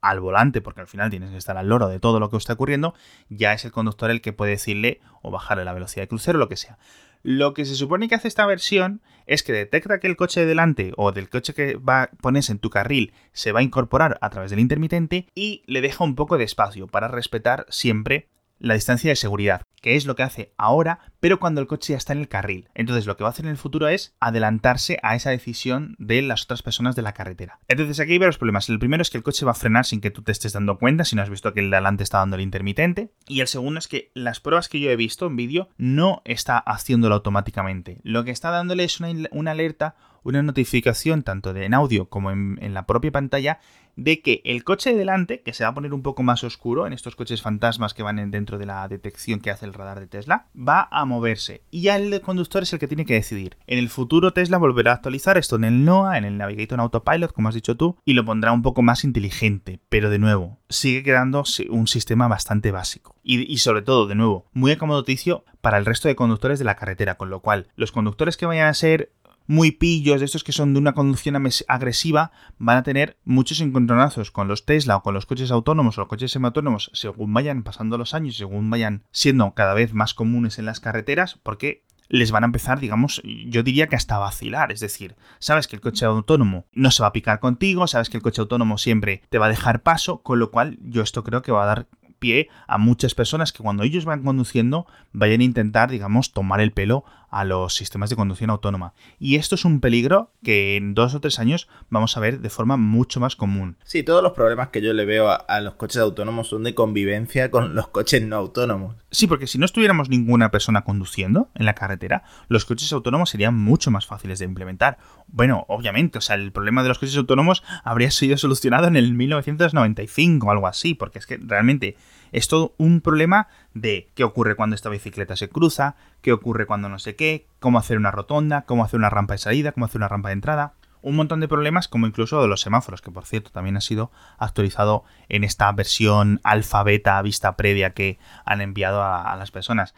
al 0.00 0.20
volante, 0.20 0.60
porque 0.60 0.80
al 0.80 0.86
final 0.86 1.10
tienes 1.10 1.30
que 1.30 1.36
estar 1.36 1.56
al 1.56 1.68
loro 1.68 1.88
de 1.88 2.00
todo 2.00 2.20
lo 2.20 2.30
que 2.30 2.36
está 2.36 2.54
ocurriendo, 2.54 2.94
ya 3.28 3.52
es 3.52 3.64
el 3.64 3.72
conductor 3.72 4.10
el 4.10 4.20
que 4.20 4.32
puede 4.32 4.52
decirle 4.52 5.00
o 5.22 5.30
bajarle 5.30 5.64
la 5.64 5.72
velocidad 5.72 6.04
de 6.04 6.08
crucero, 6.08 6.38
lo 6.38 6.48
que 6.48 6.56
sea. 6.56 6.78
Lo 7.22 7.54
que 7.54 7.64
se 7.64 7.74
supone 7.74 8.08
que 8.08 8.14
hace 8.14 8.28
esta 8.28 8.46
versión 8.46 9.02
es 9.26 9.42
que 9.42 9.52
detecta 9.52 9.98
que 9.98 10.06
el 10.06 10.16
coche 10.16 10.40
de 10.40 10.46
delante 10.46 10.92
o 10.96 11.10
del 11.10 11.28
coche 11.28 11.54
que 11.54 11.74
va 11.74 12.02
a 12.04 12.10
en 12.22 12.58
tu 12.60 12.70
carril 12.70 13.12
se 13.32 13.50
va 13.50 13.60
a 13.60 13.64
incorporar 13.64 14.18
a 14.20 14.30
través 14.30 14.50
del 14.50 14.60
intermitente 14.60 15.26
y 15.34 15.62
le 15.66 15.80
deja 15.80 16.04
un 16.04 16.14
poco 16.14 16.38
de 16.38 16.44
espacio 16.44 16.86
para 16.86 17.08
respetar 17.08 17.66
siempre 17.68 18.28
la 18.58 18.74
distancia 18.74 19.10
de 19.10 19.16
seguridad, 19.16 19.62
que 19.86 19.94
es 19.94 20.04
lo 20.04 20.16
que 20.16 20.24
hace 20.24 20.52
ahora, 20.58 20.98
pero 21.20 21.38
cuando 21.38 21.60
el 21.60 21.68
coche 21.68 21.92
ya 21.92 21.96
está 21.96 22.12
en 22.12 22.18
el 22.18 22.26
carril. 22.26 22.68
Entonces 22.74 23.06
lo 23.06 23.16
que 23.16 23.22
va 23.22 23.28
a 23.28 23.30
hacer 23.30 23.44
en 23.44 23.52
el 23.52 23.56
futuro 23.56 23.86
es 23.86 24.16
adelantarse 24.18 24.98
a 25.04 25.14
esa 25.14 25.30
decisión 25.30 25.94
de 26.00 26.22
las 26.22 26.42
otras 26.42 26.64
personas 26.64 26.96
de 26.96 27.02
la 27.02 27.12
carretera. 27.12 27.60
Entonces 27.68 28.00
aquí 28.00 28.10
hay 28.10 28.18
varios 28.18 28.36
problemas. 28.36 28.68
El 28.68 28.80
primero 28.80 29.02
es 29.02 29.10
que 29.10 29.18
el 29.18 29.22
coche 29.22 29.46
va 29.46 29.52
a 29.52 29.54
frenar 29.54 29.86
sin 29.86 30.00
que 30.00 30.10
tú 30.10 30.22
te 30.22 30.32
estés 30.32 30.54
dando 30.54 30.78
cuenta, 30.78 31.04
si 31.04 31.14
no 31.14 31.22
has 31.22 31.30
visto 31.30 31.54
que 31.54 31.60
el 31.60 31.70
de 31.70 31.76
adelante 31.76 32.02
está 32.02 32.18
dando 32.18 32.34
el 32.34 32.42
intermitente. 32.42 33.12
Y 33.28 33.42
el 33.42 33.46
segundo 33.46 33.78
es 33.78 33.86
que 33.86 34.10
las 34.12 34.40
pruebas 34.40 34.68
que 34.68 34.80
yo 34.80 34.90
he 34.90 34.96
visto 34.96 35.24
en 35.28 35.36
vídeo 35.36 35.68
no 35.76 36.20
está 36.24 36.58
haciéndolo 36.58 37.14
automáticamente. 37.14 38.00
Lo 38.02 38.24
que 38.24 38.32
está 38.32 38.50
dándole 38.50 38.82
es 38.82 38.98
una, 38.98 39.52
alerta, 39.52 39.94
una 40.28 40.42
notificación 40.42 41.22
tanto 41.22 41.54
en 41.54 41.74
audio 41.74 42.08
como 42.08 42.30
en 42.30 42.74
la 42.74 42.86
propia 42.86 43.12
pantalla 43.12 43.60
de 43.96 44.20
que 44.20 44.42
el 44.44 44.62
coche 44.62 44.90
de 44.90 44.98
delante, 44.98 45.40
que 45.40 45.52
se 45.52 45.64
va 45.64 45.70
a 45.70 45.74
poner 45.74 45.92
un 45.94 46.02
poco 46.02 46.22
más 46.22 46.44
oscuro 46.44 46.86
en 46.86 46.92
estos 46.92 47.16
coches 47.16 47.42
fantasmas 47.42 47.94
que 47.94 48.02
van 48.02 48.30
dentro 48.30 48.58
de 48.58 48.66
la 48.66 48.86
detección 48.88 49.40
que 49.40 49.50
hace 49.50 49.64
el 49.66 49.72
radar 49.72 50.00
de 50.00 50.06
Tesla, 50.06 50.46
va 50.56 50.86
a 50.90 51.04
moverse. 51.04 51.62
Y 51.70 51.82
ya 51.82 51.96
el 51.96 52.20
conductor 52.20 52.62
es 52.62 52.72
el 52.72 52.78
que 52.78 52.88
tiene 52.88 53.06
que 53.06 53.14
decidir. 53.14 53.56
En 53.66 53.78
el 53.78 53.88
futuro 53.88 54.32
Tesla 54.32 54.58
volverá 54.58 54.92
a 54.92 54.94
actualizar 54.96 55.38
esto 55.38 55.56
en 55.56 55.64
el 55.64 55.84
NOAA, 55.84 56.18
en 56.18 56.24
el 56.24 56.36
Navigator 56.38 56.80
Autopilot, 56.80 57.32
como 57.32 57.48
has 57.48 57.54
dicho 57.54 57.76
tú, 57.76 57.96
y 58.04 58.12
lo 58.12 58.24
pondrá 58.24 58.52
un 58.52 58.62
poco 58.62 58.82
más 58.82 59.02
inteligente. 59.04 59.80
Pero 59.88 60.10
de 60.10 60.18
nuevo, 60.18 60.58
sigue 60.68 61.02
quedando 61.02 61.44
un 61.70 61.86
sistema 61.86 62.28
bastante 62.28 62.70
básico. 62.70 63.16
Y, 63.22 63.50
y 63.50 63.58
sobre 63.58 63.82
todo, 63.82 64.06
de 64.06 64.14
nuevo, 64.14 64.46
muy 64.52 64.72
acomodaticio 64.72 65.44
para 65.60 65.78
el 65.78 65.86
resto 65.86 66.08
de 66.08 66.16
conductores 66.16 66.58
de 66.58 66.64
la 66.64 66.76
carretera, 66.76 67.16
con 67.16 67.30
lo 67.30 67.40
cual 67.40 67.68
los 67.76 67.92
conductores 67.92 68.36
que 68.36 68.46
vayan 68.46 68.68
a 68.68 68.74
ser 68.74 69.10
muy 69.46 69.72
pillos, 69.72 70.20
de 70.20 70.26
estos 70.26 70.44
que 70.44 70.52
son 70.52 70.72
de 70.72 70.80
una 70.80 70.94
conducción 70.94 71.36
agresiva, 71.68 72.32
van 72.58 72.78
a 72.78 72.82
tener 72.82 73.16
muchos 73.24 73.60
encontronazos 73.60 74.30
con 74.30 74.48
los 74.48 74.64
Tesla 74.64 74.96
o 74.96 75.02
con 75.02 75.14
los 75.14 75.26
coches 75.26 75.50
autónomos 75.50 75.98
o 75.98 76.02
los 76.02 76.08
coches 76.08 76.32
semiautónomos 76.32 76.90
según 76.94 77.32
vayan 77.32 77.62
pasando 77.62 77.98
los 77.98 78.14
años, 78.14 78.36
según 78.36 78.70
vayan 78.70 79.04
siendo 79.10 79.52
cada 79.54 79.74
vez 79.74 79.92
más 79.92 80.14
comunes 80.14 80.58
en 80.58 80.66
las 80.66 80.80
carreteras, 80.80 81.38
porque 81.42 81.84
les 82.08 82.30
van 82.30 82.44
a 82.44 82.46
empezar, 82.46 82.78
digamos, 82.80 83.20
yo 83.24 83.62
diría 83.62 83.88
que 83.88 83.96
hasta 83.96 84.18
vacilar. 84.18 84.72
Es 84.72 84.80
decir, 84.80 85.16
sabes 85.38 85.66
que 85.66 85.76
el 85.76 85.82
coche 85.82 86.04
autónomo 86.04 86.66
no 86.72 86.90
se 86.90 87.02
va 87.02 87.08
a 87.08 87.12
picar 87.12 87.40
contigo, 87.40 87.86
sabes 87.86 88.10
que 88.10 88.16
el 88.16 88.22
coche 88.22 88.40
autónomo 88.40 88.78
siempre 88.78 89.22
te 89.28 89.38
va 89.38 89.46
a 89.46 89.50
dejar 89.50 89.82
paso, 89.82 90.22
con 90.22 90.38
lo 90.38 90.50
cual 90.50 90.78
yo 90.82 91.02
esto 91.02 91.24
creo 91.24 91.42
que 91.42 91.52
va 91.52 91.64
a 91.64 91.66
dar 91.66 91.88
pie 92.18 92.48
a 92.66 92.78
muchas 92.78 93.14
personas 93.14 93.52
que 93.52 93.62
cuando 93.62 93.82
ellos 93.82 94.04
van 94.04 94.22
conduciendo 94.22 94.86
vayan 95.12 95.40
a 95.40 95.44
intentar, 95.44 95.90
digamos, 95.90 96.32
tomar 96.32 96.60
el 96.60 96.72
pelo 96.72 97.04
a 97.36 97.44
los 97.44 97.74
sistemas 97.74 98.08
de 98.08 98.16
conducción 98.16 98.48
autónoma. 98.48 98.94
Y 99.18 99.36
esto 99.36 99.56
es 99.56 99.66
un 99.66 99.80
peligro 99.80 100.32
que 100.42 100.76
en 100.76 100.94
dos 100.94 101.14
o 101.14 101.20
tres 101.20 101.38
años 101.38 101.68
vamos 101.90 102.16
a 102.16 102.20
ver 102.20 102.40
de 102.40 102.48
forma 102.48 102.78
mucho 102.78 103.20
más 103.20 103.36
común. 103.36 103.76
Sí, 103.84 104.02
todos 104.02 104.22
los 104.22 104.32
problemas 104.32 104.68
que 104.68 104.80
yo 104.80 104.94
le 104.94 105.04
veo 105.04 105.28
a, 105.28 105.60
los 105.60 105.74
coches 105.74 105.98
autónomos 105.98 106.48
son 106.48 106.64
de 106.64 106.74
convivencia 106.74 107.50
con 107.50 107.74
los 107.74 107.88
coches 107.88 108.22
no 108.22 108.36
autónomos. 108.36 108.96
Sí, 109.10 109.26
porque 109.26 109.46
si 109.46 109.58
no 109.58 109.66
estuviéramos 109.66 110.08
ninguna 110.08 110.50
persona 110.50 110.82
conduciendo 110.82 111.50
en 111.54 111.66
la 111.66 111.74
carretera, 111.74 112.24
los 112.48 112.64
coches 112.64 112.90
autónomos 112.94 113.28
serían 113.28 113.54
mucho 113.54 113.90
más 113.90 114.06
fáciles 114.06 114.38
de 114.38 114.46
implementar. 114.46 114.96
Bueno, 115.26 115.66
obviamente, 115.68 116.16
o 116.16 116.22
sea, 116.22 116.36
el 116.36 116.52
problema 116.52 116.82
de 116.82 116.88
los 116.88 116.98
coches 116.98 117.18
autónomos 117.18 117.62
habría 117.84 118.10
sido 118.10 118.38
solucionado 118.38 118.86
en 118.86 118.96
el 118.96 119.12
1995 119.12 120.46
o 120.46 120.50
algo 120.50 120.68
así, 120.68 120.94
porque 120.94 121.18
es 121.18 121.26
que 121.26 121.36
realmente 121.36 121.96
es 122.36 122.48
todo 122.48 122.74
un 122.76 123.00
problema 123.00 123.48
de 123.72 124.10
qué 124.14 124.22
ocurre 124.22 124.56
cuando 124.56 124.76
esta 124.76 124.90
bicicleta 124.90 125.36
se 125.36 125.48
cruza, 125.48 125.96
qué 126.20 126.34
ocurre 126.34 126.66
cuando 126.66 126.90
no 126.90 126.98
sé 126.98 127.16
qué, 127.16 127.46
cómo 127.60 127.78
hacer 127.78 127.96
una 127.96 128.10
rotonda, 128.10 128.66
cómo 128.66 128.84
hacer 128.84 128.98
una 128.98 129.08
rampa 129.08 129.32
de 129.32 129.38
salida, 129.38 129.72
cómo 129.72 129.86
hacer 129.86 130.00
una 130.00 130.08
rampa 130.08 130.28
de 130.28 130.34
entrada. 130.34 130.74
Un 131.00 131.16
montón 131.16 131.40
de 131.40 131.48
problemas, 131.48 131.88
como 131.88 132.06
incluso 132.06 132.42
de 132.42 132.48
los 132.48 132.60
semáforos, 132.60 133.00
que 133.00 133.10
por 133.10 133.24
cierto 133.24 133.50
también 133.52 133.78
ha 133.78 133.80
sido 133.80 134.10
actualizado 134.36 135.04
en 135.30 135.44
esta 135.44 135.72
versión 135.72 136.42
alfa 136.44 136.82
beta 136.82 137.22
vista 137.22 137.56
previa 137.56 137.94
que 137.94 138.18
han 138.44 138.60
enviado 138.60 139.00
a, 139.00 139.32
a 139.32 139.36
las 139.36 139.50
personas. 139.50 139.94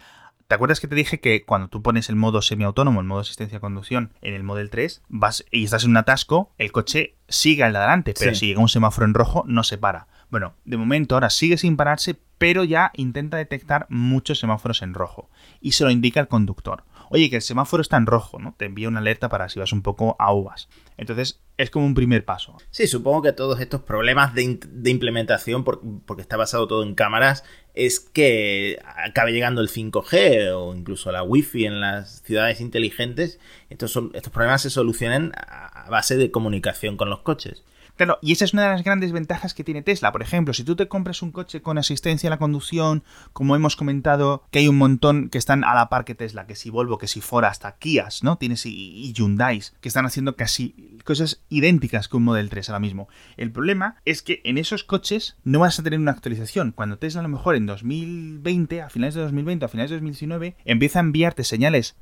¿Te 0.46 0.54
acuerdas 0.54 0.78
que 0.78 0.86
te 0.86 0.94
dije 0.94 1.18
que 1.18 1.44
cuando 1.44 1.66
tú 1.66 1.82
pones 1.82 2.08
el 2.08 2.14
modo 2.14 2.40
semiautónomo, 2.40 3.00
el 3.00 3.06
modo 3.06 3.20
asistencia 3.20 3.58
a 3.58 3.60
conducción 3.60 4.12
en 4.22 4.34
el 4.34 4.44
Model 4.44 4.70
3, 4.70 5.02
vas 5.08 5.44
y 5.50 5.64
estás 5.64 5.82
en 5.82 5.90
un 5.90 5.96
atasco, 5.96 6.52
el 6.56 6.70
coche 6.70 7.16
sigue 7.28 7.64
al 7.64 7.72
de 7.72 7.78
adelante, 7.78 8.14
pero 8.16 8.34
si 8.34 8.46
llega 8.46 8.60
un 8.60 8.68
semáforo 8.68 9.06
en 9.06 9.14
rojo 9.14 9.42
no 9.46 9.64
se 9.64 9.76
para. 9.76 10.06
Bueno, 10.30 10.54
de 10.64 10.76
momento 10.76 11.14
ahora 11.14 11.30
sigue 11.30 11.56
sin 11.56 11.76
pararse, 11.76 12.16
pero 12.36 12.64
ya 12.64 12.92
intenta 12.94 13.36
detectar 13.36 13.86
muchos 13.88 14.38
semáforos 14.38 14.82
en 14.82 14.94
rojo 14.94 15.30
y 15.60 15.72
se 15.72 15.84
lo 15.84 15.90
indica 15.90 16.20
el 16.20 16.28
conductor. 16.28 16.84
Oye, 17.10 17.30
que 17.30 17.36
el 17.36 17.42
semáforo 17.42 17.80
está 17.80 17.96
en 17.96 18.04
rojo, 18.04 18.38
¿no? 18.38 18.54
Te 18.58 18.66
envía 18.66 18.88
una 18.88 19.00
alerta 19.00 19.30
para 19.30 19.48
si 19.48 19.58
vas 19.58 19.72
un 19.72 19.80
poco 19.80 20.14
a 20.18 20.32
uvas. 20.34 20.68
Entonces, 20.98 21.40
es 21.56 21.70
como 21.70 21.86
un 21.86 21.94
primer 21.94 22.26
paso. 22.26 22.56
Sí, 22.70 22.86
supongo 22.86 23.22
que 23.22 23.32
todos 23.32 23.60
estos 23.60 23.80
problemas 23.80 24.34
de, 24.34 24.42
implementación, 24.90 25.64
porque 25.64 26.20
está 26.20 26.36
basado 26.36 26.68
todo 26.68 26.82
en 26.82 26.94
cámaras, 26.94 27.44
es 27.72 27.98
que 27.98 28.78
acabe 28.84 29.32
llegando 29.32 29.62
el 29.62 29.70
5G 29.70 30.52
o 30.54 30.74
incluso 30.74 31.10
la 31.10 31.22
Wi-Fi 31.22 31.64
en 31.64 31.80
las 31.80 32.20
ciudades 32.22 32.60
inteligentes. 32.60 33.40
Estos, 33.70 33.90
son, 33.90 34.10
estos 34.12 34.32
problemas 34.32 34.60
se 34.60 34.70
solucionen 34.70 35.32
a 35.34 35.88
base 35.88 36.16
de 36.18 36.30
comunicación 36.30 36.98
con 36.98 37.08
los 37.08 37.20
coches. 37.20 37.64
Claro, 37.98 38.20
y 38.22 38.30
esa 38.30 38.44
es 38.44 38.52
una 38.52 38.62
de 38.62 38.68
las 38.68 38.84
grandes 38.84 39.10
ventajas 39.10 39.54
que 39.54 39.64
tiene 39.64 39.82
Tesla. 39.82 40.12
Por 40.12 40.22
ejemplo, 40.22 40.54
si 40.54 40.62
tú 40.62 40.76
te 40.76 40.86
compras 40.86 41.20
un 41.20 41.32
coche 41.32 41.62
con 41.62 41.78
asistencia 41.78 42.28
a 42.28 42.30
la 42.30 42.38
conducción, 42.38 43.02
como 43.32 43.56
hemos 43.56 43.74
comentado, 43.74 44.44
que 44.52 44.60
hay 44.60 44.68
un 44.68 44.78
montón 44.78 45.28
que 45.30 45.36
están 45.36 45.64
a 45.64 45.74
la 45.74 45.88
par 45.88 46.04
que 46.04 46.14
Tesla, 46.14 46.46
que 46.46 46.54
si 46.54 46.70
Volvo, 46.70 46.98
que 46.98 47.08
si 47.08 47.20
Ford, 47.20 47.44
hasta 47.44 47.72
Kias, 47.72 48.22
¿no? 48.22 48.38
Tienes 48.38 48.64
y, 48.66 49.12
Hyundai, 49.12 49.60
que 49.80 49.88
están 49.88 50.06
haciendo 50.06 50.36
casi 50.36 51.00
cosas 51.04 51.42
idénticas 51.48 52.06
que 52.06 52.16
un 52.16 52.22
Model 52.22 52.50
3 52.50 52.68
ahora 52.68 52.78
mismo. 52.78 53.08
El 53.36 53.50
problema 53.50 53.96
es 54.04 54.22
que 54.22 54.42
en 54.44 54.58
esos 54.58 54.84
coches 54.84 55.36
no 55.42 55.58
vas 55.58 55.80
a 55.80 55.82
tener 55.82 55.98
una 55.98 56.12
actualización. 56.12 56.70
Cuando 56.70 56.98
Tesla 56.98 57.18
a 57.18 57.24
lo 57.24 57.30
mejor 57.30 57.56
en 57.56 57.66
2020, 57.66 58.80
a 58.80 58.90
finales 58.90 59.16
de 59.16 59.22
2020, 59.22 59.64
a 59.64 59.68
finales 59.68 59.90
de 59.90 59.96
2019, 59.96 60.56
empieza 60.64 61.00
a 61.00 61.02
enviarte 61.02 61.42
señales 61.42 61.96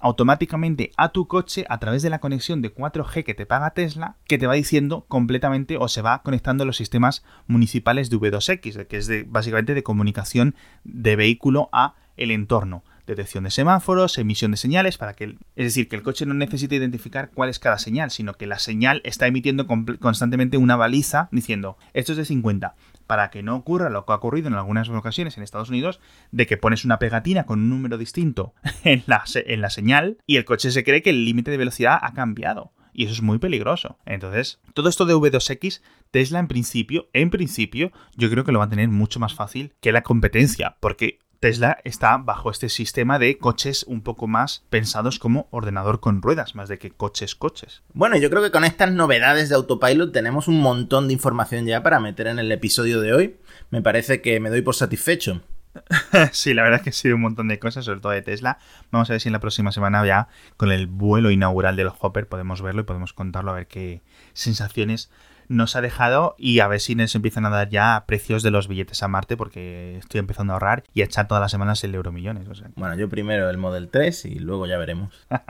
automáticamente 0.00 0.90
a 0.96 1.10
tu 1.10 1.28
coche 1.28 1.64
a 1.68 1.78
través 1.78 2.02
de 2.02 2.10
la 2.10 2.18
conexión 2.18 2.62
de 2.62 2.74
4G 2.74 3.24
que 3.24 3.34
te 3.34 3.46
paga 3.46 3.70
Tesla, 3.70 4.16
que 4.26 4.38
te 4.38 4.46
va 4.46 4.54
diciendo 4.54 5.04
completamente 5.08 5.76
o 5.76 5.88
se 5.88 6.02
va 6.02 6.22
conectando 6.22 6.64
los 6.64 6.76
sistemas 6.76 7.24
municipales 7.46 8.10
de 8.10 8.16
V2X, 8.16 8.86
que 8.86 8.96
es 8.96 9.30
básicamente 9.30 9.74
de 9.74 9.82
comunicación 9.82 10.54
de 10.84 11.16
vehículo 11.16 11.68
a 11.72 11.94
el 12.16 12.30
entorno. 12.30 12.82
Detección 13.06 13.42
de 13.42 13.50
semáforos, 13.50 14.18
emisión 14.18 14.52
de 14.52 14.56
señales, 14.56 14.96
para 14.96 15.14
que, 15.14 15.24
es 15.24 15.64
decir, 15.64 15.88
que 15.88 15.96
el 15.96 16.02
coche 16.02 16.26
no 16.26 16.34
necesite 16.34 16.76
identificar 16.76 17.30
cuál 17.34 17.48
es 17.48 17.58
cada 17.58 17.76
señal, 17.76 18.12
sino 18.12 18.34
que 18.34 18.46
la 18.46 18.60
señal 18.60 19.00
está 19.04 19.26
emitiendo 19.26 19.66
constantemente 19.66 20.58
una 20.58 20.76
baliza 20.76 21.28
diciendo, 21.32 21.76
esto 21.92 22.12
es 22.12 22.18
de 22.18 22.24
50, 22.24 22.76
para 23.10 23.28
que 23.30 23.42
no 23.42 23.56
ocurra 23.56 23.90
lo 23.90 24.06
que 24.06 24.12
ha 24.12 24.14
ocurrido 24.14 24.46
en 24.46 24.54
algunas 24.54 24.88
ocasiones 24.88 25.36
en 25.36 25.42
Estados 25.42 25.68
Unidos, 25.68 25.98
de 26.30 26.46
que 26.46 26.56
pones 26.56 26.84
una 26.84 27.00
pegatina 27.00 27.44
con 27.44 27.58
un 27.58 27.68
número 27.68 27.98
distinto 27.98 28.54
en 28.84 29.02
la, 29.06 29.24
en 29.34 29.60
la 29.60 29.68
señal 29.68 30.18
y 30.28 30.36
el 30.36 30.44
coche 30.44 30.70
se 30.70 30.84
cree 30.84 31.02
que 31.02 31.10
el 31.10 31.24
límite 31.24 31.50
de 31.50 31.56
velocidad 31.56 31.98
ha 32.00 32.14
cambiado. 32.14 32.72
Y 32.92 33.06
eso 33.06 33.14
es 33.14 33.20
muy 33.20 33.40
peligroso. 33.40 33.98
Entonces, 34.06 34.60
todo 34.74 34.88
esto 34.88 35.06
de 35.06 35.16
V2X, 35.16 35.82
Tesla 36.12 36.38
en 36.38 36.46
principio, 36.46 37.08
en 37.12 37.30
principio, 37.30 37.90
yo 38.14 38.30
creo 38.30 38.44
que 38.44 38.52
lo 38.52 38.60
va 38.60 38.66
a 38.66 38.70
tener 38.70 38.88
mucho 38.88 39.18
más 39.18 39.34
fácil 39.34 39.74
que 39.80 39.90
la 39.90 40.04
competencia, 40.04 40.76
porque 40.78 41.18
Tesla 41.40 41.78
está 41.84 42.18
bajo 42.18 42.50
este 42.50 42.68
sistema 42.68 43.18
de 43.18 43.38
coches 43.38 43.84
un 43.88 44.02
poco 44.02 44.26
más 44.26 44.62
pensados 44.68 45.18
como 45.18 45.48
ordenador 45.50 45.98
con 45.98 46.20
ruedas, 46.20 46.54
más 46.54 46.68
de 46.68 46.78
que 46.78 46.90
coches 46.90 47.34
coches. 47.34 47.82
Bueno, 47.94 48.18
yo 48.18 48.28
creo 48.28 48.42
que 48.42 48.50
con 48.50 48.64
estas 48.64 48.92
novedades 48.92 49.48
de 49.48 49.54
Autopilot 49.54 50.12
tenemos 50.12 50.48
un 50.48 50.60
montón 50.60 51.08
de 51.08 51.14
información 51.14 51.64
ya 51.64 51.82
para 51.82 51.98
meter 51.98 52.26
en 52.26 52.38
el 52.38 52.52
episodio 52.52 53.00
de 53.00 53.14
hoy. 53.14 53.36
Me 53.70 53.80
parece 53.80 54.20
que 54.20 54.38
me 54.38 54.50
doy 54.50 54.60
por 54.60 54.74
satisfecho. 54.74 55.40
sí, 56.32 56.52
la 56.52 56.62
verdad 56.62 56.80
es 56.80 56.84
que 56.84 56.90
ha 56.90 56.92
sido 56.92 57.16
un 57.16 57.22
montón 57.22 57.48
de 57.48 57.58
cosas, 57.58 57.86
sobre 57.86 58.00
todo 58.00 58.12
de 58.12 58.20
Tesla. 58.20 58.58
Vamos 58.90 59.08
a 59.08 59.14
ver 59.14 59.22
si 59.22 59.30
en 59.30 59.32
la 59.32 59.40
próxima 59.40 59.72
semana 59.72 60.04
ya 60.04 60.28
con 60.58 60.70
el 60.70 60.88
vuelo 60.88 61.30
inaugural 61.30 61.74
del 61.74 61.90
Hopper 61.98 62.28
podemos 62.28 62.60
verlo 62.60 62.82
y 62.82 62.84
podemos 62.84 63.14
contarlo 63.14 63.52
a 63.52 63.54
ver 63.54 63.66
qué 63.66 64.02
sensaciones 64.34 65.10
nos 65.50 65.76
ha 65.76 65.80
dejado 65.80 66.36
y 66.38 66.60
a 66.60 66.68
ver 66.68 66.80
si 66.80 66.94
nos 66.94 67.14
empiezan 67.14 67.44
a 67.44 67.50
dar 67.50 67.68
ya 67.68 68.04
precios 68.06 68.42
de 68.42 68.50
los 68.50 68.68
billetes 68.68 69.02
a 69.02 69.08
Marte 69.08 69.36
porque 69.36 69.98
estoy 69.98 70.20
empezando 70.20 70.52
a 70.52 70.54
ahorrar 70.54 70.84
y 70.94 71.02
a 71.02 71.04
echar 71.04 71.28
todas 71.28 71.42
las 71.42 71.50
semanas 71.50 71.82
el 71.84 71.94
euromillones. 71.94 72.48
O 72.48 72.54
sea. 72.54 72.68
Bueno, 72.76 72.94
yo 72.96 73.08
primero 73.08 73.50
el 73.50 73.58
Model 73.58 73.88
3 73.88 74.24
y 74.26 74.38
luego 74.38 74.66
ya 74.66 74.78
veremos. 74.78 75.12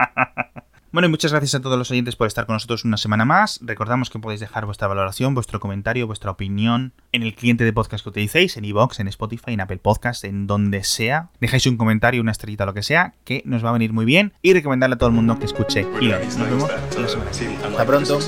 Bueno, 0.92 1.06
y 1.06 1.10
muchas 1.12 1.30
gracias 1.30 1.54
a 1.54 1.60
todos 1.60 1.78
los 1.78 1.88
oyentes 1.92 2.16
por 2.16 2.26
estar 2.26 2.46
con 2.46 2.54
nosotros 2.54 2.84
una 2.84 2.96
semana 2.96 3.24
más. 3.24 3.60
Recordamos 3.62 4.10
que 4.10 4.18
podéis 4.18 4.40
dejar 4.40 4.66
vuestra 4.66 4.88
valoración, 4.88 5.34
vuestro 5.34 5.60
comentario, 5.60 6.08
vuestra 6.08 6.32
opinión 6.32 6.92
en 7.12 7.22
el 7.22 7.36
cliente 7.36 7.62
de 7.62 7.72
podcast 7.72 8.02
que 8.02 8.10
utilicéis, 8.10 8.56
en 8.56 8.64
iVoox, 8.64 8.98
en 8.98 9.06
Spotify, 9.06 9.52
en 9.52 9.60
Apple 9.60 9.78
Podcast, 9.78 10.24
en 10.24 10.48
donde 10.48 10.82
sea. 10.82 11.28
Dejáis 11.40 11.64
un 11.66 11.76
comentario, 11.76 12.20
una 12.20 12.32
estrellita, 12.32 12.66
lo 12.66 12.74
que 12.74 12.82
sea, 12.82 13.14
que 13.22 13.42
nos 13.44 13.64
va 13.64 13.68
a 13.68 13.74
venir 13.74 13.92
muy 13.92 14.04
bien. 14.04 14.32
Y 14.42 14.52
recomendarle 14.52 14.94
a 14.94 14.98
todo 14.98 15.10
el 15.10 15.14
mundo 15.14 15.38
que 15.38 15.44
escuche. 15.44 15.86
Y 16.00 16.08
nos 16.08 16.38
vemos 16.38 16.68
la 16.98 17.08
semana. 17.08 17.30
Hasta 17.30 17.86
pronto. 17.86 18.18